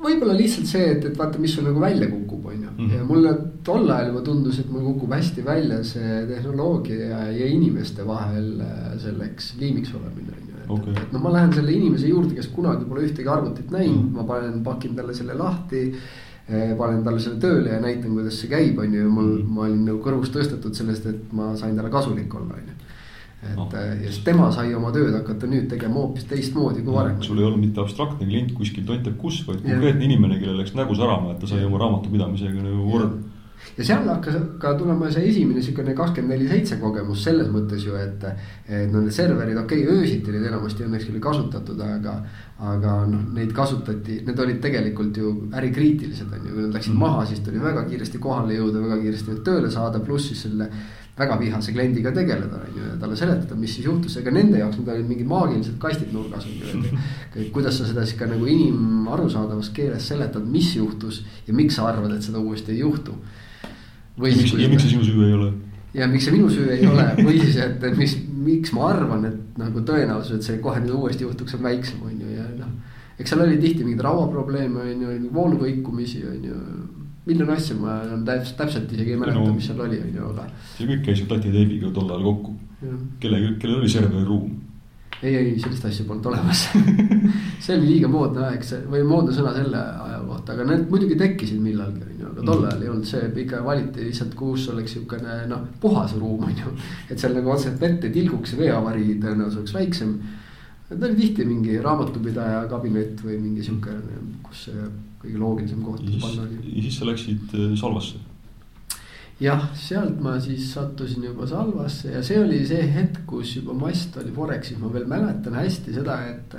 võib-olla 0.00 0.32
lihtsalt 0.32 0.64
see, 0.70 0.84
et, 0.94 1.02
et 1.10 1.18
vaata, 1.18 1.36
mis 1.42 1.52
sul 1.52 1.66
nagu 1.68 1.80
välja 1.82 2.06
kukub, 2.08 2.46
on 2.48 2.62
ju, 2.62 2.70
Mhm. 2.78 2.92
ja 2.96 3.04
mulle 3.04 3.32
tol 3.64 3.84
ajal 3.90 4.06
juba 4.14 4.22
tundus, 4.24 4.58
et 4.62 4.70
mul 4.72 4.80
kukub 4.94 5.12
hästi 5.12 5.42
välja 5.44 5.82
see 5.84 6.22
tehnoloogia 6.30 7.10
ja, 7.10 7.18
ja 7.36 7.46
inimeste 7.52 8.06
vahel 8.08 8.62
äh, 8.64 8.94
selleks 9.02 9.50
liimiks 9.60 9.92
olemine, 9.98 10.32
on 10.32 10.48
ju. 10.48 10.54
et 10.64 10.70
Okei. 10.70 10.94
et 11.02 11.12
no 11.12 11.18
ma 11.20 11.32
lähen 11.34 11.52
selle 11.52 11.72
inimese 11.76 12.08
juurde, 12.08 12.32
kes 12.34 12.48
kunagi 12.48 12.88
pole 12.88 13.04
ühtegi 13.04 13.28
arvutit 13.28 13.70
näinud 13.70 14.06
Mhm. 14.06 14.16
ma 14.16 14.24
panen, 14.24 14.62
pakin 14.64 14.96
talle 14.96 15.12
selle 15.14 15.34
lahti. 15.36 15.92
Panen 16.78 17.04
talle 17.06 17.20
selle 17.22 17.38
tööle 17.42 17.70
ja 17.70 17.80
näitan, 17.80 18.10
kuidas 18.16 18.40
see 18.40 18.48
käib, 18.50 18.78
on 18.82 18.92
ju, 18.94 19.02
ja 19.04 19.08
mul, 19.08 19.30
Mhm. 19.38 19.54
ma 19.54 19.62
olin 19.68 19.84
nagu 19.86 19.98
kõrvust 20.02 20.34
tõstetud 20.34 20.74
sellest, 20.74 21.06
et 21.06 21.32
ma 21.32 21.54
sain 21.56 21.76
talle 21.76 21.90
kasulik 21.90 22.34
olla, 22.34 22.54
on 22.54 22.66
ju. 22.66 22.74
et 23.42 23.58
Ah. 23.58 23.74
äh, 23.74 24.02
ja 24.04 24.10
siis 24.10 24.22
tema 24.24 24.50
sai 24.52 24.74
oma 24.74 24.90
tööd 24.92 25.14
hakata 25.14 25.46
nüüd 25.46 25.68
tegema 25.70 25.94
hoopis 25.94 26.24
teistmoodi 26.28 26.82
kui 26.84 26.92
varem. 26.92 27.22
sul 27.22 27.38
ei 27.38 27.44
olnud 27.44 27.60
mitte 27.60 27.80
abstraktne 27.80 28.26
klient 28.26 28.52
kuskil 28.52 28.84
tont 28.84 29.02
teab 29.02 29.16
kus, 29.16 29.46
vaid 29.48 29.62
konkreetne 29.62 30.04
inimene, 30.04 30.38
kellel 30.38 30.58
läks 30.58 30.74
nägu 30.74 30.94
särama, 30.94 31.32
et 31.32 31.40
ta 31.40 31.46
sai 31.46 31.64
oma 31.64 31.78
raamatupidamisega 31.78 32.62
nagu 32.62 32.90
korda. 32.90 33.14
Ja 33.76 33.84
seal 33.86 34.08
hakkas 34.08 34.36
ka 34.60 34.74
tulema 34.78 35.10
see 35.12 35.26
esimene 35.30 35.62
siukene 35.64 35.94
kakskümmend 35.96 36.34
neli 36.34 36.48
seitse 36.50 36.78
kogemus 36.80 37.24
selles 37.24 37.48
mõttes 37.52 37.84
ju, 37.86 37.96
et. 37.96 38.24
et 38.68 38.92
no 38.92 39.02
need 39.04 39.14
serverid, 39.14 39.58
okei 39.60 39.84
okay,, 39.84 39.96
öösiti 39.98 40.32
olid 40.32 40.46
enamasti 40.50 40.86
õnneks 40.86 41.08
küll 41.08 41.22
kasutatud, 41.22 41.80
aga. 41.84 42.20
aga 42.60 42.94
noh, 43.08 43.22
neid 43.32 43.52
kasutati, 43.56 44.20
need 44.26 44.40
olid 44.44 44.58
tegelikult 44.60 45.16
ju 45.16 45.30
ärikriitilised 45.56 46.28
on 46.28 46.46
ju, 46.46 46.54
kui 46.54 46.64
nad 46.66 46.74
läksid 46.76 46.92
Mhm. 46.92 47.00
maha, 47.00 47.26
siis 47.26 47.40
tuli 47.40 47.60
väga 47.62 47.84
kiiresti 47.88 48.18
kohale 48.18 48.58
jõuda, 48.58 48.82
väga 48.84 48.98
kiiresti 49.02 49.30
need 49.32 49.44
tööle 49.44 49.70
saada, 49.70 50.00
pluss 50.00 50.28
siis 50.28 50.42
selle. 50.48 50.70
väga 51.20 51.36
vihase 51.36 51.72
kliendiga 51.72 52.12
tegeleda, 52.16 52.56
on 52.56 52.76
ju, 52.76 52.82
ja 52.82 52.94
talle 52.96 53.16
seletada, 53.16 53.54
mis 53.54 53.74
siis 53.74 53.84
juhtus, 53.84 54.14
ega 54.16 54.30
nende 54.30 54.56
jaoks 54.56 54.78
need 54.78 54.88
olid 54.88 55.08
mingid 55.08 55.26
maagilised 55.28 55.74
kastid 55.78 56.14
nurgas 56.14 56.46
on 56.46 56.52
ju, 56.52 56.94
et 57.34 57.50
kuidas 57.54 57.76
sa 57.76 57.84
seda 57.84 58.06
siis 58.06 58.16
ka 58.16 58.24
nagu 58.30 58.46
inimarusaadavas 58.46 59.68
keeles 59.76 60.06
seletad, 60.08 60.46
mis 60.48 60.70
juhtus 60.76 61.24
ja 61.46 61.52
miks 61.52 61.76
sa 61.76 61.90
arvad, 61.90 62.14
et 62.14 62.22
seda 62.24 62.38
uuesti 62.40 62.72
ei 62.72 62.78
juhtu 62.78 63.18
ja 64.28 64.36
miks, 64.36 64.54
ja 64.60 64.68
miks 64.68 64.84
see 64.84 64.92
sinu 64.94 65.06
süü 65.06 65.26
ei 65.26 65.34
ole? 65.38 65.50
ja 65.94 66.06
miks 66.10 66.26
see 66.28 66.34
minu 66.34 66.50
süü 66.52 66.68
ei 66.74 66.86
ole 66.86 67.06
või 67.18 67.40
siis, 67.40 67.56
et, 67.64 67.84
mis, 67.98 68.14
miks 68.46 68.72
ma 68.76 68.90
arvan, 68.92 69.26
et 69.30 69.58
nagu 69.60 69.82
tõenäosus, 69.86 70.38
et 70.38 70.46
see 70.46 70.60
kohe 70.62 70.82
nüüd 70.82 70.94
uuesti 70.98 71.26
juhtuks, 71.26 71.56
on 71.58 71.66
väiksem, 71.66 72.02
on 72.06 72.14
ju, 72.14 72.30
ja 72.36 72.46
noh. 72.60 72.70
eks 73.18 73.34
seal 73.34 73.44
oli 73.44 73.58
tihti 73.60 73.84
mingeid 73.84 74.04
rauaprobleeme, 74.06 74.86
on 74.94 75.04
ju, 75.04 75.18
voolukõikumisi, 75.34 76.24
on 76.30 76.48
ju. 76.50 76.62
miljon 77.26 77.52
asja, 77.52 77.76
ma 77.76 78.00
enam 78.06 78.24
täpselt, 78.26 78.56
täpselt 78.62 78.96
isegi 78.96 79.14
ei 79.14 79.20
mäleta 79.20 79.42
No. 79.42 79.52
mis 79.54 79.66
seal 79.68 79.82
oli, 79.82 80.00
on 80.00 80.16
ju, 80.16 80.32
aga. 80.32 80.48
see 80.76 80.88
kõik 80.88 81.06
käis 81.08 81.22
ju 81.22 81.28
tati 81.30 81.52
teibiga 81.52 81.92
tol 81.94 82.10
ajal 82.10 82.26
kokku. 82.30 82.58
kellel, 83.20 83.54
kellel 83.60 83.82
oli 83.82 83.92
serveri 83.92 84.24
ruum? 84.24 84.58
ei, 85.22 85.34
ei 85.36 85.58
sellist 85.60 85.84
asja 85.84 86.06
polnud 86.08 86.30
olemas 86.30 86.62
see 87.64 87.74
oli 87.76 87.90
liiga 87.90 88.08
moodne 88.08 88.46
aeg, 88.46 88.62
see 88.64 88.80
või 88.88 89.02
moodne 89.04 89.34
sõna 89.36 89.52
selle 89.56 89.82
aja 90.06 90.20
kohta, 90.24 90.54
aga 90.54 90.64
need 90.70 90.86
muidugi 90.92 91.18
tekkisid 91.20 91.60
millalgi, 91.60 92.06
on 92.06 92.19
ju, 92.19 92.19
aga 92.40 92.52
tol 92.52 92.64
ajal 92.64 92.84
ei 92.84 92.88
olnud 92.88 93.08
see, 93.08 93.28
ikka 93.44 93.60
valiti 93.64 94.06
lihtsalt, 94.06 94.34
kus 94.38 94.68
oleks 94.72 94.96
siukene 94.96 95.42
noh, 95.50 95.66
puhas 95.80 96.16
ruum, 96.16 96.46
on 96.48 96.56
ju. 96.56 96.72
et 97.10 97.20
seal 97.20 97.36
nagu 97.36 97.52
otseselt 97.52 97.80
vett 97.82 98.06
ei 98.08 98.14
tilguks 98.14 98.54
ja 98.54 98.62
veeavarii 98.64 99.18
tõenäosus 99.20 99.60
oleks 99.60 99.76
väiksem. 99.76 100.16
Need 100.90 101.06
oli 101.06 101.20
tihti 101.20 101.46
mingi 101.46 101.76
raamatupidaja 101.78 102.64
kabinet 102.70 103.20
või 103.22 103.36
mingi 103.38 103.62
sihuke, 103.62 103.94
kus 104.48 104.66
see 104.66 104.88
kõige 105.20 105.38
loogilisem 105.38 105.84
koht 105.84 106.02
panna 106.22 106.48
oli. 106.48 106.58
ja 106.64 106.82
siis 106.86 106.98
sa 106.98 107.06
läksid 107.06 107.54
äh, 107.54 107.72
Salvasse. 107.78 108.18
jah, 109.40 109.68
sealt 109.76 110.20
ma 110.24 110.38
siis 110.40 110.72
sattusin 110.72 111.28
juba 111.28 111.46
Salvasse 111.46 112.14
ja 112.14 112.22
see 112.24 112.40
oli 112.40 112.64
see 112.66 112.86
hetk, 112.94 113.22
kus 113.28 113.58
juba 113.60 113.76
Mast 113.76 114.16
oli 114.16 114.32
Forexis, 114.34 114.80
ma 114.80 114.92
veel 114.92 115.06
mäletan 115.10 115.60
hästi 115.60 116.00
seda, 116.00 116.22
et. 116.32 116.56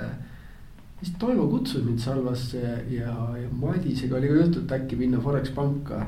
Vist 1.02 1.18
Toivo 1.18 1.48
kutsus 1.50 1.84
mind 1.84 1.98
Salvasse 1.98 2.60
ja, 2.90 3.14
ja 3.38 3.48
Madisega 3.60 4.16
oli 4.16 4.28
ka 4.30 4.34
juttu, 4.40 4.62
et 4.62 4.74
äkki 4.78 4.98
minna 5.00 5.20
Forex 5.20 5.50
panka. 5.54 6.06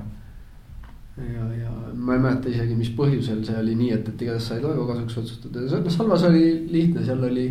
ja, 1.18 1.48
ja 1.58 1.72
ma 1.94 2.14
ei 2.14 2.22
mäleta 2.22 2.50
isegi, 2.50 2.74
mis 2.78 2.90
põhjusel 2.94 3.44
see 3.46 3.58
oli 3.58 3.74
nii, 3.78 3.90
et, 3.94 4.08
et 4.08 4.22
igatahes 4.22 4.48
sai 4.50 4.62
Toivo 4.62 4.86
kasuks 4.88 5.18
otsustatud 5.22 5.60
ja 5.62 5.90
Salvas 5.90 6.24
oli 6.30 6.46
lihtne, 6.70 7.04
seal 7.04 7.22
oli. 7.22 7.50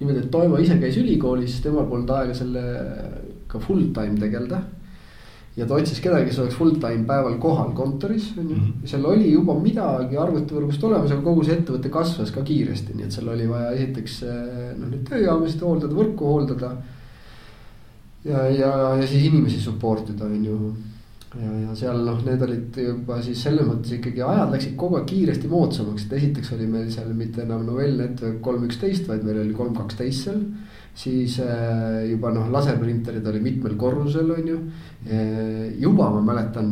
niimoodi, 0.00 0.24
et 0.24 0.30
Toivo 0.30 0.60
ise 0.60 0.78
käis 0.80 0.96
ülikoolis, 1.00 1.60
temal 1.64 1.88
polnud 1.90 2.10
aega 2.16 2.34
sellega 2.34 3.60
full 3.66 3.90
time 3.96 4.20
tegeleda 4.20 4.62
ja 5.56 5.66
ta 5.68 5.76
otsis 5.76 6.00
kedagi, 6.00 6.30
kes 6.30 6.38
oleks 6.40 6.56
full 6.56 6.78
time 6.80 7.04
päeval 7.08 7.36
kohal 7.40 7.74
kontoris, 7.76 8.30
on 8.38 8.48
ju. 8.48 8.56
Mhm. 8.56 8.86
seal 8.88 9.04
oli 9.08 9.32
juba 9.32 9.56
midagi 9.60 10.16
arvutivõrgust 10.16 10.84
olemas, 10.88 11.12
aga 11.12 11.24
kogu 11.26 11.44
see 11.44 11.58
ettevõte 11.58 11.92
kasvas 11.92 12.32
ka 12.32 12.44
kiiresti, 12.46 12.96
nii 12.96 13.08
et 13.08 13.12
seal 13.12 13.28
oli 13.28 13.48
vaja 13.50 13.74
esiteks 13.76 14.22
noh, 14.78 14.88
neid 14.88 15.04
tööjaamasid 15.10 15.66
hooldada, 15.66 15.98
võrku 15.98 16.30
hooldada. 16.30 16.72
ja, 18.24 18.46
ja, 18.48 18.72
ja 18.96 19.06
siis 19.06 19.28
inimesi 19.28 19.60
support 19.60 20.08
ida, 20.08 20.24
on 20.24 20.44
ju. 20.44 20.74
ja, 21.36 21.52
ja 21.66 21.76
seal 21.76 22.00
noh, 22.06 22.24
need 22.24 22.42
olid 22.48 22.76
juba 22.86 23.20
siis 23.22 23.42
selles 23.42 23.66
mõttes 23.68 23.98
ikkagi 23.98 24.22
ajad 24.22 24.52
läksid 24.54 24.76
kogu 24.76 24.96
aeg 24.96 25.08
kiiresti 25.10 25.48
moodsamaks, 25.52 26.06
et 26.06 26.12
esiteks 26.20 26.52
oli 26.56 26.66
meil 26.66 26.90
seal 26.90 27.12
mitte 27.12 27.42
enam 27.42 27.66
novell 27.66 27.98
network 28.00 28.40
kolm 28.40 28.64
üksteist, 28.68 29.08
vaid 29.08 29.24
meil 29.24 29.44
oli 29.44 29.52
kolm 29.52 29.76
kaksteist 29.76 30.30
seal. 30.30 30.46
Siis 30.94 31.38
äh, 31.40 32.02
juba 32.10 32.32
noh, 32.34 32.50
laserprinterid 32.52 33.26
oli 33.26 33.40
mitmel 33.40 33.76
korrusel, 33.80 34.30
on 34.30 34.48
ju. 34.48 34.58
juba 35.82 36.10
ma 36.14 36.20
mäletan, 36.22 36.68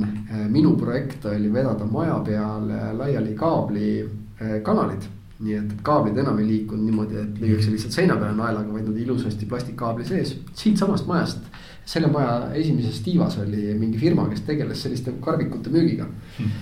minu 0.52 0.76
projekt 0.78 1.24
oli 1.26 1.48
vedada 1.52 1.84
maja 1.84 2.20
peale 2.26 2.92
laiali 2.94 3.32
kaablikanalid 3.34 5.08
nii 5.40 5.56
et, 5.56 5.72
et 5.72 5.80
kaablid 5.84 6.18
enam 6.20 6.38
ei 6.40 6.46
liikunud 6.48 6.84
niimoodi, 6.84 7.16
et 7.22 7.38
lüüakse 7.40 7.72
lihtsalt 7.72 7.96
seina 7.96 8.16
peale 8.20 8.36
naelaga, 8.36 8.72
vaid 8.74 8.88
nad 8.90 8.98
ilusasti 9.00 9.48
plastikkaabli 9.48 10.04
sees, 10.08 10.34
siitsamast 10.56 11.08
majast 11.08 11.46
selle 11.88 12.10
maja 12.12 12.50
esimeses 12.58 13.00
tiivas 13.04 13.38
oli 13.42 13.72
mingi 13.78 13.98
firma, 14.00 14.28
kes 14.30 14.44
tegeles 14.46 14.84
selliste 14.84 15.14
karvikute 15.24 15.72
müügiga 15.72 16.06
hmm. 16.06 16.52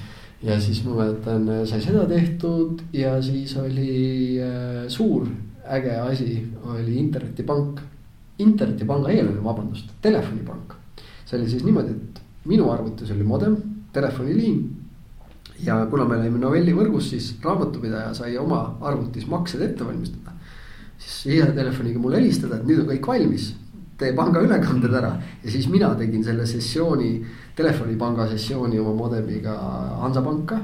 ja 0.47 0.61
siis 0.63 0.85
ma 0.87 0.95
mäletan, 1.01 1.49
sai 1.69 1.83
seda 1.85 2.07
tehtud 2.11 2.85
ja 2.95 3.17
siis 3.25 3.57
oli 3.59 4.39
äh, 4.45 4.85
suur 4.93 5.27
äge 5.77 5.95
asi, 6.01 6.53
oli 6.64 6.99
internetipank. 6.99 7.81
internetipanga 8.39 9.11
eelmine, 9.11 9.45
vabandust, 9.45 9.91
telefonipank. 10.03 10.75
see 11.27 11.39
oli 11.39 11.51
siis 11.51 11.64
niimoodi, 11.64 11.91
et 11.91 12.21
minu 12.49 12.71
arvutis 12.71 13.11
oli 13.11 13.25
modem, 13.25 13.57
telefoniliin. 13.93 14.77
ja 15.64 15.87
kuna 15.91 16.05
me 16.05 16.16
olime 16.16 16.39
Novelli 16.39 16.73
võrgus, 16.73 17.11
siis 17.11 17.35
raamatupidaja 17.43 18.14
sai 18.14 18.37
oma 18.39 18.79
arvutis 18.81 19.27
maksed 19.27 19.62
ette 19.62 19.85
valmistada. 19.85 20.33
siis 20.99 21.23
sisetelefoniga 21.23 21.99
mulle 21.99 22.21
helistada, 22.21 22.57
et 22.57 22.66
nüüd 22.66 22.85
on 22.85 22.93
kõik 22.93 23.07
valmis 23.07 23.55
tee 23.99 24.14
pangaülekanded 24.14 24.95
ära 24.95 25.11
ja 25.43 25.51
siis 25.51 25.66
mina 25.71 25.91
tegin 25.99 26.23
selle 26.25 26.47
sessiooni, 26.47 27.19
telefonipanga 27.59 28.29
sessiooni 28.31 28.79
oma 28.79 28.95
modemiga 28.95 29.57
Hansapanka 30.05 30.61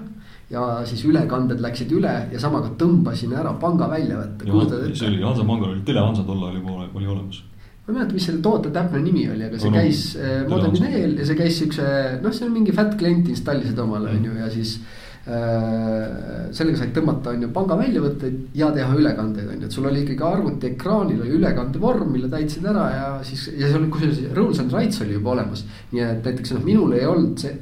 ja 0.51 0.67
siis 0.89 1.05
ülekanded 1.09 1.63
läksid 1.65 1.93
üle 1.97 2.15
ja 2.33 2.41
samaga 2.41 2.71
tõmbasin 2.81 3.33
ära 3.37 3.55
panga 3.61 3.89
väljavõtte. 3.91 4.49
see 4.95 5.09
oli 5.09 5.23
Hansapangal 5.23 5.73
oli 5.73 5.85
Tele-Hansa 5.87 6.25
tol 6.27 6.43
ajal 6.45 6.61
juba 6.61 6.89
oli 6.93 7.07
olemas. 7.07 7.43
ma 7.87 7.93
ei 7.93 7.99
mäleta, 7.99 8.17
mis 8.17 8.27
selle 8.29 8.43
toote 8.45 8.71
täpne 8.75 9.01
nimi 9.05 9.29
oli, 9.29 9.49
aga 9.49 9.59
see 9.61 9.71
no, 9.71 9.79
käis 9.79 10.03
no, 10.19 10.51
modemi 10.57 10.85
teel 10.85 11.17
ja 11.21 11.31
see 11.31 11.39
käis 11.39 11.63
siukse, 11.63 11.89
noh, 12.23 12.33
see 12.37 12.47
on 12.49 12.53
mingi 12.59 12.77
fat 12.77 12.95
klient 13.01 13.29
installisid 13.33 13.79
omale 13.79 14.15
on 14.17 14.31
ju 14.31 14.37
ja 14.41 14.51
siis 14.53 14.79
Äh, 14.79 15.04
sellega 15.25 16.77
said 16.77 16.91
tõmmata, 16.93 17.33
on 17.33 17.47
ju, 17.47 17.49
panga 17.55 17.79
väljavõtteid 17.81 18.57
ja 18.59 18.69
teha 18.75 18.97
ülekandeid, 18.99 19.49
on 19.49 19.63
ju, 19.63 19.69
et 19.71 19.77
sul 19.77 19.89
oli 19.89 20.03
ikkagi 20.05 20.27
arvuti 20.29 20.69
ekraanil 20.75 21.23
oli 21.25 21.39
ülekandevorm, 21.39 22.11
mille 22.13 22.29
täitsid 22.33 22.67
ära 22.69 22.85
ja 22.93 23.07
siis. 23.25 23.47
ja 23.57 23.71
see 23.71 23.79
oli 23.79 23.89
kusjuures 23.95 24.21
rules 24.37 24.61
and 24.61 24.75
rights 24.77 25.01
oli 25.01 25.17
juba 25.17 25.33
olemas. 25.33 25.65
nii 25.95 26.05
et 26.05 26.29
näiteks 26.29 26.53
noh, 26.57 26.65
minul 26.67 26.93
ei 26.99 27.07
olnud 27.09 27.41
see, 27.41 27.55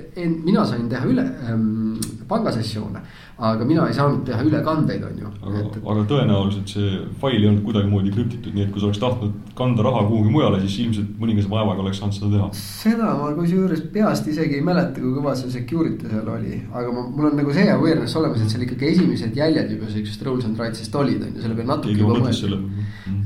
mina 0.43 0.67
sain 0.67 0.89
teha 0.91 1.07
üle 1.07 1.27
ähm, 1.53 2.01
pangasessioone 2.29 3.05
aga 3.39 3.65
mina 3.65 3.87
ei 3.89 3.95
saanud 3.97 4.25
teha 4.27 4.43
ülekandeid, 4.45 5.03
on 5.07 5.19
ju. 5.23 5.31
aga, 5.43 5.63
aga 5.81 6.05
tõenäoliselt 6.11 6.73
see 6.75 6.99
fail 7.23 7.39
ei 7.39 7.49
olnud 7.49 7.65
kuidagimoodi 7.67 8.13
krüptitud, 8.15 8.53
nii 8.55 8.67
et 8.67 8.73
kui 8.75 8.83
sa 8.83 8.89
oleks 8.91 9.01
tahtnud 9.03 9.53
kanda 9.59 9.87
raha 9.87 10.05
kuhugi 10.09 10.33
mujale, 10.35 10.61
siis 10.65 10.79
ilmselt 10.85 11.15
mõningase 11.21 11.51
vaevaga 11.53 11.85
oleks 11.85 12.03
saanud 12.03 12.19
seda 12.19 12.31
teha. 12.37 12.49
seda 12.59 13.15
ma 13.19 13.31
kusjuures 13.39 13.85
peast 13.95 14.29
isegi 14.33 14.59
ei 14.61 14.67
mäleta, 14.67 15.01
kui 15.01 15.15
kõva 15.17 15.35
see 15.39 15.53
security 15.55 16.11
seal 16.13 16.29
oli, 16.35 16.61
aga 16.71 16.95
ma, 16.95 17.07
mul 17.09 17.31
on 17.31 17.39
nagu 17.41 17.57
see 17.57 17.69
awareness 17.73 18.19
olemas, 18.21 18.45
et 18.45 18.53
seal 18.53 18.67
ikkagi 18.67 18.93
esimesed 18.93 19.39
jäljed 19.43 19.73
juba 19.77 19.91
siuksest 19.97 20.27
rules 20.29 20.49
and 20.49 20.61
rights'ist 20.61 21.01
olid, 21.01 21.25
on 21.25 21.33
ju, 21.33 21.47
selle 21.47 21.59
peale 21.59 21.73
natuke 21.73 21.97
juba 21.99 22.21
mõelda. 22.21 22.61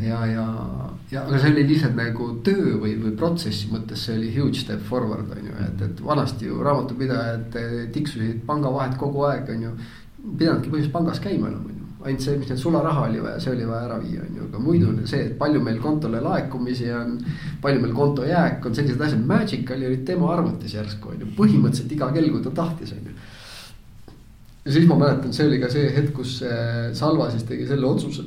ja, 0.06 0.22
ja, 0.30 0.46
ja 1.10 1.22
aga 1.22 1.38
see 1.38 1.52
oli 1.52 1.64
lihtsalt 1.68 1.94
nagu 1.98 2.28
töö 2.46 2.76
või, 2.82 2.96
või 2.98 3.12
protsessi 3.18 3.70
mõttes, 3.70 4.02
see 4.06 4.16
oli 4.18 4.32
huge 4.34 4.58
step 4.58 4.82
forward 4.88 5.30
on 5.30 5.48
ju, 5.50 5.54
et, 5.66 5.82
et 5.86 6.02
vanasti 6.02 6.48
ju 6.48 6.58
raamatupidajad 6.66 7.58
tiksusid 7.94 8.42
pangavahet 8.48 8.96
kogu 8.98 9.22
aeg, 9.28 9.50
on 9.54 9.66
ju 9.68 9.74
pidanudki 10.26 10.70
põhimõtteliselt 10.70 10.94
pangas 10.96 11.22
käima 11.22 11.50
enam 11.52 11.66
on 11.68 11.76
ju. 11.76 11.84
ainult 12.06 12.22
see, 12.22 12.36
mis 12.40 12.50
nüüd 12.50 12.60
sularaha 12.60 13.06
oli 13.06 13.22
vaja, 13.22 13.38
see 13.42 13.52
oli 13.54 13.68
vaja 13.68 13.86
ära 13.86 14.00
viia, 14.02 14.24
on 14.26 14.40
ju, 14.40 14.48
aga 14.48 14.62
muidu 14.62 14.92
see, 15.06 15.22
et 15.28 15.38
palju 15.38 15.62
meil 15.62 15.78
kontole 15.82 16.20
laekumisi 16.22 16.90
on. 16.94 17.16
palju 17.62 17.82
meil 17.82 17.94
konto 17.94 18.26
jääk 18.26 18.66
on, 18.66 18.74
sellised 18.74 19.06
asjad, 19.06 19.24
Magicali 19.26 19.86
olid 19.86 20.04
tema 20.06 20.32
arvutis 20.34 20.74
järsku 20.74 21.14
on 21.14 21.22
ju, 21.22 21.32
põhimõtteliselt 21.38 21.94
iga 21.94 22.10
kell, 22.14 22.30
kui 22.34 22.42
ta 22.42 22.54
tahtis, 22.62 22.96
on 22.98 23.10
ju. 23.10 23.14
ja 24.64 24.74
siis 24.74 24.88
ma 24.90 24.98
mäletan, 25.04 25.34
see 25.34 25.46
oli 25.46 25.62
ka 25.62 25.70
see 25.70 25.86
hetk, 25.94 26.14
kus 26.18 26.40
Salva 26.98 27.30
siis 27.30 27.46
tegi 27.46 27.68
selle 27.70 27.86
otsuse, 27.86 28.26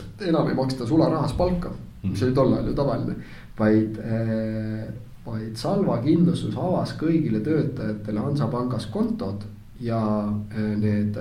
et 0.00 0.30
enam 0.30 0.48
ei 0.48 0.56
maksta 0.56 0.88
sularahas 0.88 1.36
palka, 1.36 1.76
mis 2.12 2.22
oli 2.22 2.36
tol 2.36 2.54
ajal 2.54 2.70
ju 2.70 2.78
tavaline, 2.78 3.18
vaid 3.58 4.00
äh, 4.04 4.86
vaid 5.26 5.58
Salva 5.58 5.98
kindlustus 6.04 6.54
avas 6.56 6.94
kõigile 7.00 7.42
töötajatele 7.44 8.22
Hansapangas 8.22 8.86
kontod 8.92 9.42
ja 9.82 10.00
äh, 10.22 10.72
need 10.78 11.18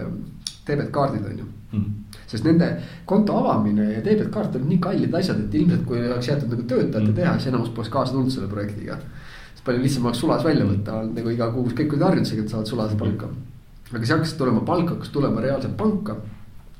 debetkaardid 0.68 1.26
on 1.32 1.40
ju 1.42 1.46
mm.. 1.76 2.20
sest 2.28 2.46
nende 2.48 2.70
konto 3.10 3.36
avamine 3.42 3.88
ja 3.94 4.04
debetkaart 4.06 4.58
on 4.60 4.68
nii 4.70 4.80
kallid 4.84 5.18
asjad, 5.18 5.42
et 5.46 5.58
ilmselt 5.60 5.86
kui 5.90 6.02
oleks 6.02 6.30
jäetud 6.30 6.54
nagu 6.54 6.68
töötajate 6.70 7.10
mm. 7.10 7.18
teha, 7.18 7.34
siis 7.38 7.52
enamus 7.52 7.74
poleks 7.76 7.94
kaasa 7.94 8.16
tulnud 8.16 8.34
selle 8.34 8.50
projektiga. 8.52 8.98
sest 9.54 9.66
palju 9.66 9.84
lihtsam 9.84 10.08
oleks 10.10 10.24
sulas 10.24 10.46
välja 10.46 10.70
võtta 10.70 11.00
olnud 11.02 11.20
nagu 11.20 11.34
iga 11.34 11.50
kuu, 11.54 11.68
kõik 11.74 11.94
olid 11.96 12.08
harjunud 12.10 12.30
sellega, 12.30 12.48
et 12.48 12.56
saavad 12.56 12.72
sulase 12.72 13.00
palka. 13.02 13.30
aga 13.92 14.02
siis 14.02 14.16
hakkas 14.16 14.34
tulema 14.40 14.66
palk, 14.66 14.90
hakkas 14.96 15.14
tulema 15.14 15.44
reaalselt 15.46 15.78
panka. 15.78 16.18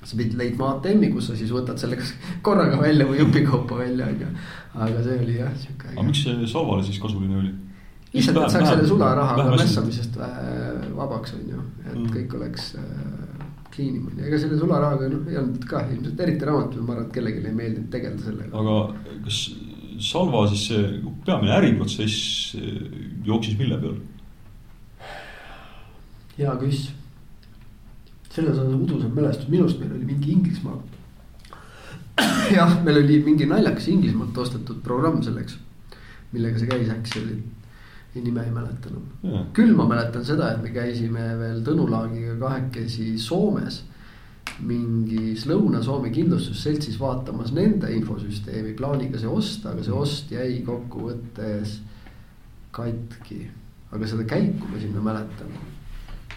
Sa 0.06 0.18
pidid 0.18 0.38
leidma 0.40 0.76
ATM-i, 0.76 1.12
kus 1.14 1.30
sa 1.32 1.38
siis 1.38 1.52
võtad 1.54 1.82
selle 1.82 1.98
kas 2.00 2.14
korraga 2.46 2.78
välja 2.82 3.08
või 3.10 3.20
jupikaupa 3.24 3.82
välja, 3.82 4.10
ju. 4.14 4.32
aga 4.74 5.04
see 5.06 5.20
oli 5.24 5.38
jah 5.40 5.54
sihuke. 5.62 5.94
aga 5.94 6.08
miks 6.10 6.26
see 6.26 6.50
Salvale 6.52 6.86
siis 6.86 7.02
kasuline 7.02 7.40
oli? 7.42 7.54
lihtsalt, 8.16 8.42
et 8.42 8.54
saaks 8.54 8.70
selle 8.72 8.88
sularahaga 8.88 9.48
mässamisest 9.52 10.18
vabaks, 10.96 11.36
on 11.38 11.46
ju, 11.52 11.62
et 11.86 11.96
mm. 11.98 12.10
kõik 12.14 12.36
oleks 12.40 12.74
äh, 12.80 13.46
clean 13.76 14.00
im 14.00 14.10
on 14.10 14.20
ju, 14.20 14.26
ega 14.30 14.42
selle 14.42 14.60
sularahaga 14.62 15.10
noh, 15.12 15.30
ei 15.32 15.40
olnud 15.42 15.70
ka 15.70 15.84
ilmselt 15.90 16.26
eriti 16.26 16.50
raamatul, 16.50 16.86
ma 16.86 16.96
arvan, 16.96 17.08
et 17.10 17.16
kellelegi 17.18 17.44
ei 17.44 17.58
meeldinud 17.62 17.90
tegeleda 17.94 18.30
sellega. 18.30 18.52
aga 18.64 19.24
kas 19.28 19.46
Salva 20.06 20.42
siis 20.52 20.66
see 20.68 20.88
peamine 21.28 21.54
äriprotsess 21.56 22.56
äh, 22.60 22.84
jooksis 23.28 23.58
mille 23.60 23.80
peal? 23.82 23.98
hea 26.36 26.56
küss. 26.60 26.92
Selles 28.36 28.60
on 28.60 28.76
udusem 28.76 29.14
mälestus, 29.16 29.50
minu 29.50 29.66
arust 29.66 29.80
meil 29.82 29.96
oli 29.96 30.06
mingi 30.06 30.32
Inglismaa. 30.36 30.78
jah, 32.58 32.78
meil 32.84 33.02
oli 33.04 33.20
mingi 33.24 33.48
naljakas 33.50 33.88
Inglismaalt 33.92 34.38
ostetud 34.46 34.82
programm 34.84 35.22
selleks, 35.24 35.58
millega 36.34 36.60
see 36.60 36.72
käis, 36.72 36.92
äkki 36.92 37.14
see 37.14 37.24
oli 37.24 37.38
nime 38.22 38.44
ei 38.44 38.52
mäleta 38.52 38.90
enam. 38.90 39.48
küll 39.54 39.76
ma 39.76 39.88
mäletan 39.88 40.24
seda, 40.26 40.54
et 40.54 40.64
me 40.64 40.72
käisime 40.72 41.26
veel 41.40 41.62
Tõnu 41.66 41.90
Laagiga 41.92 42.38
kahekesi 42.40 43.18
Soomes. 43.20 43.84
mingis 44.62 45.44
Lõuna-Soome 45.50 46.12
kindlustusseltsis 46.14 46.96
vaatamas 47.00 47.50
nende 47.52 47.90
infosüsteemi, 47.92 48.76
plaaniga 48.78 49.20
see 49.20 49.28
osta, 49.28 49.74
aga 49.74 49.84
see 49.84 49.92
ost 49.92 50.32
jäi 50.32 50.62
kokkuvõttes 50.64 51.80
katki. 52.72 53.50
aga 53.92 54.08
seda 54.08 54.24
käiku 54.24 54.70
ma 54.72 54.80
sinna 54.80 55.02
mäletan. 55.02 55.52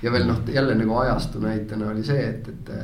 Ja 0.03 0.13
veel 0.13 0.27
noh, 0.29 0.41
jälle 0.55 0.75
nagu 0.79 0.97
ajastu 1.03 1.41
näitena 1.43 1.91
oli 1.93 2.05
see, 2.07 2.25
et, 2.29 2.49
et 2.49 2.75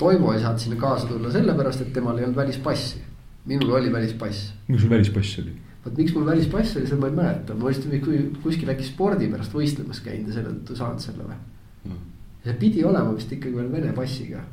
Toivo 0.00 0.32
ei 0.32 0.40
saanud 0.40 0.62
sinna 0.62 0.76
kaasa 0.80 1.08
tulla 1.10 1.30
sellepärast, 1.32 1.82
et 1.84 1.92
temal 1.92 2.18
ei 2.18 2.24
olnud 2.24 2.38
välispassi. 2.38 3.02
minul 3.44 3.74
oli 3.76 3.92
välispass. 3.92 4.52
mis 4.68 4.80
sul 4.80 4.90
välispass 4.90 5.38
oli? 5.42 5.56
vot 5.84 5.96
miks 5.96 6.14
mul 6.14 6.26
välispass 6.26 6.76
oli, 6.76 6.86
seda 6.86 7.00
ma 7.00 7.08
ei 7.08 7.16
mäleta, 7.16 7.56
ma 7.56 7.68
vist 7.68 7.86
kuskil 8.42 8.72
äkki 8.72 8.86
spordi 8.86 9.28
pärast 9.32 9.54
võistlemas 9.56 10.02
käinud 10.04 10.28
ja 10.28 10.38
selle 10.38 10.54
tõttu 10.54 10.76
saanud 10.76 11.04
selle 11.04 11.26
või 11.26 11.36
mm.. 11.88 12.00
see 12.44 12.56
pidi 12.60 12.84
olema 12.84 13.14
vist 13.16 13.32
ikkagi 13.32 13.56
veel 13.56 13.70
Vene 13.72 13.92
passiga. 13.96 14.44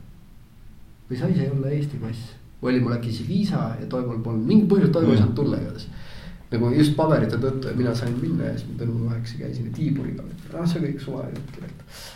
või 1.10 1.20
sai 1.20 1.34
see 1.36 1.50
olla 1.52 1.72
Eesti 1.76 2.00
pass, 2.04 2.36
või 2.62 2.74
oli 2.74 2.84
mul 2.86 2.98
äkki 2.98 3.12
siis 3.12 3.30
viisa 3.30 3.64
ja 3.80 3.88
Toival 3.92 4.22
polnud, 4.24 4.48
mingi 4.48 4.70
põhjus 4.72 4.92
Toivo 4.92 5.12
ei 5.12 5.18
mm. 5.18 5.24
saanud 5.24 5.40
tulla 5.42 5.60
igatahes. 5.62 5.90
Nagu 6.52 6.70
just 6.76 6.96
paberite 6.96 7.40
tõttu 7.42 7.72
ja 7.72 7.76
mina 7.78 7.96
sain 7.96 8.14
minna 8.22 8.52
ja 8.52 8.58
siis 8.58 8.70
ma 8.70 8.78
Tõnu 8.84 9.10
kahekesi 9.10 9.42
käisin 9.42 9.74
Tiiburiga, 9.76 10.24
ah 10.54 10.70
see 10.70 10.84
kõik 10.86 11.02
suva 11.04 11.26
jutt 11.32 11.52
tegelikult 11.56 12.14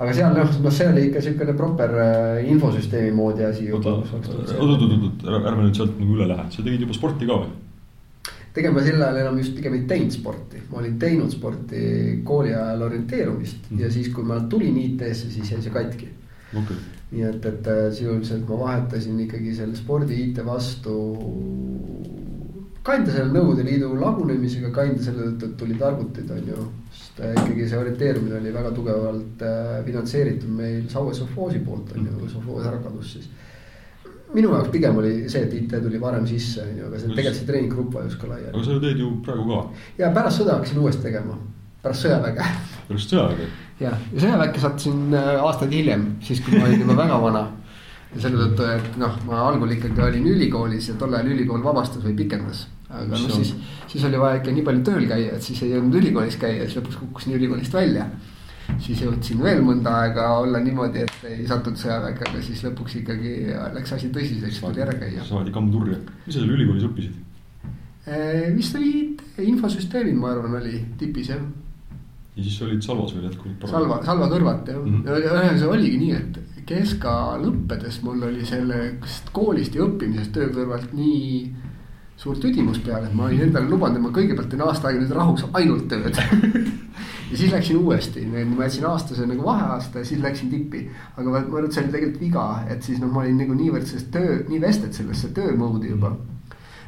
aga 0.00 0.14
seal 0.16 0.32
noh, 0.32 0.56
noh, 0.64 0.72
see 0.72 0.88
oli 0.88 1.04
ikka 1.10 1.20
siukene 1.24 1.52
proper 1.56 1.92
äh, 2.00 2.48
infosüsteemi 2.48 3.12
moodi 3.16 3.44
asi. 3.44 3.68
oot, 3.72 3.84
oot, 3.84 4.08
oot, 4.16 4.56
oot, 4.56 5.28
ärme 5.36 5.66
nüüd 5.66 5.76
sealt 5.76 5.98
nagu 6.00 6.16
üle 6.16 6.28
lähe, 6.30 6.48
sa 6.52 6.64
tegid 6.64 6.86
juba 6.86 6.96
sporti 6.96 7.28
ka 7.28 7.40
või? 7.42 7.54
tegema 8.56 8.80
sel 8.80 9.02
ajal 9.02 9.20
enam 9.20 9.38
just 9.40 9.56
pigem 9.56 9.76
ei 9.76 9.84
teinud 9.88 10.14
sporti, 10.14 10.62
ma 10.70 10.80
olin 10.80 10.96
teinud 11.00 11.32
sporti 11.32 11.80
kooli 12.24 12.54
ajal 12.56 12.86
orienteerumist 12.88 13.70
mm 13.70 13.82
ja 13.84 13.90
siis, 13.92 14.08
kui 14.14 14.24
ma 14.24 14.40
tulin 14.50 14.78
IT-sse, 14.80 15.28
siis 15.34 15.50
jäi 15.52 15.60
see 15.64 15.74
katki 15.74 16.08
okay.. 16.56 16.78
nii 17.12 17.26
et, 17.28 17.48
et 17.50 17.68
äh, 17.72 17.82
sisuliselt 17.92 18.48
ma 18.48 18.60
vahetasin 18.62 19.18
ikkagi 19.26 19.52
selle 19.58 19.76
spordi 19.76 20.22
IT 20.24 20.40
vastu. 20.46 20.96
Kinda 22.86 23.12
selle 23.12 23.32
Nõukogude 23.34 23.64
Liidu 23.66 23.92
lagunemisega, 24.00 24.70
kinda 24.74 25.02
selle 25.02 25.30
tõttu, 25.30 25.50
et 25.50 25.56
tulid 25.62 25.82
arvutid, 25.82 26.30
on 26.30 26.52
ju. 26.52 26.68
sest 26.96 27.20
äh, 27.20 27.34
ikkagi 27.34 27.66
see 27.70 27.80
orienteerumine 27.80 28.38
oli 28.38 28.54
väga 28.54 28.70
tugevalt 28.76 29.42
äh, 29.42 29.80
finantseeritud 29.88 30.54
meil 30.60 30.86
Saue 30.92 31.14
Sovhoosi 31.14 31.64
poolt 31.66 31.92
on 31.96 32.06
ju, 32.06 32.30
Sovhoos 32.30 32.66
ära 32.66 32.78
kadus 32.84 33.16
siis 33.16 33.28
minu 34.34 34.52
jaoks 34.52 34.70
pigem 34.74 34.96
oli 34.98 35.12
see, 35.30 35.44
et 35.46 35.52
IT 35.54 35.76
tuli 35.82 36.00
varem 36.02 36.26
sisse, 36.28 36.64
on 36.64 36.80
ju, 36.80 36.86
aga 36.88 37.00
see 37.00 37.12
tegelikult 37.12 37.38
see 37.40 37.50
treeninggrupp 37.50 37.98
vajus 37.98 38.16
ka 38.20 38.30
laiali. 38.30 38.54
aga 38.54 38.64
sa 38.64 38.80
teed 38.82 39.02
ju 39.02 39.12
praegu 39.26 39.46
ka. 39.50 39.60
ja 40.00 40.10
pärast 40.14 40.42
sõda 40.42 40.56
hakkasin 40.58 40.82
uuesti 40.82 41.06
tegema. 41.06 41.38
pärast 41.82 42.06
sõjaväge 42.06 42.48
pärast 42.88 43.12
sõjaväge. 43.12 43.50
ja, 43.80 43.92
ja 44.12 44.24
sõjaväkke 44.24 44.62
sattusin 44.62 45.14
äh, 45.14 45.30
aastaid 45.42 45.74
hiljem, 45.76 46.08
siis 46.26 46.42
kui 46.44 46.58
ma 46.58 46.66
olin 46.68 46.82
juba 46.84 46.98
väga 47.02 47.20
vana. 47.22 47.44
ja 48.14 48.22
selle 48.24 48.42
tõttu, 48.42 48.66
et 48.76 48.98
noh, 49.00 49.18
ma 49.28 49.42
algul 49.48 49.74
ikkagi 49.76 50.02
olin 50.02 50.26
ülikoolis 50.32 50.90
ja 50.90 50.96
tol 50.98 51.14
ajal 51.14 51.32
ülikool 51.34 51.62
vabastas 51.64 52.04
või 52.06 52.16
pikendas. 52.18 52.66
Aga 52.88 53.18
noh, 53.18 53.34
siis, 53.34 53.52
siis 53.90 54.06
oli 54.08 54.20
vaja 54.20 54.40
ikka 54.40 54.54
nii 54.54 54.64
palju 54.66 54.86
tööl 54.86 55.06
käia, 55.10 55.34
et 55.36 55.42
siis 55.42 55.60
ei 55.66 55.74
jõudnud 55.74 55.98
ülikoolis 56.00 56.38
käia, 56.40 56.64
siis 56.64 56.78
lõpuks 56.80 57.00
kukkusin 57.02 57.36
ülikoolist 57.38 57.74
välja. 57.74 58.06
siis 58.82 59.02
jõudsin 59.02 59.42
veel 59.42 59.60
mõnda 59.62 59.92
aega 60.02 60.30
olla 60.40 60.58
niimoodi, 60.62 61.04
et 61.06 61.28
ei 61.28 61.46
sattunud 61.46 61.78
sõjaväkke, 61.78 62.30
aga 62.30 62.42
siis 62.42 62.64
lõpuks 62.66 62.96
ikkagi 63.02 63.34
läks 63.74 63.92
asi 63.98 64.10
tõsiseks, 64.14 64.62
tuli 64.62 64.82
ära 64.82 64.96
käia. 64.98 65.24
saadi 65.24 65.54
kammturja. 65.54 65.98
mis 66.26 66.34
sa 66.34 66.40
seal 66.40 66.56
ülikoolis 66.56 66.88
õppisid? 66.88 67.22
Eh, 68.06 68.50
vist 68.54 68.74
oli 68.78 69.16
infosüsteemid, 69.42 70.14
ma 70.14 70.34
arvan, 70.34 70.60
oli 70.60 70.82
tipis 70.98 71.30
jah 71.34 71.42
ja 72.36 72.42
siis 72.42 72.58
sa 72.58 72.66
olid 72.66 72.82
Salvas 72.84 73.14
veel 73.16 73.30
jätkuvalt? 73.30 73.64
Salva, 73.70 74.00
Salva 74.04 74.28
kõrvalt 74.30 74.68
jah 74.68 74.82
mm 74.82 75.02
-hmm., 75.02 75.58
see 75.58 75.68
oligi 75.72 75.98
nii, 76.02 76.12
et 76.12 76.64
keska 76.68 77.12
lõppedes 77.42 78.02
mul 78.04 78.26
oli 78.28 78.44
sellest 78.44 79.30
koolist 79.32 79.74
ja 79.74 79.86
õppimisest 79.86 80.34
töö 80.34 80.50
kõrvalt 80.52 80.92
nii 80.92 81.54
suur 82.16 82.38
tüdimus 82.40 82.78
peal, 82.84 83.04
et 83.04 83.14
ma 83.14 83.26
olin 83.28 83.48
endale 83.48 83.68
lubanud, 83.68 83.98
et 83.98 84.04
ma 84.06 84.12
kõigepealt 84.14 84.48
teen 84.52 84.64
aasta 84.64 84.88
aega 84.88 85.02
nüüd 85.02 85.16
rahuks 85.16 85.44
ainult 85.58 85.88
tööd 85.90 86.16
ja 87.30 87.36
siis 87.36 87.52
läksin 87.52 87.80
uuesti, 87.82 88.24
ma 88.28 88.64
jätsin 88.64 88.86
aastase 88.88 89.26
nagu 89.28 89.44
vaheaasta 89.44 90.00
ja 90.00 90.08
siis 90.08 90.22
läksin 90.22 90.52
tippi. 90.52 90.86
aga 91.16 91.28
ma 91.28 91.42
arvan, 91.42 91.66
et 91.66 91.76
see 91.76 91.84
oli 91.84 91.92
tegelikult 91.92 92.22
viga, 92.22 92.46
et 92.72 92.88
siis 92.88 93.02
noh, 93.02 93.12
ma 93.12 93.24
olin 93.24 93.44
nagu 93.44 93.58
niivõrd 93.58 93.84
sellest 93.90 94.10
töö, 94.14 94.40
nii 94.48 94.62
vested 94.62 94.96
sellesse 94.96 95.34
töömoodi 95.36 95.92
juba 95.92 96.16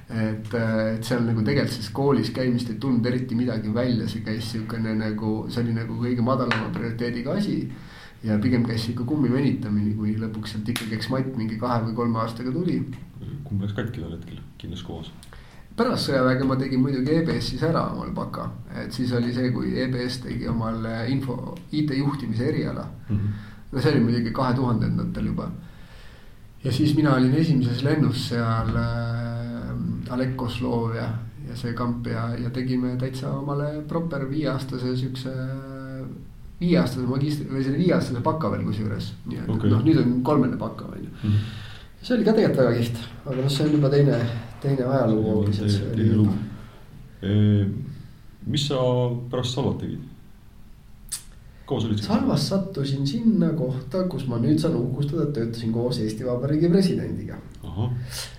et, 0.08 0.54
et 0.54 1.04
seal 1.04 1.24
nagu 1.26 1.42
tegelikult 1.44 1.74
siis 1.74 1.90
koolis 1.94 2.30
käimist 2.34 2.70
ei 2.72 2.78
tulnud 2.80 3.06
eriti 3.06 3.36
midagi 3.36 3.72
välja, 3.74 4.08
see 4.08 4.24
käis 4.24 4.48
siukene 4.54 4.94
nagu, 4.96 5.32
see 5.52 5.62
oli 5.64 5.76
nagu 5.76 5.98
kõige 6.00 6.24
madalama 6.24 6.72
prioriteediga 6.74 7.36
asi. 7.36 7.60
Ja 8.24 8.38
pigem 8.42 8.64
käis 8.66 8.84
sihuke 8.84 9.06
kummi 9.06 9.30
venitamine, 9.32 9.94
kuni 9.96 10.16
lõpuks 10.18 10.54
sealt 10.54 10.68
ikkagi 10.68 10.96
eks 10.98 11.10
matt 11.12 11.36
mingi 11.38 11.58
kahe 11.60 11.84
või 11.86 11.94
kolme 11.98 12.22
aastaga 12.22 12.52
tuli. 12.52 12.80
kumb 13.44 13.62
läks 13.62 13.76
katki 13.76 14.00
tol 14.00 14.16
hetkel, 14.16 14.40
kindlas 14.58 14.82
kohas? 14.82 15.12
pärast 15.78 16.08
sõjaväge 16.08 16.46
ma 16.46 16.56
tegin 16.58 16.82
muidugi 16.82 17.20
EBS-is 17.20 17.62
ära 17.62 17.84
omal 17.92 18.10
baka, 18.14 18.48
et 18.82 18.92
siis 18.92 19.12
oli 19.14 19.30
see, 19.34 19.52
kui 19.54 19.76
EBS 19.78 20.24
tegi 20.24 20.48
omale 20.50 21.04
info, 21.12 21.54
IT-juhtimise 21.70 22.48
eriala 22.50 22.88
no 23.72 23.80
see 23.80 23.92
oli 23.92 24.00
muidugi 24.00 24.32
kahe 24.34 24.54
tuhandendatel 24.54 25.26
juba. 25.30 25.50
ja 26.64 26.72
siis 26.72 26.94
mina 26.96 27.14
olin 27.14 27.34
esimeses 27.34 27.82
lennus 27.82 28.28
seal 28.28 28.76
äh, 28.76 30.12
Alek 30.14 30.36
Koslov 30.36 30.94
ja, 30.96 31.08
ja 31.48 31.56
see 31.56 31.74
kamp 31.76 32.06
ja, 32.06 32.30
ja 32.38 32.50
tegime 32.50 32.96
täitsa 32.96 33.30
omale 33.36 33.82
proper 33.88 34.24
viieaastase 34.30 34.96
siukse. 34.96 35.34
Viieaastase 36.60 37.06
magistri 37.06 37.48
või 37.50 37.64
selle 37.64 37.78
viieaastase 37.78 38.22
baka 38.24 38.50
veel 38.52 38.66
kusjuures, 38.66 39.12
nii 39.30 39.40
et 39.44 39.50
okay. 39.54 39.70
noh, 39.70 39.82
nüüd 39.86 40.02
on 40.02 40.18
kolmene 40.26 40.58
baka 40.60 40.90
on 40.90 41.04
ju. 41.04 41.32
see 42.02 42.16
oli 42.16 42.26
ka 42.26 42.34
tegelikult 42.36 42.62
väga 42.64 42.76
kihvt, 42.80 43.02
aga 43.24 43.40
noh, 43.40 43.50
see 43.54 43.66
on 43.66 43.74
juba 43.76 43.92
teine, 43.94 44.20
teine 44.62 44.86
ajalugu 44.90 45.34
hoopis, 45.36 45.62
et 45.62 45.74
see 45.76 45.90
oli.. 45.94 46.28
mis 48.46 48.68
sa 48.70 48.84
pärast 49.30 49.58
Salvat 49.58 49.82
tegid? 49.84 50.06
sa 51.68 51.74
olid? 51.86 52.02
Salvas 52.02 52.48
sattusin 52.48 53.06
sinna 53.06 53.50
kohta, 53.56 54.06
kus 54.08 54.26
ma 54.28 54.38
nüüd 54.40 54.58
saan 54.60 54.76
uhkustada, 54.78 55.28
et 55.28 55.34
töötasin 55.36 55.72
koos 55.74 56.00
Eesti 56.00 56.26
Vabariigi 56.26 56.70
presidendiga. 56.72 57.36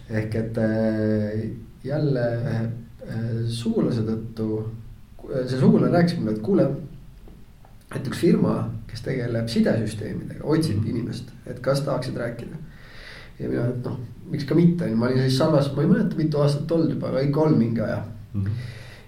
ehk 0.09 0.35
et 0.35 0.57
äh, 0.57 1.49
jälle 1.83 2.25
äh, 2.51 2.63
sugulase 3.47 4.01
tõttu, 4.07 4.63
see 5.45 5.59
sugulane 5.59 5.93
rääkis 5.93 6.17
mulle, 6.17 6.35
et 6.35 6.41
kuule. 6.41 6.69
Et 7.95 8.07
üks 8.07 8.21
firma, 8.21 8.55
kes 8.89 9.01
tegeleb 9.05 9.49
sidesüsteemidega, 9.49 10.43
otsib 10.45 10.85
inimest, 10.85 11.31
et 11.49 11.59
kas 11.65 11.81
tahaksid 11.85 12.17
rääkida. 12.17 12.57
ja 13.39 13.49
mina, 13.49 13.67
et 13.69 13.85
noh, 13.85 13.99
miks 14.29 14.45
ka 14.45 14.55
mitte, 14.55 14.89
ma 14.95 15.07
olin 15.07 15.23
siis 15.23 15.37
Salvas, 15.37 15.71
ma 15.75 15.85
ei 15.85 15.93
mäleta, 15.93 16.17
mitu 16.19 16.41
aastat 16.43 16.71
olnud 16.71 16.93
juba, 16.93 17.09
aga 17.09 17.23
ikka 17.25 17.41
on 17.41 17.57
mingi 17.57 17.81
aja. 17.81 18.03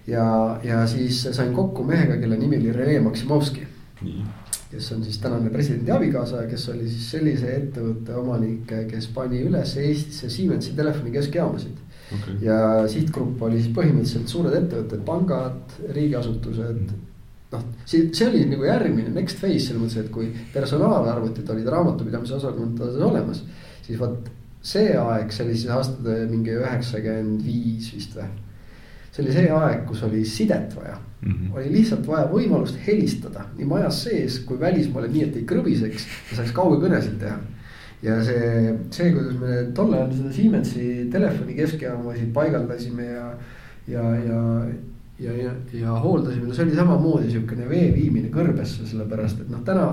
ja, 0.06 0.24
ja 0.64 0.86
siis 0.86 1.22
sain 1.30 1.54
kokku 1.54 1.84
mehega, 1.84 2.16
kelle 2.16 2.36
nimi 2.36 2.58
oli 2.58 2.72
Rene 2.72 3.00
Maksimovski 3.00 3.68
nii, 4.04 4.24
kes 4.70 4.92
on 4.92 5.04
siis 5.04 5.18
tänane 5.22 5.50
presidendi 5.50 5.90
abikaasa, 5.90 6.46
kes 6.50 6.68
oli 6.72 6.88
siis 6.88 7.10
sellise 7.14 7.54
ettevõtte 7.56 8.16
omanik, 8.18 8.74
kes 8.90 9.08
pani 9.14 9.42
üles 9.46 9.76
Eestisse 9.80 10.30
Siemensi 10.30 10.76
telefoni 10.76 11.12
keskjaamasid. 11.14 11.78
okei. 12.16 12.36
ja 12.46 12.58
sihtgrupp 12.88 13.42
oli 13.42 13.60
siis 13.60 13.74
põhimõtteliselt 13.76 14.28
suured 14.28 14.56
ettevõtted, 14.58 15.04
pangad, 15.06 15.78
riigiasutused. 15.96 16.92
noh, 17.52 17.64
see, 17.84 18.08
see 18.14 18.28
oli 18.28 18.44
nagu 18.50 18.64
järgmine 18.68 19.12
next 19.14 19.40
phase 19.40 19.66
selles 19.66 19.82
mõttes, 19.82 19.98
et 20.04 20.10
kui 20.14 20.30
personaalarvutid 20.54 21.50
olid 21.54 21.68
raamatupidamise 21.74 22.38
osakondades 22.38 23.00
olemas, 23.02 23.44
siis 23.86 24.00
vot 24.00 24.30
see 24.62 24.92
aeg, 24.96 25.32
see 25.34 25.44
oli 25.46 25.56
siis 25.58 25.70
aastate 25.74 26.26
mingi 26.30 26.54
üheksakümmend 26.58 27.42
viis 27.46 27.92
vist 27.94 28.14
või. 28.16 28.28
see 29.12 29.24
oli 29.24 29.32
see 29.32 29.48
aeg, 29.50 29.86
kus 29.88 30.02
oli 30.08 30.24
sidet 30.24 30.76
vaja 30.76 30.98
Mhm. 31.22 31.52
oli 31.54 31.68
lihtsalt 31.70 32.06
vaja 32.06 32.26
võimalust 32.26 32.78
helistada 32.82 33.44
nii 33.56 33.66
majas 33.70 34.00
sees 34.04 34.40
kui 34.46 34.58
välismaale, 34.58 35.06
nii 35.08 35.22
et 35.28 35.36
ei 35.38 35.44
krõbiseks 35.46 36.06
ja 36.30 36.38
saaks 36.38 36.54
kaugekõnesid 36.56 37.20
teha. 37.20 37.36
ja 38.02 38.16
see, 38.26 38.72
see, 38.90 39.12
kuidas 39.14 39.36
me 39.38 39.60
tol 39.76 39.92
ajal 39.94 40.10
seda 40.16 40.32
Siemensi 40.34 40.86
telefoni 41.12 41.54
keskjaamasid 41.54 42.32
paigaldasime 42.34 43.06
ja, 43.06 43.28
ja, 43.86 44.02
ja, 44.24 44.40
ja, 45.22 45.32
ja, 45.36 45.52
ja 45.72 45.98
hooldasime, 46.02 46.48
no 46.48 46.54
see 46.54 46.66
oli 46.66 46.76
samamoodi 46.76 47.30
siukene 47.30 47.68
vee 47.68 47.92
viimine 47.94 48.28
kõrbesse, 48.34 48.86
sellepärast 48.90 49.40
et 49.44 49.50
noh, 49.52 49.62
täna 49.66 49.86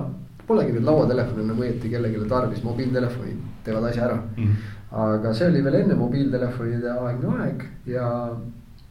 polegi 0.49 0.73
neid 0.73 0.85
lauatelefone 0.87 1.43
enam 1.45 1.59
õieti 1.61 1.91
kellelegi 1.91 2.27
tarvis, 2.29 2.63
mobiiltelefonid 2.65 3.41
teevad 3.63 3.89
asja 3.91 4.05
ära 4.07 4.19
Mhm. 4.37 4.53
aga 4.91 5.33
see 5.37 5.47
oli 5.51 5.61
veel 5.63 5.75
enne 5.83 5.95
mobiiltelefonide 5.95 6.89
aegne 6.89 7.33
aeg 7.43 7.65
ja, 7.85 8.07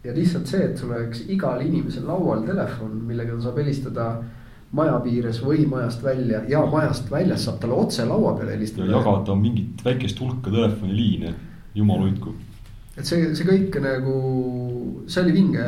ja 0.04 0.12
lihtsalt 0.14 0.46
see, 0.46 0.64
et 0.70 0.78
sul 0.78 0.92
oleks 0.94 1.24
igal 1.28 1.60
inimesel 1.64 2.06
laual 2.06 2.44
telefon, 2.46 3.00
millega 3.06 3.34
ta 3.34 3.48
saab 3.48 3.58
helistada 3.58 4.10
maja 4.78 4.98
piires 5.00 5.40
või 5.42 5.64
majast 5.66 6.02
välja 6.04 6.42
ja 6.48 6.60
majast 6.66 7.10
väljas 7.10 7.44
saab 7.48 7.58
talle 7.62 7.74
otse 7.74 8.04
laua 8.06 8.34
peale 8.36 8.52
ja 8.52 8.58
helistada. 8.58 8.90
jagada 8.92 9.34
mingit 9.34 9.84
väikest 9.84 10.20
hulka 10.20 10.50
telefoniliine, 10.50 11.34
jumal 11.74 12.04
hoidku. 12.04 12.34
Et 12.98 13.06
see, 13.06 13.30
see 13.38 13.46
kõik 13.46 13.78
nagu, 13.84 14.18
see 15.06 15.22
oli 15.22 15.32
vinge 15.36 15.64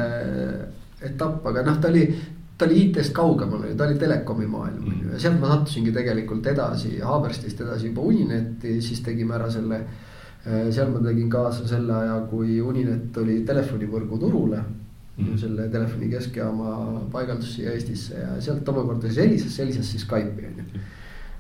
etapp, 1.06 1.46
aga 1.46 1.62
noh, 1.64 1.78
ta 1.80 1.88
oli, 1.88 2.04
ta 2.58 2.66
oli 2.66 2.82
IT-st 2.84 3.14
kaugemal, 3.16 3.64
ta 3.76 3.86
oli 3.86 3.98
telekomi 3.98 4.46
maailm 4.50 4.84
on 4.90 4.98
ju 5.04 5.14
ja 5.14 5.22
sealt 5.22 5.40
ma 5.40 5.54
sattusingi 5.54 5.94
tegelikult 5.96 6.46
edasi 6.52 6.98
Haaberstist 7.00 7.62
edasi 7.64 7.88
juba 7.88 8.04
Uninetti, 8.10 8.80
siis 8.84 9.00
tegime 9.06 9.38
ära 9.38 9.50
selle. 9.50 9.84
seal 10.44 10.88
ma 10.88 11.00
tegin 11.04 11.28
kaasa 11.28 11.66
selle 11.68 11.92
aja, 11.92 12.20
kui 12.30 12.60
Uninet 12.64 13.10
tuli 13.12 13.42
telefonivõrgu 13.44 14.18
turule 14.18 14.62
Mhm. 15.20 15.36
selle 15.36 15.68
telefoni 15.68 16.08
keskjaama 16.08 16.70
paigaldus 17.12 17.54
siia 17.56 17.74
Eestisse 17.76 18.16
ja 18.16 18.40
sealt 18.40 18.68
omakorda 18.72 19.08
siis 19.08 19.18
helises, 19.20 19.58
helises 19.58 19.90
siis 19.92 20.06
Skype'i 20.06 20.46
on 20.48 20.60
ju. 20.62 20.80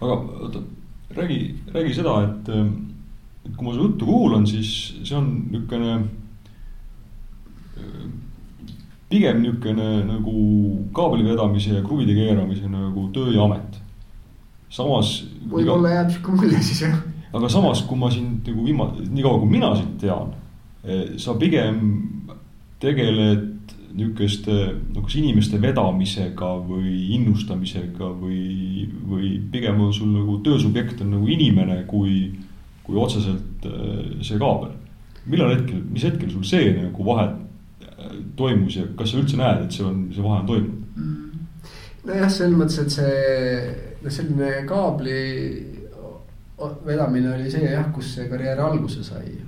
aga 0.00 0.16
oota, 0.44 0.62
räägi, 1.16 1.38
räägi 1.74 1.94
seda, 1.94 2.16
et, 2.26 2.48
et 2.48 2.89
kui 3.44 3.66
ma 3.66 3.74
su 3.74 3.84
juttu 3.84 4.06
kuulan, 4.06 4.46
siis 4.46 4.72
see 5.02 5.16
on 5.16 5.28
niisugune. 5.50 6.00
pigem 9.10 9.40
niisugune 9.42 10.04
nagu 10.06 10.34
kaabli 10.94 11.24
vedamise 11.26 11.74
ja 11.74 11.82
kruvide 11.82 12.14
keeramise 12.14 12.68
nagu 12.68 13.08
töö 13.14 13.32
ja 13.34 13.44
amet. 13.44 13.80
samas. 14.68 15.24
võib-olla 15.50 15.96
jääb 15.96 16.12
sihuke 16.14 16.36
mulje 16.36 16.62
siis 16.62 16.82
jah. 16.86 16.98
aga 17.32 17.48
samas, 17.48 17.82
kui 17.82 17.98
ma 17.98 18.10
sind 18.10 18.46
nagu 18.46 18.66
viima-, 18.66 18.92
nii 19.00 19.22
kaua 19.24 19.40
kui 19.40 19.50
mina 19.50 19.74
sind 19.76 19.96
tean, 20.02 20.34
sa 21.16 21.34
pigem 21.40 21.80
tegeled 22.80 23.48
niisuguste 23.94 24.54
nagu 24.92 25.02
kas 25.06 25.16
inimeste 25.18 25.58
vedamisega 25.60 26.50
või 26.66 26.92
innustamisega 27.16 28.10
või, 28.20 28.86
või 29.10 29.32
pigem 29.50 29.80
on 29.82 29.92
sul 29.94 30.12
nagu 30.14 30.38
töösubjekt 30.44 31.02
on 31.02 31.16
nagu 31.16 31.30
inimene, 31.30 31.82
kui, 31.90 32.30
kui 32.90 33.00
otseselt 33.00 33.66
äh, 33.70 34.20
see 34.26 34.38
kaabel. 34.40 34.74
millal 35.30 35.52
hetkel, 35.54 35.82
mis 35.92 36.04
hetkel 36.08 36.30
sul 36.32 36.44
see 36.48 36.72
nagu 36.74 37.04
vahe 37.06 37.26
äh, 37.28 38.14
toimus 38.36 38.76
ja 38.76 38.86
kas 38.98 39.12
sa 39.12 39.20
üldse 39.20 39.38
näed, 39.40 39.66
et 39.66 39.76
see 39.76 39.86
on, 39.86 40.06
see 40.14 40.24
vahe 40.24 40.40
on 40.42 40.48
toimunud? 40.48 40.80
nojah, 42.08 42.32
selles 42.32 42.56
mõttes, 42.56 42.80
et 42.82 42.94
see, 42.96 43.14
noh 44.00 44.16
selline 44.16 44.64
kaabli 44.68 45.20
vedamine 46.86 47.34
oli 47.34 47.52
see 47.52 47.70
jah, 47.70 47.86
kus 47.94 48.14
see 48.16 48.28
karjäär 48.28 48.60
alguse 48.64 49.04
sai. 49.04 49.38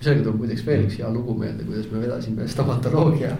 sellega 0.00 0.26
tuleb 0.26 0.42
muideks 0.42 0.66
veel 0.66 0.86
üks 0.86 0.98
hea 1.00 1.10
lugu 1.12 1.36
meelde, 1.38 1.66
kuidas 1.66 1.86
me 1.92 2.02
vedasime 2.02 2.48
stomatoloogia 2.50 3.36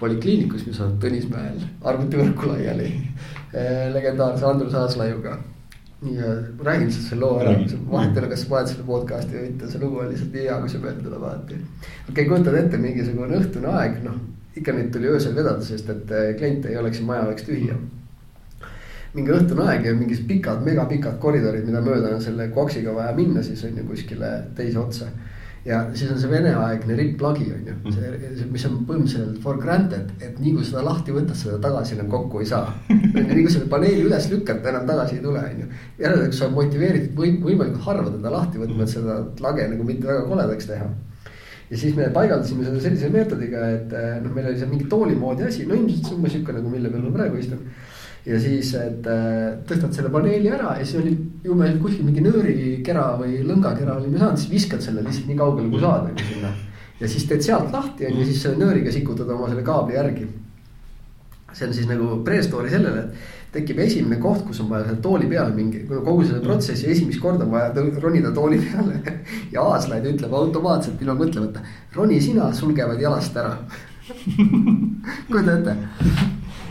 polikliinikus, 0.00 0.66
mis 0.66 0.80
on 0.82 0.96
Tõnismäel 1.02 1.60
arvutivõrku 1.86 2.50
laiali. 2.50 2.90
legendaarse 3.94 4.46
Andrus 4.48 4.74
Aaslaiuga. 4.74 5.38
Ja 6.02 6.34
räägin 6.64 6.86
lihtsalt 6.88 7.08
selle 7.08 7.20
loo 7.24 7.40
ära. 7.40 7.56
Vahet 7.90 8.16
ei 8.16 8.22
ole, 8.22 8.30
kas 8.34 8.44
sa 8.44 8.52
paned 8.52 8.70
selle 8.72 8.86
podcast'i 8.88 9.38
või 9.38 9.48
mitte, 9.48 9.70
see 9.72 9.82
lugu 9.82 10.02
on 10.02 10.12
lihtsalt 10.12 10.36
nii 10.36 10.46
hea, 10.46 10.60
kui 10.60 10.72
see 10.72 10.84
meelde 10.84 11.04
tuleb 11.06 11.26
alati. 11.30 11.58
okei 11.58 12.12
okay,, 12.12 12.30
kujutad 12.30 12.60
ette 12.60 12.80
mingisugune 12.82 13.40
õhtune 13.40 13.74
aeg, 13.80 14.00
noh 14.04 14.22
ikka 14.54 14.72
neid 14.72 14.92
tuli 14.94 15.10
öösel 15.10 15.34
vedada, 15.34 15.64
sest 15.66 15.88
et 15.90 16.10
äh, 16.14 16.32
kliente 16.38 16.70
ei 16.70 16.78
oleks 16.78 17.00
ja 17.00 17.06
maja 17.08 17.26
oleks 17.26 17.46
tühi 17.46 17.72
mingi 19.14 19.30
õhtune 19.30 19.66
aeg 19.70 19.86
ja 19.86 19.94
mingid 19.94 20.24
pikad, 20.26 20.62
megapikad 20.66 21.20
koridorid, 21.22 21.66
mida 21.68 21.82
mööda 21.84 22.10
on 22.16 22.22
selle 22.22 22.48
koksiga 22.54 22.94
vaja 22.96 23.12
minna, 23.14 23.42
siis 23.46 23.62
on 23.66 23.76
ju 23.78 23.86
kuskile 23.86 24.30
teise 24.58 24.78
otsa 24.80 25.10
ja 25.64 25.78
siis 25.96 26.10
on 26.12 26.18
see 26.20 26.30
veneaegne 26.30 26.96
ripplagi 26.98 27.46
on 27.54 27.68
ju, 27.68 27.92
see, 27.94 28.48
mis 28.52 28.66
on 28.68 28.82
põhimõtteliselt 28.88 29.38
for 29.44 29.56
granted, 29.60 30.10
et 30.20 30.36
nii 30.40 30.52
kui 30.58 30.66
seda 30.66 30.82
lahti 30.84 31.14
võtad, 31.14 31.36
seda 31.40 31.56
tagasi 31.62 31.96
enam 31.96 32.10
kokku 32.12 32.42
ei 32.44 32.50
saa. 32.50 32.74
nii 33.14 33.38
kui 33.38 33.54
selle 33.54 33.70
paneeli 33.72 34.04
üles 34.04 34.28
lükkad, 34.32 34.60
ta 34.60 34.72
enam 34.74 34.84
tagasi 34.90 35.18
ei 35.18 35.24
tule, 35.24 35.40
on 35.40 35.64
ju. 35.64 35.70
järelikult 36.02 36.36
sa 36.36 36.46
oled 36.48 36.58
motiveeritud 36.58 37.16
või 37.22 37.32
võimalikult 37.46 37.88
harva 37.88 38.12
teda 38.12 38.34
lahti 38.36 38.60
võtma, 38.60 38.84
et 38.84 38.92
seda 38.92 39.18
lage 39.46 39.66
nagu 39.72 39.88
mitte 39.88 40.10
väga 40.10 40.28
koledaks 40.28 40.68
teha. 40.68 40.92
ja 41.70 41.80
siis 41.80 41.96
me 41.96 42.10
paigaldasime 42.12 42.68
seda 42.68 42.84
sellise 42.84 43.08
meetodiga, 43.14 43.64
et 43.78 43.98
noh, 44.20 44.36
meil 44.36 44.52
oli 44.52 44.60
seal 44.60 44.72
mingi 44.72 44.90
tooli 44.92 45.16
moodi 45.16 45.48
asi, 45.48 45.64
no 45.68 45.80
ilmselt 45.80 46.12
umbes 46.12 46.36
sihuke 46.36 46.52
nagu 46.58 46.72
mille 46.72 46.92
peal 46.92 47.08
ma 47.08 47.16
praegu 47.16 47.40
istun 47.40 47.64
ja 48.24 48.38
siis, 48.40 48.70
et 48.78 49.08
äh, 49.10 49.56
tõstad 49.68 49.92
selle 49.92 50.10
paneeli 50.12 50.48
ära 50.52 50.78
ja 50.78 50.84
siis 50.86 51.00
oli 51.02 51.12
ju 51.44 51.56
meil 51.58 51.76
kuskil 51.80 52.06
mingi 52.06 52.24
nöörikera 52.24 53.10
või 53.20 53.42
lõngakera 53.44 53.98
olime 53.98 54.20
saanud, 54.20 54.40
siis 54.40 54.54
viskad 54.54 54.84
selle 54.84 55.04
lihtsalt 55.04 55.28
nii 55.28 55.36
kaugele 55.40 55.68
kui 55.72 55.82
saad 55.82 56.08
nagu 56.08 56.28
sinna. 56.30 56.54
ja 57.02 57.10
siis 57.10 57.28
teed 57.28 57.44
sealt 57.44 57.74
lahti 57.74 58.08
on 58.08 58.18
ju, 58.20 58.26
siis 58.30 58.40
selle 58.46 58.62
nööriga 58.62 58.94
sikutad 58.94 59.28
oma 59.36 59.50
selle 59.52 59.66
kaabli 59.66 59.98
järgi. 59.98 60.28
see 61.52 61.68
on 61.68 61.76
siis 61.76 61.86
nagu 61.90 62.16
pre-story 62.26 62.72
sellele, 62.72 63.04
et 63.04 63.52
tekib 63.54 63.78
esimene 63.84 64.16
koht, 64.22 64.42
kus 64.48 64.64
on 64.64 64.72
vaja 64.72 64.88
selle 64.88 65.02
tooli 65.04 65.28
peale 65.30 65.52
mingi, 65.54 65.84
kogu 65.86 66.24
selle 66.24 66.40
protsessi 66.42 66.88
esimest 66.90 67.20
korda 67.22 67.44
on 67.44 67.52
vaja 67.52 67.86
ronida 68.02 68.32
tooli 68.34 68.58
peale. 68.64 69.20
ja 69.52 69.68
aaslaid 69.74 70.08
ütleb 70.14 70.32
automaatselt 70.32 71.02
ilma 71.04 71.20
mõtlemata, 71.20 71.60
roni 71.94 72.22
sina, 72.24 72.48
sul 72.56 72.72
käivad 72.72 73.04
jalast 73.04 73.36
ära 73.36 73.58
kujuta 75.28 75.58
ette 75.58 75.76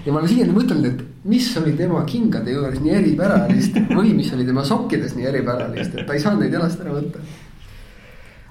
ja 0.03 0.11
ma 0.11 0.19
olen 0.19 0.29
siiani 0.29 0.53
mõtelnud, 0.53 0.89
et 0.91 1.12
mis 1.23 1.47
oli 1.57 1.73
tema 1.77 2.03
kingade 2.07 2.51
juures 2.51 2.81
nii 2.83 2.97
eripäralist 2.97 3.79
või 3.97 4.13
mis 4.17 4.33
oli 4.35 4.45
tema 4.47 4.65
sokkides 4.67 5.15
nii 5.17 5.31
eripäralist, 5.31 5.95
et 5.95 6.07
ta 6.07 6.15
ei 6.15 6.21
saanud 6.23 6.43
neid 6.43 6.55
jalast 6.57 6.83
ära 6.83 6.95
võtta. 6.97 7.23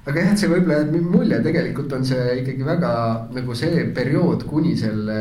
aga 0.07 0.25
jah, 0.25 0.33
et 0.33 0.41
see 0.41 0.51
võib-olla 0.51 0.79
jätab 0.81 1.11
mulje, 1.13 1.41
tegelikult 1.45 1.93
on 1.99 2.07
see 2.09 2.39
ikkagi 2.41 2.67
väga 2.67 2.93
nagu 3.37 3.57
see 3.59 3.85
periood 3.95 4.47
kuni 4.49 4.73
selle 4.81 5.19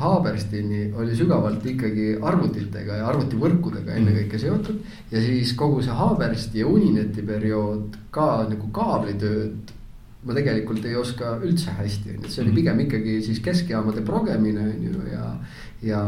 Haaberstini 0.00 0.86
oli 0.96 1.18
sügavalt 1.18 1.66
ikkagi 1.74 2.14
arvutitega 2.22 3.00
ja 3.02 3.10
arvutivõrkudega 3.10 3.98
ennekõike 3.98 4.40
seotud. 4.40 4.78
ja 5.10 5.22
siis 5.22 5.56
kogu 5.58 5.82
see 5.82 5.96
Haabersti 6.02 6.62
ja 6.62 6.70
Unineti 6.70 7.26
periood 7.26 7.98
ka 8.14 8.46
nagu 8.48 8.70
kaablitööd 8.72 9.74
ma 10.26 10.34
tegelikult 10.34 10.86
ei 10.88 10.96
oska 10.98 11.36
üldse 11.44 11.74
hästi, 11.76 12.10
on 12.10 12.18
ju, 12.18 12.24
et 12.24 12.32
see 12.32 12.42
oli 12.42 12.50
mhm. 12.50 12.58
pigem 12.58 12.82
ikkagi 12.86 13.16
siis 13.28 13.42
keskjaamade 13.44 14.02
progemine 14.06 14.64
on 14.72 14.82
ju 14.88 15.06
ja. 15.12 15.30
Ja, 15.84 16.02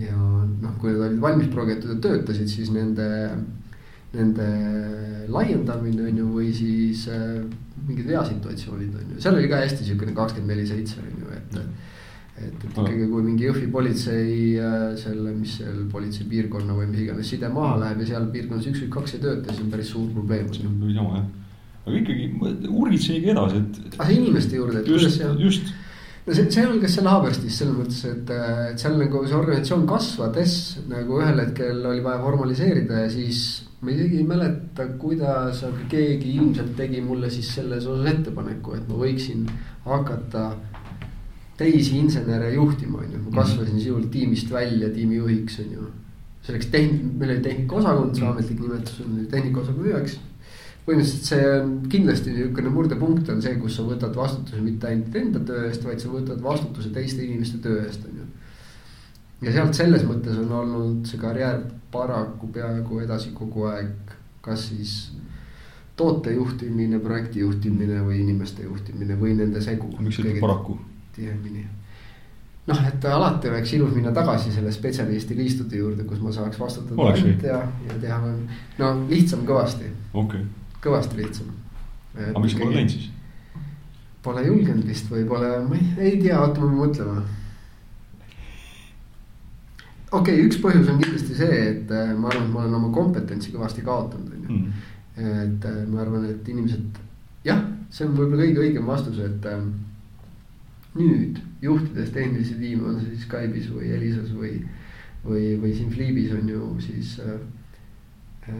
ja 0.00 0.16
noh, 0.16 0.74
kui 0.80 0.90
need 0.90 1.04
olid 1.04 1.22
valmis 1.22 1.50
progetud 1.52 1.94
ja 1.94 1.98
töötasid, 2.02 2.50
siis 2.50 2.72
nende, 2.74 3.06
nende 4.16 4.48
laiendamine 5.32 6.08
on 6.10 6.22
ju, 6.22 6.28
või 6.38 6.52
siis 6.56 7.06
äh, 7.12 7.42
mingid 7.86 8.08
veasituatsioonid 8.10 8.94
on 8.96 9.14
ju, 9.14 9.20
seal 9.22 9.38
oli 9.38 9.50
ka 9.52 9.62
hästi 9.62 9.90
siukene 9.90 10.16
kakskümmend 10.16 10.54
neli 10.54 10.66
seitse 10.68 11.02
on 11.02 11.20
ju, 11.22 11.34
et 11.36 11.60
et, 12.36 12.52
et 12.52 12.64
ikkagi, 12.68 13.06
kui 13.08 13.22
mingi 13.24 13.46
Jõhvi 13.46 13.70
politsei 13.72 14.58
äh, 14.60 14.90
selle, 15.00 15.30
mis 15.32 15.54
seal 15.56 15.86
politseipiirkonna 15.88 16.74
või 16.76 16.90
mis 16.90 17.06
iganes 17.06 17.30
side 17.32 17.48
maha 17.48 17.78
läheb 17.80 18.02
ja 18.04 18.10
seal 18.10 18.28
piirkonnas 18.34 18.68
üks 18.68 18.82
või 18.84 18.92
kaks 18.98 19.16
ei 19.16 19.22
tööta, 19.22 19.48
siis 19.48 19.64
on 19.64 19.70
päris 19.72 19.92
suur 19.94 20.10
probleem. 20.12 20.50
see 20.52 20.68
on 20.68 20.76
päris 20.82 20.98
jama 21.00 21.20
jah 21.22 21.26
aga 21.86 22.00
ikkagi 22.00 22.24
urgitsegi 22.66 23.30
edasi, 23.32 23.60
et. 23.62 23.82
aga 23.94 24.04
ah, 24.04 24.12
inimeste 24.12 24.58
juurde, 24.58 24.80
et 24.80 24.88
kuidas 24.88 25.18
seal. 25.20 25.36
just. 25.40 25.70
No 26.26 26.34
see, 26.34 26.50
see 26.50 26.64
algas 26.66 26.96
seal 26.96 27.06
Haaberstis 27.10 27.60
selles 27.60 27.76
mõttes, 27.76 28.00
et, 28.10 28.30
et 28.72 28.82
seal 28.82 28.96
nagu 28.98 29.22
see 29.26 29.38
organisatsioon 29.38 29.86
kasvades 29.88 30.56
nagu 30.90 31.20
ühel 31.20 31.42
hetkel 31.44 31.84
oli 31.92 32.02
vaja 32.04 32.22
formaliseerida 32.24 33.04
ja 33.04 33.10
siis. 33.12 33.44
ma 33.84 33.92
isegi 33.92 34.16
ei 34.22 34.24
mäleta, 34.26 34.86
kuidas, 34.98 35.60
aga 35.66 35.82
keegi 35.92 36.32
ilmselt 36.40 36.72
tegi 36.78 37.02
mulle 37.04 37.28
siis 37.30 37.50
selles 37.58 37.84
osas 37.86 38.08
ettepaneku, 38.14 38.72
et 38.74 38.88
ma 38.88 38.96
võiksin 39.02 39.44
hakata 39.84 40.46
teisi 41.60 41.98
insenere 42.00 42.54
juhtima, 42.54 43.02
on 43.04 43.12
ju, 43.12 43.20
ma 43.26 43.42
kasvasin 43.42 43.76
sisuliselt 43.76 44.10
tiimist 44.12 44.50
välja 44.50 44.88
tiimijuhiks, 44.94 45.60
on 45.62 45.76
ju. 45.76 45.90
selleks 46.48 46.70
tehn-, 46.72 47.12
meil 47.20 47.36
oli 47.36 47.44
tehnikaosakond, 47.44 48.16
see 48.16 48.26
ametlik 48.26 48.64
nimetus 48.64 48.98
on 49.04 49.20
tehnikaosakonna 49.30 49.92
üheks 49.92 50.18
põhimõtteliselt 50.86 51.26
see 51.26 51.46
on 51.50 51.70
kindlasti 51.90 52.32
niisugune 52.32 52.70
murdepunkt 52.70 53.30
on 53.32 53.40
see, 53.42 53.56
kus 53.58 53.74
sa 53.78 53.84
võtad 53.86 54.14
vastutuse 54.14 54.62
mitte 54.62 54.86
ainult 54.86 55.14
enda 55.18 55.42
töö 55.48 55.66
eest, 55.66 55.84
vaid 55.86 56.02
sa 56.02 56.10
võtad 56.12 56.42
vastutuse 56.42 56.92
teiste 56.94 57.24
inimeste 57.24 57.58
töö 57.62 57.80
eest, 57.82 58.04
on 58.06 58.20
ju. 58.20 58.26
ja 59.48 59.54
sealt 59.56 59.78
selles 59.78 60.04
mõttes 60.06 60.38
on 60.42 60.52
olnud 60.60 61.08
see 61.10 61.18
karjäär 61.18 61.64
paraku 61.92 62.50
peaaegu 62.54 63.00
edasi 63.02 63.32
kogu 63.34 63.66
aeg, 63.72 64.12
kas 64.44 64.68
siis 64.70 64.92
toote 65.98 66.34
juhtimine, 66.36 67.00
projekti 67.02 67.42
juhtimine 67.42 68.04
või 68.06 68.20
inimeste 68.22 68.68
juhtimine 68.68 69.16
või 69.18 69.34
nende 69.38 69.62
segu. 69.64 69.90
miks 69.98 70.20
ütled 70.22 70.38
paraku? 70.44 70.78
tihemini 71.16 71.64
noh, 72.66 72.82
et 72.86 73.08
alati 73.10 73.50
oleks 73.50 73.72
ilus 73.74 73.94
minna 73.94 74.12
tagasi 74.14 74.52
selle 74.54 74.70
spetsialisti 74.74 75.34
liistude 75.38 75.80
juurde, 75.80 76.06
kus 76.06 76.22
ma 76.22 76.30
saaks 76.34 76.60
vastutada 76.60 77.10
ja, 77.42 77.58
ja 77.88 77.98
teha, 78.04 78.20
no 78.78 78.92
lihtsam 79.10 79.42
kõvasti. 79.48 79.90
okei 80.14 80.44
okay 80.44 80.65
kõvasti 80.86 81.20
lihtsam. 81.20 81.52
aga 82.16 82.42
miks 82.42 82.54
sa 82.56 82.62
pole 82.62 82.76
läinud 82.76 82.94
siis? 82.94 83.08
Pole 84.26 84.42
julgenud 84.42 84.86
vist 84.90 85.10
või 85.12 85.24
pole, 85.28 85.50
ma 85.68 85.76
ei, 85.78 85.88
ei 86.08 86.20
tea, 86.22 86.40
pean 86.56 86.74
mõtlema. 86.74 87.22
okei 90.10 90.20
okay,, 90.20 90.44
üks 90.48 90.60
põhjus 90.62 90.90
on 90.92 91.00
kindlasti 91.02 91.38
see, 91.38 91.58
et 91.70 91.90
äh, 91.94 92.12
ma 92.16 92.30
arvan, 92.32 92.46
et 92.48 92.54
ma 92.54 92.62
olen 92.64 92.78
oma 92.80 92.92
kompetentsi 92.94 93.54
kõvasti 93.54 93.84
kaotanud, 93.86 94.32
on 94.32 94.46
ju. 94.46 94.60
Mm. 94.60 94.86
et 95.16 95.68
äh, 95.70 95.82
ma 95.90 96.02
arvan, 96.04 96.24
et 96.30 96.48
inimesed, 96.48 97.02
jah, 97.46 97.62
see 97.90 98.06
on 98.06 98.16
võib-olla 98.16 98.44
kõige 98.44 98.64
õigem 98.64 98.88
vastus, 98.90 99.20
et 99.24 99.50
äh, 99.50 99.68
nüüd 100.96 101.38
juhtides 101.62 102.10
tehnilisi 102.14 102.56
tiime, 102.60 102.90
on 102.90 103.00
see 103.00 103.14
siis 103.14 103.26
Skype'is 103.26 103.68
või 103.72 103.92
Elisas 103.96 104.32
või, 104.36 104.58
või, 105.24 105.44
või 105.60 105.74
siin 105.76 105.92
Fliibis 105.92 106.34
on 106.36 106.48
ju 106.50 106.70
siis 106.84 107.16
äh, 107.24 107.38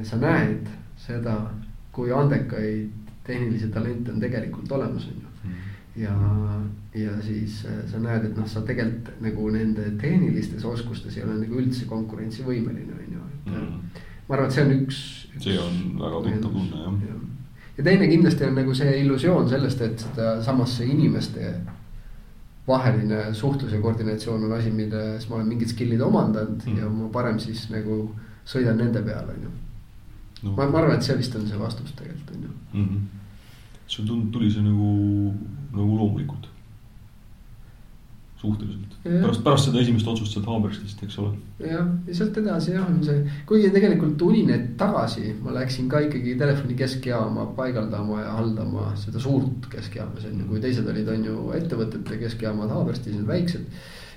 sa 0.07 0.19
näed 0.21 0.69
seda 0.99 1.37
kui 1.97 2.13
andekaid 2.13 3.07
tehnilisi 3.27 3.71
talente 3.75 4.13
on 4.13 4.21
tegelikult 4.23 4.73
olemas, 4.73 5.09
on 5.09 5.23
ju. 5.23 5.31
Mm. 5.45 5.55
ja, 6.03 6.17
ja 6.95 7.23
siis 7.23 7.63
äh, 7.67 7.79
sa 7.91 8.01
näed, 8.03 8.29
et 8.29 8.37
noh, 8.37 8.49
sa 8.49 8.63
tegelikult 8.67 9.23
nagu 9.25 9.49
nende 9.55 9.89
tehnilistes 10.01 10.65
oskustes 10.69 11.17
ei 11.17 11.25
ole 11.25 11.39
nagu 11.41 11.63
üldse 11.63 11.89
konkurentsivõimeline, 11.91 12.99
on 12.99 13.17
ju, 13.17 13.31
et 13.31 13.49
mm.. 13.55 14.05
ma 14.29 14.37
arvan, 14.37 14.51
et 14.51 14.59
see 14.59 14.67
on 14.67 14.77
üks, 14.77 15.01
üks. 15.33 15.49
see 15.49 15.57
on 15.63 15.81
väga 16.03 16.23
tuttav 16.29 16.53
tunne 16.59 16.85
jah 16.85 17.01
ja. 17.09 17.19
ja 17.79 17.89
teine 17.89 18.11
kindlasti 18.13 18.49
on 18.51 18.61
nagu 18.61 18.77
see 18.77 19.01
illusioon 19.03 19.51
sellest, 19.51 19.83
et 19.89 20.07
seda 20.07 20.37
samas 20.47 20.77
see 20.79 20.91
inimeste 20.93 21.55
vaheline 22.67 23.29
suhtlus 23.39 23.73
ja 23.73 23.81
koordinatsioon 23.81 24.49
on 24.49 24.57
asi, 24.59 24.73
milles 24.75 25.29
ma 25.31 25.39
olen 25.39 25.53
mingid 25.55 25.71
skill'id 25.71 26.03
omandanud 26.03 26.67
mm. 26.67 26.81
ja 26.83 26.91
ma 26.91 27.11
parem 27.15 27.39
siis 27.43 27.69
nagu 27.71 28.03
sõidan 28.47 28.79
nende 28.83 29.03
peale, 29.07 29.39
on 29.39 29.47
ju 29.47 29.55
no.. 30.43 30.53
ma, 30.57 30.67
ma 30.67 30.83
arvan, 30.83 30.97
et 30.97 31.07
see 31.07 31.17
vist 31.19 31.37
on 31.39 31.47
see 31.49 31.61
vastus 31.61 31.95
tegelikult 31.97 32.35
on 32.35 32.43
ju 32.43 32.51
mm. 32.73 32.89
-hmm. 32.89 33.01
sul 33.87 34.07
tund-, 34.09 34.29
tuli 34.33 34.51
see 34.51 34.63
nagu, 34.63 34.91
nagu 35.73 35.97
loomulikult. 35.97 36.49
suhteliselt, 38.37 38.97
pärast, 39.03 39.43
pärast 39.45 39.65
seda 39.65 39.81
esimest 39.81 40.09
otsust 40.13 40.35
sealt 40.35 40.47
Haaberstist, 40.47 41.03
eks 41.03 41.19
ole. 41.19 41.31
jah, 41.59 41.87
ja 42.07 42.15
sealt 42.15 42.37
edasi 42.37 42.75
jah, 42.75 42.85
on 42.87 42.99
see, 43.05 43.23
kuigi 43.49 43.71
tegelikult 43.75 44.23
Uninet 44.23 44.77
tagasi 44.77 45.35
ma 45.43 45.55
läksin 45.57 45.89
ka 45.89 46.03
ikkagi 46.05 46.35
telefoni 46.39 46.77
keskjaama 46.79 47.47
paigaldama 47.57 48.21
ja 48.21 48.33
haldama 48.37 48.91
seda 49.05 49.21
suurt 49.21 49.71
keskjaama, 49.73 50.21
see 50.21 50.35
on 50.35 50.41
ju, 50.41 50.49
kui 50.51 50.61
teised 50.61 50.91
olid, 50.93 51.09
on 51.09 51.25
ju 51.31 51.47
ettevõtete 51.61 52.21
keskjaamad 52.27 52.77
Haaberstis, 52.77 53.17
need 53.17 53.27
väiksed 53.31 53.65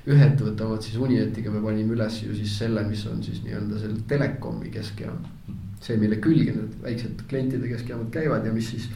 ühe 0.09 0.25
ettevõtte 0.25 0.65
omad 0.65 0.83
siis 0.83 0.99
Unionetiga 0.99 1.51
me 1.53 1.63
panime 1.63 1.95
üles 1.95 2.21
ju 2.23 2.35
siis 2.35 2.57
selle, 2.61 2.83
mis 2.87 3.05
on 3.07 3.23
siis 3.23 3.41
nii-öelda 3.45 3.79
selle 3.81 4.03
telekomi 4.07 4.71
keskjaam 4.73 5.17
mm. 5.47 5.58
See, 5.79 5.97
mille 5.97 6.19
külge 6.23 6.55
need 6.55 6.75
väiksed 6.83 7.23
klientide 7.29 7.71
keskjaamad 7.71 8.11
käivad 8.13 8.45
ja 8.45 8.53
mis 8.53 8.71
siis 8.73 8.89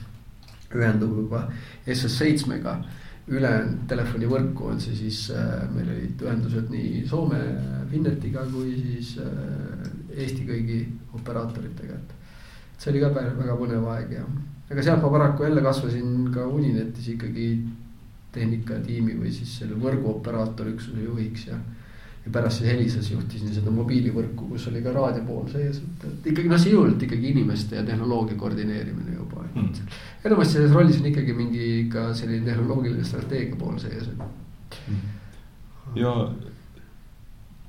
ühendub 0.74 1.16
juba 1.22 1.46
SS7-ga 1.88 2.78
ülejäänud 3.32 3.86
telefonivõrku 3.88 4.68
on 4.74 4.82
see 4.84 4.96
siis 4.98 5.20
äh,, 5.32 5.62
meil 5.72 5.92
olid 5.94 6.24
ühendused 6.26 6.72
nii 6.74 7.06
Soome 7.08 7.40
Finnetiga 7.92 8.44
kui 8.52 8.74
siis 8.76 9.14
äh, 9.24 9.86
Eesti 10.14 10.44
kõigi 10.48 10.82
operaatoritega, 11.18 11.96
et. 11.96 12.12
see 12.78 12.92
oli 12.92 13.00
ka 13.02 13.14
väga 13.16 13.56
põnev 13.58 13.88
aeg 13.94 14.12
ja, 14.18 14.26
aga 14.70 14.84
sealt 14.84 15.02
ma 15.02 15.14
paraku 15.14 15.48
jälle 15.48 15.64
kasvasin 15.64 16.28
ka 16.34 16.46
Uninetis 16.52 17.08
ikkagi 17.16 17.48
tehnikatiimi 18.34 19.16
või 19.22 19.32
siis 19.32 19.56
selle 19.62 19.78
võrguoperaatori 19.80 20.76
üksuse 20.76 21.06
juhiks 21.06 21.48
ja 21.48 21.58
ja 22.26 22.32
pärast 22.32 22.62
siis 22.62 22.72
Elisas 22.72 23.10
juhtisin 23.12 23.52
seda 23.52 23.72
mobiilivõrku, 23.74 24.48
kus 24.54 24.68
oli 24.72 24.82
ka 24.84 24.94
raadiopool 24.96 25.50
sees, 25.52 25.82
et, 25.84 26.06
et 26.08 26.32
ikkagi 26.32 26.52
noh, 26.52 26.62
sisuliselt 26.62 27.04
ikkagi 27.08 27.34
inimeste 27.34 27.76
ja 27.80 27.84
tehnoloogia 27.88 28.40
koordineerimine 28.40 29.18
juba. 29.18 29.44
Mm.. 29.54 29.92
enamasti 30.26 30.58
selles 30.58 30.74
rollis 30.74 31.02
on 31.02 31.10
ikkagi 31.12 31.36
mingi 31.38 31.68
ka 31.92 32.08
selline 32.18 32.48
tehnoloogiline 32.48 33.04
strateegia 33.06 33.60
pool 33.60 33.76
sees. 33.82 34.08
ja 36.00 36.14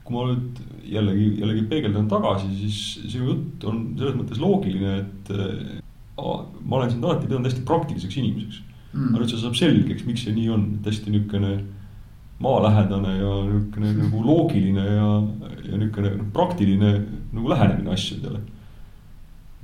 kui 0.04 0.14
ma 0.14 0.26
nüüd 0.28 0.60
jällegi, 0.94 1.28
jällegi 1.40 1.64
peegeldan 1.68 2.08
tagasi, 2.12 2.50
siis 2.60 3.10
sinu 3.12 3.32
jutt 3.32 3.64
on 3.68 3.86
selles 3.98 4.18
mõttes 4.18 4.40
loogiline, 4.40 4.98
et 5.00 5.32
äh, 5.34 5.78
ma 6.14 6.78
olen 6.78 6.92
sind 6.92 7.04
alati 7.04 7.26
pidanud 7.26 7.48
hästi 7.48 7.64
praktiliseks 7.66 8.20
inimeseks. 8.20 8.60
Mm.. 8.94 9.08
aga 9.10 9.24
nüüd 9.24 9.32
see 9.32 9.40
saab 9.42 9.56
selgeks, 9.58 10.04
miks 10.06 10.22
see 10.28 10.36
nii 10.36 10.50
on, 10.54 10.68
et 10.78 10.92
hästi 10.92 11.10
niisugune 11.10 11.56
maalähedane 12.42 13.12
ja 13.18 13.34
niisugune 13.46 13.92
nagu 13.98 14.24
loogiline 14.26 14.84
ja, 14.88 15.10
ja 15.70 15.78
niisugune 15.78 16.16
noh, 16.16 16.26
praktiline 16.34 16.90
nagu 17.32 17.48
lähenemine 17.52 17.94
asjadele 17.94 18.40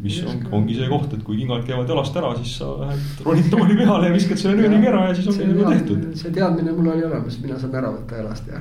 mis 0.01 0.23
on, 0.25 0.39
ongi 0.57 0.75
see 0.79 0.89
koht, 0.89 1.13
et 1.13 1.23
kui 1.25 1.37
kingad 1.43 1.67
käivad 1.67 1.91
jalast 1.91 2.15
ära, 2.17 2.31
siis 2.39 2.55
sa 2.61 2.71
lähed 2.81 3.25
ronid 3.27 3.51
tooli 3.53 3.77
peale 3.77 4.09
ja 4.09 4.15
viskad 4.15 4.41
selle 4.41 4.57
nööri 4.57 4.79
kera 4.85 5.03
ja 5.11 5.17
siis 5.19 5.29
ongi 5.29 5.49
nagu 5.51 5.67
tehtud. 5.75 6.07
see 6.23 6.33
teadmine 6.37 6.73
mul 6.77 6.89
oli 6.95 7.05
olemas, 7.05 7.37
mina 7.43 7.59
saan 7.61 7.77
ära 7.83 7.91
võtta 7.93 8.23
jalast 8.23 8.49
ja 8.53 8.59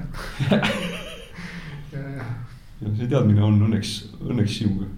ja 2.80 2.94
see 2.96 3.08
teadmine 3.08 3.44
on 3.44 3.62
õnneks, 3.68 3.94
õnneks 4.24 4.58
sinuga. 4.62 4.90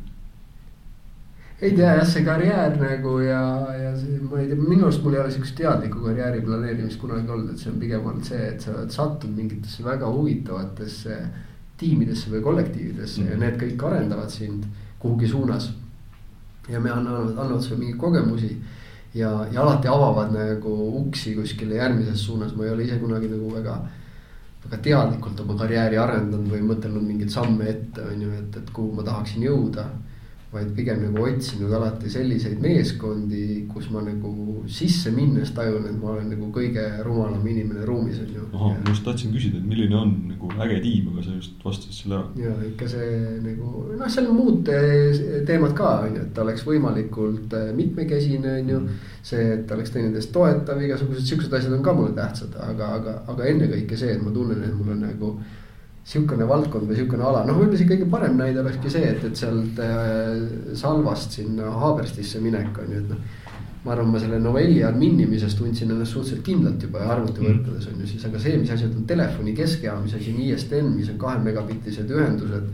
Ei 1.62 1.76
tea 1.78 1.94
jah, 1.94 2.08
see 2.10 2.24
karjäär 2.26 2.74
nagu 2.82 3.20
ja, 3.22 3.42
ja 3.78 3.92
see, 3.98 4.18
ma 4.26 4.40
ei 4.42 4.50
tea, 4.50 4.58
minu 4.58 4.88
arust 4.88 5.04
mul 5.06 5.14
ei 5.14 5.22
ole 5.22 5.34
sihukest 5.34 5.56
teadlikku 5.60 6.02
karjääri 6.08 6.42
planeerimist 6.46 7.00
kunagi 7.02 7.30
olnud, 7.30 7.54
et 7.54 7.62
see 7.62 7.70
on 7.70 7.80
pigem 7.84 8.08
olnud 8.10 8.26
see, 8.26 8.42
et 8.48 8.66
sa 8.66 8.74
oled 8.74 8.96
sattunud 8.96 9.38
mingitesse 9.38 9.86
väga 9.86 10.10
huvitavatesse 10.10 11.20
tiimidesse 11.82 12.34
või 12.34 12.42
kollektiividesse 12.50 13.22
mm 13.22 13.28
-hmm. 13.28 13.32
ja 13.32 13.44
need 13.46 13.62
kõik 13.62 13.88
arendavad 13.92 14.34
sind 14.34 14.66
kuhugi 15.00 15.28
suunas. 15.28 15.72
ja 16.70 16.80
me 16.80 16.92
annavad, 16.92 17.38
annavad 17.38 17.62
sulle 17.62 17.80
mingeid 17.80 17.98
kogemusi 17.98 18.62
ja, 19.14 19.48
ja 19.52 19.62
alati 19.62 19.88
avavad 19.88 20.32
nagu 20.34 20.76
uksi 20.98 21.36
kuskile 21.36 21.76
järgmises 21.76 22.26
suunas, 22.26 22.56
ma 22.56 22.66
ei 22.66 22.72
ole 22.72 22.84
ise 22.84 22.98
kunagi 22.98 23.28
nagu 23.28 23.54
väga 23.56 23.82
väga 24.66 24.78
teadlikult 24.78 25.40
oma 25.40 25.56
karjääri 25.58 25.98
arendanud 25.98 26.50
või 26.52 26.62
mõtelnud 26.62 27.04
mingeid 27.06 27.30
samme 27.30 27.70
ette, 27.70 28.02
on 28.02 28.22
ju, 28.22 28.32
et, 28.32 28.58
et 28.58 28.70
kuhu 28.70 28.94
ma 28.96 29.04
tahaksin 29.04 29.44
jõuda 29.44 29.86
vaid 30.52 30.72
pigem 30.76 31.00
nagu 31.06 31.22
otsinud 31.24 31.72
alati 31.78 32.10
selliseid 32.12 32.60
meeskondi, 32.60 33.44
kus 33.72 33.88
ma 33.94 34.02
nagu 34.04 34.32
sisse 34.72 35.14
minnes 35.16 35.54
tajun, 35.56 35.86
et 35.88 35.96
ma 36.02 36.10
olen 36.12 36.28
nagu 36.34 36.50
kõige 36.52 36.84
rumalam 37.06 37.46
inimene 37.48 37.86
ruumis 37.88 38.20
on 38.20 38.34
ju. 38.36 38.44
ahah, 38.52 38.74
ma 38.82 38.92
just 38.92 39.06
tahtsin 39.06 39.32
küsida, 39.32 39.62
et 39.62 39.70
milline 39.70 39.96
on 39.96 40.12
nagu 40.34 40.52
äge 40.66 40.82
tiim, 40.84 41.08
aga 41.14 41.24
sa 41.24 41.38
just 41.38 41.64
vastasid 41.64 42.02
selle 42.02 42.20
ära. 42.20 42.44
ja 42.44 42.58
ikka 42.68 42.90
see 42.92 43.14
nagu 43.46 43.86
noh, 43.96 44.12
seal 44.12 44.28
on 44.28 44.42
muud 44.42 44.74
teemad 45.48 45.78
ka 45.78 45.94
on 46.02 46.20
ju, 46.20 46.26
et 46.28 46.44
oleks 46.44 46.68
võimalikult 46.68 47.56
äh, 47.56 47.72
mitmekesine 47.80 48.58
on 48.60 48.76
ju. 48.76 48.84
see, 49.24 49.48
et 49.56 49.72
oleks 49.72 49.96
teineteist 49.96 50.36
toetav, 50.36 50.84
igasugused 50.84 51.32
siuksed 51.32 51.56
asjad 51.56 51.80
on 51.80 51.84
ka 51.86 51.96
mulle 51.96 52.12
tähtsad, 52.18 52.60
aga, 52.68 52.92
aga, 53.00 53.18
aga 53.32 53.50
ennekõike 53.54 53.96
see, 53.96 54.18
et 54.18 54.24
ma 54.26 54.36
tunnen, 54.36 54.68
et 54.68 54.76
mul 54.76 54.98
on 54.98 55.04
nagu 55.08 55.36
sihukene 56.08 56.48
valdkond 56.50 56.90
või 56.90 56.98
sihukene 56.98 57.26
ala, 57.28 57.44
noh, 57.46 57.60
võib-olla 57.60 57.78
see 57.80 57.90
kõige 57.90 58.08
parem 58.10 58.40
näide 58.40 58.64
olekski 58.64 58.90
see, 58.90 59.12
et, 59.14 59.22
et 59.28 59.38
sealt 59.38 59.78
äh, 59.84 60.42
Salvast 60.78 61.38
sinna 61.38 61.70
Haaberstisse 61.84 62.42
minek 62.42 62.80
on 62.82 62.96
ju, 62.96 63.04
et 63.04 63.12
noh. 63.12 63.22
ma 63.86 63.94
arvan, 63.96 64.10
ma 64.14 64.22
selle 64.22 64.40
novelli 64.42 64.82
adminimisest 64.86 65.58
tundsin 65.58 65.94
ennast 65.94 66.14
suhteliselt 66.16 66.44
kindlalt 66.46 66.84
juba 66.86 67.06
arvutivõrkudes 67.16 67.88
on 67.92 68.02
ju 68.02 68.10
siis, 68.10 68.26
aga 68.30 68.42
see, 68.42 68.58
mis 68.62 68.74
asjad 68.74 68.98
on 68.98 69.06
telefoni 69.10 69.56
keskeja, 69.58 69.96
mis 70.02 70.18
asi 70.18 70.34
on 70.34 70.42
ISDN, 70.48 70.92
mis 70.98 71.10
on 71.14 71.22
kahe 71.22 71.40
megabitised 71.46 72.14
ühendused 72.18 72.68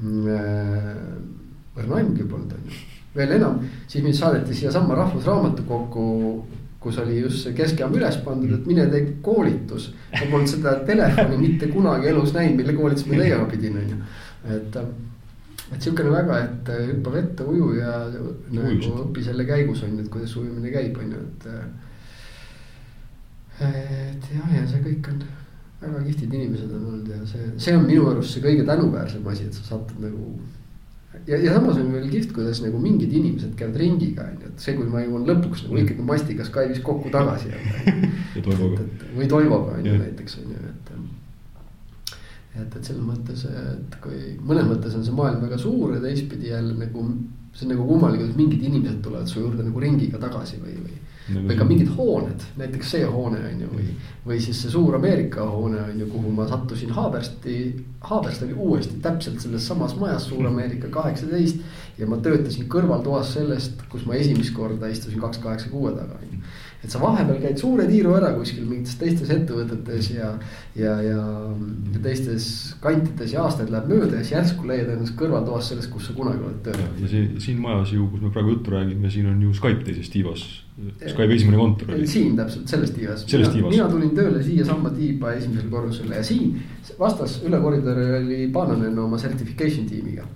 mm,. 0.00 1.38
Rnaimgi 1.72 2.26
polnud 2.28 2.50
on 2.52 2.66
ju, 2.68 2.80
veel 3.14 3.36
enam, 3.38 3.62
siis 3.88 4.04
mind 4.04 4.18
saadeti 4.18 4.54
siiasamma 4.56 4.98
Rahvusraamatukokku 4.98 6.02
kus 6.82 6.98
oli 6.98 7.20
just 7.20 7.44
see 7.44 7.54
keskeam 7.56 7.94
üles 7.96 8.18
pandud, 8.24 8.52
et 8.56 8.66
mine 8.66 8.86
tee 8.90 9.14
koolitus. 9.24 9.90
ma 10.12 10.26
polnud 10.30 10.50
seda 10.50 10.74
telefoni 10.88 11.38
mitte 11.40 11.70
kunagi 11.72 12.10
elus 12.12 12.34
näinud, 12.36 12.58
mille 12.60 12.76
koolitust 12.78 13.08
ma 13.10 13.20
tegema 13.22 13.48
pidin, 13.50 13.78
on 13.82 13.94
ju, 13.94 13.98
et. 14.56 14.80
et 15.72 15.80
sihukene 15.80 16.10
väga, 16.12 16.38
et 16.46 16.72
hüppa 16.90 17.12
vette, 17.14 17.44
uju 17.48 17.68
ja 17.78 17.92
nagu 18.12 18.96
õpi 19.06 19.24
selle 19.24 19.46
käigus 19.48 19.84
on 19.86 19.94
ju, 19.96 20.04
et 20.04 20.10
kuidas 20.12 20.34
ujumine 20.36 20.74
käib, 20.74 20.98
on 21.00 21.14
ju, 21.14 21.22
et. 21.28 21.46
et 23.70 24.34
jah, 24.34 24.50
ja 24.58 24.66
see 24.68 24.82
kõik 24.88 25.14
on 25.14 25.22
väga 25.82 26.02
kihvtid 26.06 26.34
inimesed 26.34 26.74
on 26.76 26.82
olnud 26.90 27.08
ja 27.10 27.22
see, 27.26 27.52
see 27.62 27.76
on 27.76 27.86
minu 27.88 28.04
arust 28.10 28.36
see 28.36 28.44
kõige 28.44 28.66
tänuväärsem 28.66 29.26
asi, 29.32 29.48
et 29.48 29.56
sa 29.56 29.72
satud 29.72 30.02
nagu 30.02 30.34
ja, 31.26 31.36
ja 31.36 31.54
samas 31.54 31.78
on 31.80 31.92
veel 31.92 32.08
kihvt, 32.10 32.32
kuidas 32.36 32.62
nagu 32.64 32.78
mingid 32.82 33.12
inimesed 33.12 33.54
käivad 33.58 33.78
ringiga 33.80 34.26
on 34.28 34.38
ju, 34.40 34.50
et 34.50 34.64
see, 34.64 34.76
kui 34.78 34.88
ma 34.90 35.02
jõuan 35.04 35.26
lõpuks 35.28 35.66
nagu 35.66 35.80
ikkagi 35.82 36.06
mastiga 36.06 36.46
Skype'is 36.48 36.82
kokku 36.84 37.12
tagasi 37.14 37.52
Toivoga. 38.46 38.86
või 39.16 39.28
Toivoga 39.30 39.76
on 39.78 39.86
ju 39.86 39.98
näiteks 40.00 40.38
on 40.42 40.54
ju, 40.54 40.72
et. 40.72 40.90
et, 42.62 42.64
et 42.64 42.80
selles 42.80 43.04
mõttes, 43.04 43.44
et 43.46 44.00
kui 44.04 44.34
mõnes 44.40 44.68
mõttes 44.70 44.96
on 44.98 45.06
see 45.06 45.16
maailm 45.16 45.44
väga 45.44 45.60
suur 45.60 45.96
ja 45.96 46.02
teistpidi 46.04 46.52
jälle 46.52 46.74
nagu. 46.80 47.06
see 47.52 47.66
on 47.66 47.74
nagu 47.74 47.86
kummaline, 47.86 48.22
kuidas 48.22 48.36
mingid 48.36 48.62
inimesed 48.64 49.02
tulevad 49.04 49.28
su 49.28 49.42
juurde 49.42 49.66
nagu 49.66 49.80
ringiga 49.80 50.20
tagasi 50.20 50.56
või, 50.62 50.78
või 50.80 51.01
või 51.30 51.56
ka 51.58 51.64
mingid 51.64 51.92
hooned, 51.96 52.42
näiteks 52.58 52.90
see 52.94 53.06
hoone 53.06 53.38
on 53.46 53.60
ju, 53.62 53.68
või, 53.70 53.84
või 54.26 54.40
siis 54.42 54.62
see 54.62 54.72
suur 54.72 54.96
Ameerika 54.98 55.46
hoone 55.46 55.80
on 55.84 56.00
ju, 56.00 56.08
kuhu 56.10 56.32
ma 56.34 56.48
sattusin 56.50 56.90
Haabersti. 56.96 57.56
Haaberst 58.02 58.42
oli 58.42 58.56
uuesti 58.58 58.98
täpselt 59.02 59.40
selles 59.40 59.66
samas 59.66 59.94
majas, 59.96 60.26
Suur 60.26 60.46
Ameerika 60.46 60.90
kaheksateist. 60.90 61.62
ja 61.98 62.06
ma 62.08 62.16
töötasin 62.18 62.66
kõrvaltoas 62.72 63.34
sellest, 63.36 63.84
kus 63.92 64.06
ma 64.08 64.14
esimest 64.18 64.54
korda 64.56 64.88
istusin 64.90 65.20
kaks 65.20 65.38
kaheksa 65.38 65.70
kuue 65.70 65.92
taga 65.94 66.18
on 66.18 66.28
ju 66.32 66.42
et 66.82 66.90
sa 66.90 66.98
vahepeal 66.98 67.38
käid 67.42 67.60
suure 67.60 67.84
tiiru 67.86 68.16
ära 68.16 68.32
kuskil 68.34 68.64
mingites 68.66 68.96
teistes 68.98 69.30
ettevõtetes 69.30 70.08
ja, 70.16 70.32
ja, 70.78 70.96
ja, 71.06 71.20
teistes 72.02 72.48
kantides 72.82 73.36
ja 73.36 73.44
aastaid 73.46 73.70
läheb 73.70 73.86
mööda 73.92 74.18
ja 74.18 74.24
siis 74.24 74.34
järsku 74.34 74.66
leiad 74.66 74.90
ennast 74.96 75.14
kõrvaltoas 75.20 75.70
sellest, 75.70 75.92
kus 75.92 76.10
sa 76.10 76.16
kunagi 76.16 76.42
oled 76.42 76.58
töötanud. 76.66 76.98
ja 77.04 77.12
see 77.14 77.46
siin 77.46 77.62
majas 77.62 77.94
ju, 77.94 78.08
kus 78.10 78.26
me 78.26 78.32
praegu 78.34 78.56
juttu 78.56 78.74
räägime, 78.74 79.14
siin 79.14 79.30
on 79.30 79.46
ju 79.46 79.54
Skype 79.54 79.86
teises 79.86 80.10
tiivas. 80.10 80.44
Skype'i 80.98 81.36
esimene 81.36 81.60
kontor 81.60 81.94
oli. 81.94 82.10
siin 82.10 82.34
täpselt, 82.36 82.66
selles 82.74 82.94
tiivas. 82.96 83.26
selles 83.30 83.54
tiivas. 83.54 83.70
mina 83.76 83.88
tulin 83.92 84.14
tööle 84.18 84.42
siiasamma 84.42 84.90
tiiba 84.96 85.36
esimesele 85.38 85.70
korrusele 85.70 86.18
ja 86.18 86.26
siin 86.26 86.58
vastas 86.98 87.38
üle 87.46 87.62
koridori 87.62 88.10
oli 88.18 88.44
Pananen 88.52 88.98
oma 88.98 89.20
certification 89.22 89.86
tiimiga 89.86 90.26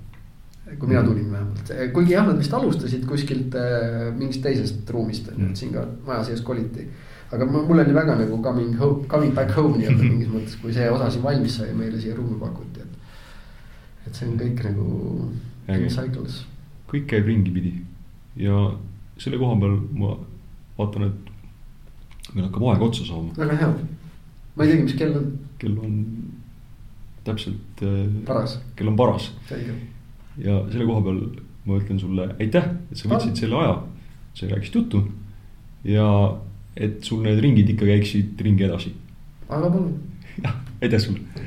kui 0.75 0.89
mina 0.91 1.03
tulin 1.07 1.29
vähemalt, 1.31 1.71
kuigi 1.95 2.15
jah, 2.17 2.27
nad 2.27 2.39
vist 2.41 2.55
alustasid 2.55 3.05
kuskilt 3.07 3.55
äh, 3.55 4.09
mingist 4.17 4.43
teisest 4.43 4.91
ruumist 4.91 5.29
on 5.31 5.39
ju, 5.39 5.51
et 5.53 5.61
siin 5.61 5.75
ka 5.75 5.85
maja 6.07 6.25
sees 6.27 6.43
koliti. 6.47 6.89
aga 7.33 7.47
mul 7.47 7.79
oli 7.79 7.95
väga 7.95 8.17
nagu 8.19 8.41
coming 8.43 8.75
home, 8.79 9.07
coming 9.11 9.35
back 9.35 9.55
home 9.55 9.79
nii-öelda 9.79 10.09
mingis 10.11 10.33
mõttes, 10.33 10.59
kui 10.63 10.75
see 10.75 10.89
osa 10.91 11.11
siin 11.11 11.23
valmis 11.23 11.61
sai 11.61 11.71
meile 11.75 12.01
siia 12.03 12.17
ruumi 12.19 12.39
pakuti, 12.43 12.83
et. 12.83 12.99
et 14.09 14.19
see 14.19 14.27
on 14.27 14.37
kõik 14.43 14.65
nagu 14.67 14.87
in 15.77 15.89
cycles. 15.91 16.43
kõik 16.91 17.09
käib 17.15 17.31
ringipidi 17.31 17.77
ja 18.43 18.67
selle 19.23 19.39
koha 19.39 19.59
peal 19.63 19.81
ma 20.03 20.17
vaatan, 20.79 21.11
et 21.13 22.35
meil 22.35 22.49
hakkab 22.49 22.71
aeg 22.73 22.89
otsa 22.91 23.07
saama. 23.07 23.39
väga 23.39 23.61
hea, 23.63 23.75
ma 24.57 24.67
ei 24.67 24.75
teagi, 24.75 24.89
mis 24.91 24.99
kell 24.99 25.21
on. 25.23 25.35
kell 25.63 25.79
on 25.79 26.01
täpselt. 27.27 27.83
Äh, 27.87 28.09
paras. 28.27 28.59
kell 28.75 28.91
on 28.91 28.99
paras. 28.99 29.31
selge 29.47 29.85
ja 30.39 30.63
selle 30.71 30.87
koha 30.89 31.05
peal 31.07 31.21
ma 31.67 31.79
ütlen 31.81 32.01
sulle 32.01 32.29
aitäh, 32.41 32.69
et 32.91 33.01
sa 33.01 33.11
võtsid 33.11 33.39
selle 33.41 33.59
aja, 33.63 33.77
sa 34.35 34.51
rääkisid 34.51 34.81
juttu. 34.81 35.03
ja 35.85 36.07
et 36.77 37.05
sul 37.05 37.23
need 37.25 37.41
ringid 37.41 37.71
ikka 37.73 37.89
käiksid 37.89 38.41
ringi 38.43 38.67
edasi. 38.69 38.95
aga 39.49 39.71
palun. 39.71 39.95
jah, 40.43 40.57
aitäh 40.83 41.01
sulle 41.01 41.47